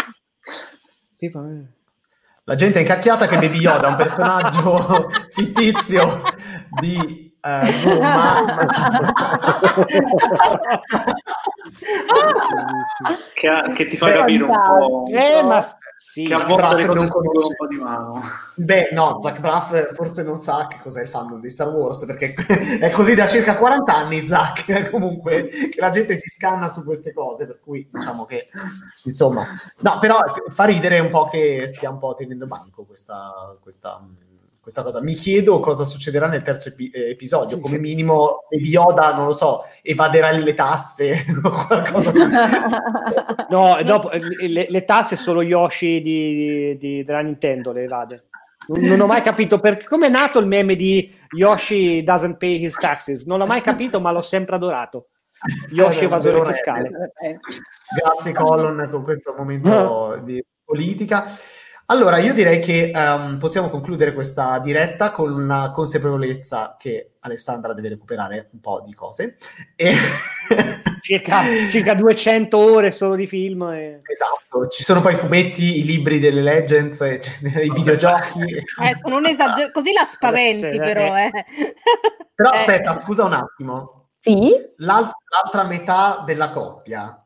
[2.47, 6.23] la gente è incacchiata che Baby Yoda è un personaggio fittizio
[6.81, 8.67] di uh, Gomma.
[13.33, 15.05] che, che, ti fa capire un po'.
[15.07, 15.65] Eh, ma
[16.07, 17.49] Sì, che a volte non conosce.
[17.49, 18.21] un po' di mano.
[18.55, 22.35] Beh, no, Zach Braff forse non sa che cos'è il fandom di Star Wars, perché
[22.79, 27.13] è così da circa 40 anni, Zach, comunque, che la gente si scanna su queste
[27.13, 28.49] cose, per cui diciamo che,
[29.03, 29.45] insomma...
[29.79, 30.21] No, però
[30.51, 34.01] fa ridere un po' che stia un po' tenendo banco questa, questa
[34.65, 35.03] questa cosa.
[35.03, 37.61] Mi chiedo cosa succederà nel terzo epi- eh, episodio.
[37.61, 42.11] Come minimo, Baby Yoda, non lo so, evaderà le tasse o qualcosa.
[43.51, 48.25] no, dopo eh, le, le, tasse solo Yoshi di, di, della Nintendo le evade.
[48.69, 49.85] Non, non ho mai capito perché.
[49.85, 53.27] Come è nato il meme di Yoshi doesn't pay his taxes?
[53.27, 55.09] Non l'ho mai capito, ma l'ho sempre adorato.
[55.73, 56.91] Yoshi evasore fiscale.
[58.01, 61.27] Grazie, Colon, con questo momento di politica.
[61.87, 67.91] Allora, io direi che um, possiamo concludere questa diretta con una consapevolezza che Alessandra deve
[67.91, 69.37] recuperare un po' di cose.
[69.77, 69.93] E...
[71.03, 73.63] circa, circa, 200 ore solo di film.
[73.65, 74.01] E...
[74.03, 77.19] Esatto, ci sono poi i fumetti, i libri delle Legends, cioè,
[77.63, 78.41] i videogiochi.
[78.83, 81.17] Eh, sono un esager- così la spaventi sì, però.
[81.17, 81.31] Eh.
[82.35, 82.57] Però eh.
[82.57, 84.09] aspetta, scusa un attimo.
[84.19, 84.55] Sì?
[84.77, 87.24] L'alt- l'altra metà della coppia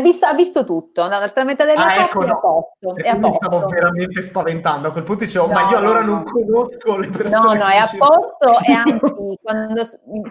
[0.00, 2.26] Visto, ha visto tutto, l'altra metà della ah, ecco, no.
[2.26, 2.92] è a posto.
[2.94, 4.86] Mi stavo veramente spaventando.
[4.86, 6.12] A quel punto dicevo, no, ma io allora no.
[6.12, 7.58] non conosco le persone.
[7.58, 9.82] No, no, è a posto e anche quando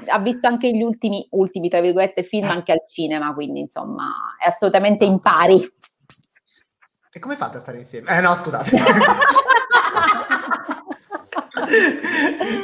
[0.08, 4.06] ha visto anche gli ultimi, ultimi, tra virgolette, film anche al cinema, quindi insomma
[4.42, 5.70] è assolutamente in pari.
[7.12, 8.18] E come fate a stare insieme?
[8.18, 8.72] Eh no, scusate.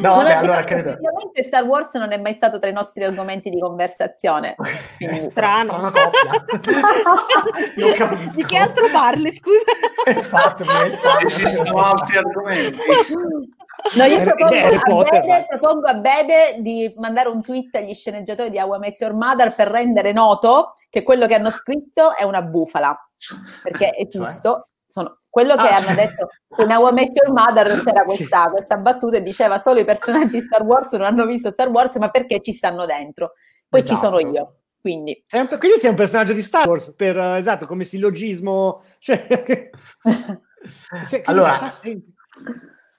[0.01, 0.91] no, vabbè, allora credo.
[0.91, 4.55] Ovviamente Star Wars non è mai stato tra i nostri argomenti di conversazione.
[4.97, 5.17] Quindi...
[5.17, 5.77] È strano.
[5.79, 5.91] non
[7.93, 8.35] capisco.
[8.35, 9.63] Di che altro parli, scusa?
[10.05, 10.63] esatto,
[11.25, 12.79] esistono altri argomenti.
[13.95, 18.59] No, io propongo a, Bede, propongo a, Bede, di mandare un tweet agli sceneggiatori di
[18.59, 22.41] How I Met Your Mother per rendere noto che quello che hanno scritto è una
[22.41, 22.97] bufala,
[23.63, 24.07] perché è cioè?
[24.07, 25.95] giusto, sono, quello che ah, hanno cioè...
[25.95, 26.27] detto
[26.63, 30.39] in How I Met Your Mother c'era questa, questa, battuta e diceva solo i personaggi
[30.41, 33.33] Star Wars non hanno visto Star Wars ma perché ci stanno dentro?
[33.67, 33.95] Poi esatto.
[33.95, 34.59] ci sono io?
[34.79, 35.25] Quindi.
[35.59, 39.71] quindi sei un personaggio di Star Wars per, esatto come sillogismo cioè...
[41.25, 41.59] allora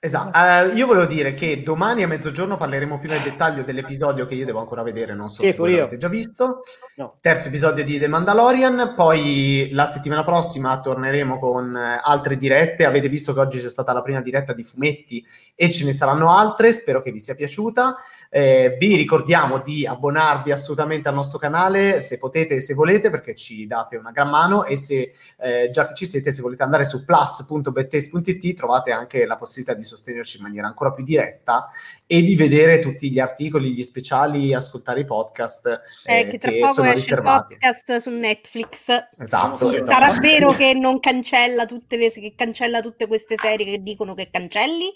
[0.00, 4.36] Esatto, uh, io volevo dire che domani a mezzogiorno parleremo più nel dettaglio dell'episodio che
[4.36, 6.62] io devo ancora vedere, non so sì, se l'avete già visto.
[6.94, 7.16] No.
[7.20, 12.84] Terzo episodio di The Mandalorian, poi la settimana prossima torneremo con uh, altre dirette.
[12.84, 15.26] Avete visto che oggi c'è stata la prima diretta di fumetti
[15.56, 17.96] e ce ne saranno altre, spero che vi sia piaciuta.
[18.30, 23.34] Eh, vi ricordiamo di abbonarvi assolutamente al nostro canale se potete e se volete perché
[23.34, 26.86] ci date una gran mano e se eh, già che ci siete se volete andare
[26.86, 31.68] su plus.bettes.it trovate anche la possibilità di sostenerci in maniera ancora più diretta
[32.06, 36.58] e di vedere tutti gli articoli, gli speciali, ascoltare i podcast eh, che, tra che
[36.60, 37.56] poco sono riservati.
[37.58, 38.88] podcast su Netflix.
[39.18, 39.84] Esatto, esatto.
[39.84, 44.28] Sarà vero che non cancella tutte le che cancella tutte queste serie che dicono che
[44.30, 44.94] cancelli?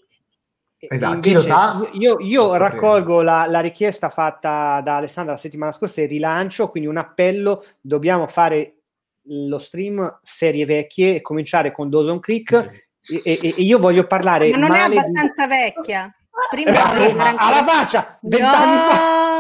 [0.79, 1.91] Esatto, Invece, chi lo sa?
[1.93, 6.89] Io, io raccolgo la, la, richiesta fatta da Alessandra la settimana scorsa e rilancio, quindi
[6.89, 8.79] un appello, dobbiamo fare
[9.27, 12.85] lo stream serie vecchie e cominciare con Dawson Creek sì.
[13.09, 14.51] E, e, e, io voglio parlare...
[14.51, 15.55] Ma non è abbastanza di...
[15.55, 16.15] vecchia.
[16.51, 18.19] Prima eh, alla faccia!
[18.21, 18.79] Vent'anni no!
[18.79, 19.33] fa!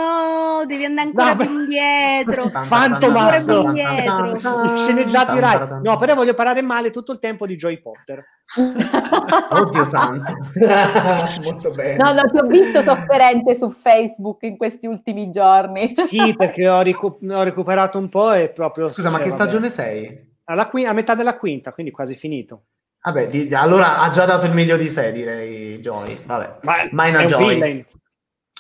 [0.67, 2.49] devi andare ancora no, più indietro.
[2.65, 3.45] Fantomas.
[3.45, 4.77] Più indietro.
[4.77, 5.81] Sceneggiati Rai.
[5.83, 8.25] No, però voglio parlare male tutto il tempo di Joy Potter.
[9.51, 10.35] Oddio santo.
[11.43, 11.97] Molto bene.
[11.97, 15.89] No, no, ti ho visto sofferente su Facebook in questi ultimi giorni.
[15.95, 18.87] sì, perché ho, ricu- ho, recuperato un po' e proprio...
[18.87, 20.31] Scusa, ma che stagione sei?
[20.45, 22.65] Alla qui- a metà della quinta, quindi quasi finito.
[23.05, 26.25] Vabbè, di- allora ha già dato il meglio di sé, direi Joy.
[26.25, 26.59] Vabbè,
[26.93, 27.85] ma, in Joy.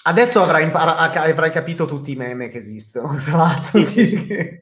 [0.05, 3.14] Adesso avrai, impara- avrai, capito tutti i meme che esistono.
[3.23, 4.60] Tra l'altro, sì.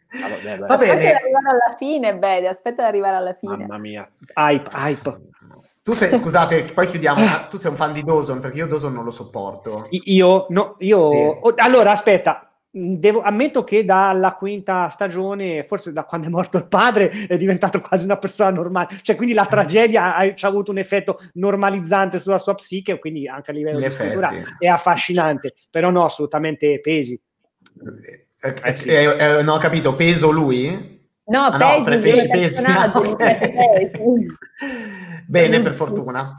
[0.59, 0.93] Va, Va bene.
[0.93, 2.49] Aspetta ad arrivare alla fine, Bede.
[2.49, 3.57] Aspetta ad arrivare alla fine.
[3.57, 5.21] Mamma mia, hype, hype.
[5.83, 7.49] Tu sei, scusate, poi chiudiamo.
[7.49, 9.87] Tu sei un fan di Dawson perché io Dawson non lo sopporto.
[9.89, 11.11] Io, no, io.
[11.11, 11.53] Sì.
[11.57, 17.11] Allora, aspetta, Devo, ammetto che dalla quinta stagione, forse da quando è morto il padre,
[17.27, 18.99] è diventato quasi una persona normale.
[19.03, 23.51] Cioè, quindi la tragedia ha, ha avuto un effetto normalizzante sulla sua psiche, quindi anche
[23.51, 25.55] a livello In di struttura è affascinante.
[25.69, 27.21] Però no, assolutamente pesi.
[28.41, 28.89] Eh, eh, sì.
[28.89, 30.99] eh, eh, non ho capito, peso lui?
[31.25, 32.63] No, ah, pesi, no, preferisci pesi.
[32.63, 33.91] No, okay.
[35.31, 36.35] Bene, per fortuna.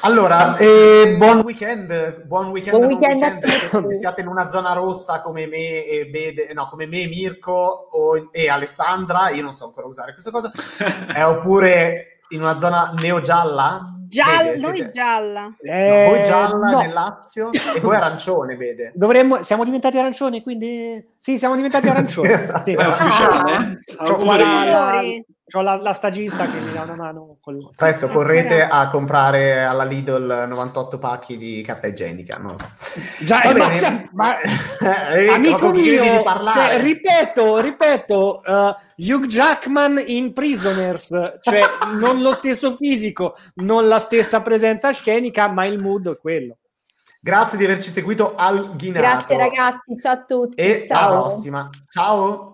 [0.00, 5.46] Allora, eh, buon weekend, buon weekend, buon weekend, weekend siate in una zona rossa come
[5.46, 7.52] me e Bede, no, come me, Mirko
[7.92, 10.50] o, e Alessandra, io non so ancora usare questa cosa,
[11.14, 14.00] eh, oppure in una zona neo-gialla.
[14.08, 15.54] Gialla, vede, noi gialla.
[15.62, 16.80] Eh, no, voi gialla no.
[16.80, 18.90] nel Lazio e voi arancione, vede.
[18.96, 21.12] Dovremmo, siamo diventati arancioni, quindi...
[21.18, 22.28] Sì, siamo diventati arancioni.
[22.64, 22.72] sì.
[22.72, 23.80] È ufficiale?
[23.96, 25.02] Ah,
[25.52, 27.36] Ho la, la, stagista che mi dà una mano.
[27.42, 27.70] Col...
[27.76, 32.70] Presto correte a comprare alla Lidl 98 pacchi di carta igienica, non lo so.
[33.20, 33.68] Già, eh, ma,
[34.12, 34.38] ma,
[35.12, 41.08] eh, amico mio, cioè, ripeto, ripeto, uh, Hugh Jackman in Prisoners,
[41.42, 41.60] cioè
[41.92, 46.56] non lo stesso fisico, non la stessa presenza scenica, ma il mood è quello.
[47.20, 49.06] Grazie di averci seguito al Ghinato.
[49.06, 50.54] Grazie ragazzi, ciao a tutti.
[50.54, 51.06] E ciao.
[51.06, 51.70] alla prossima.
[51.90, 52.53] Ciao.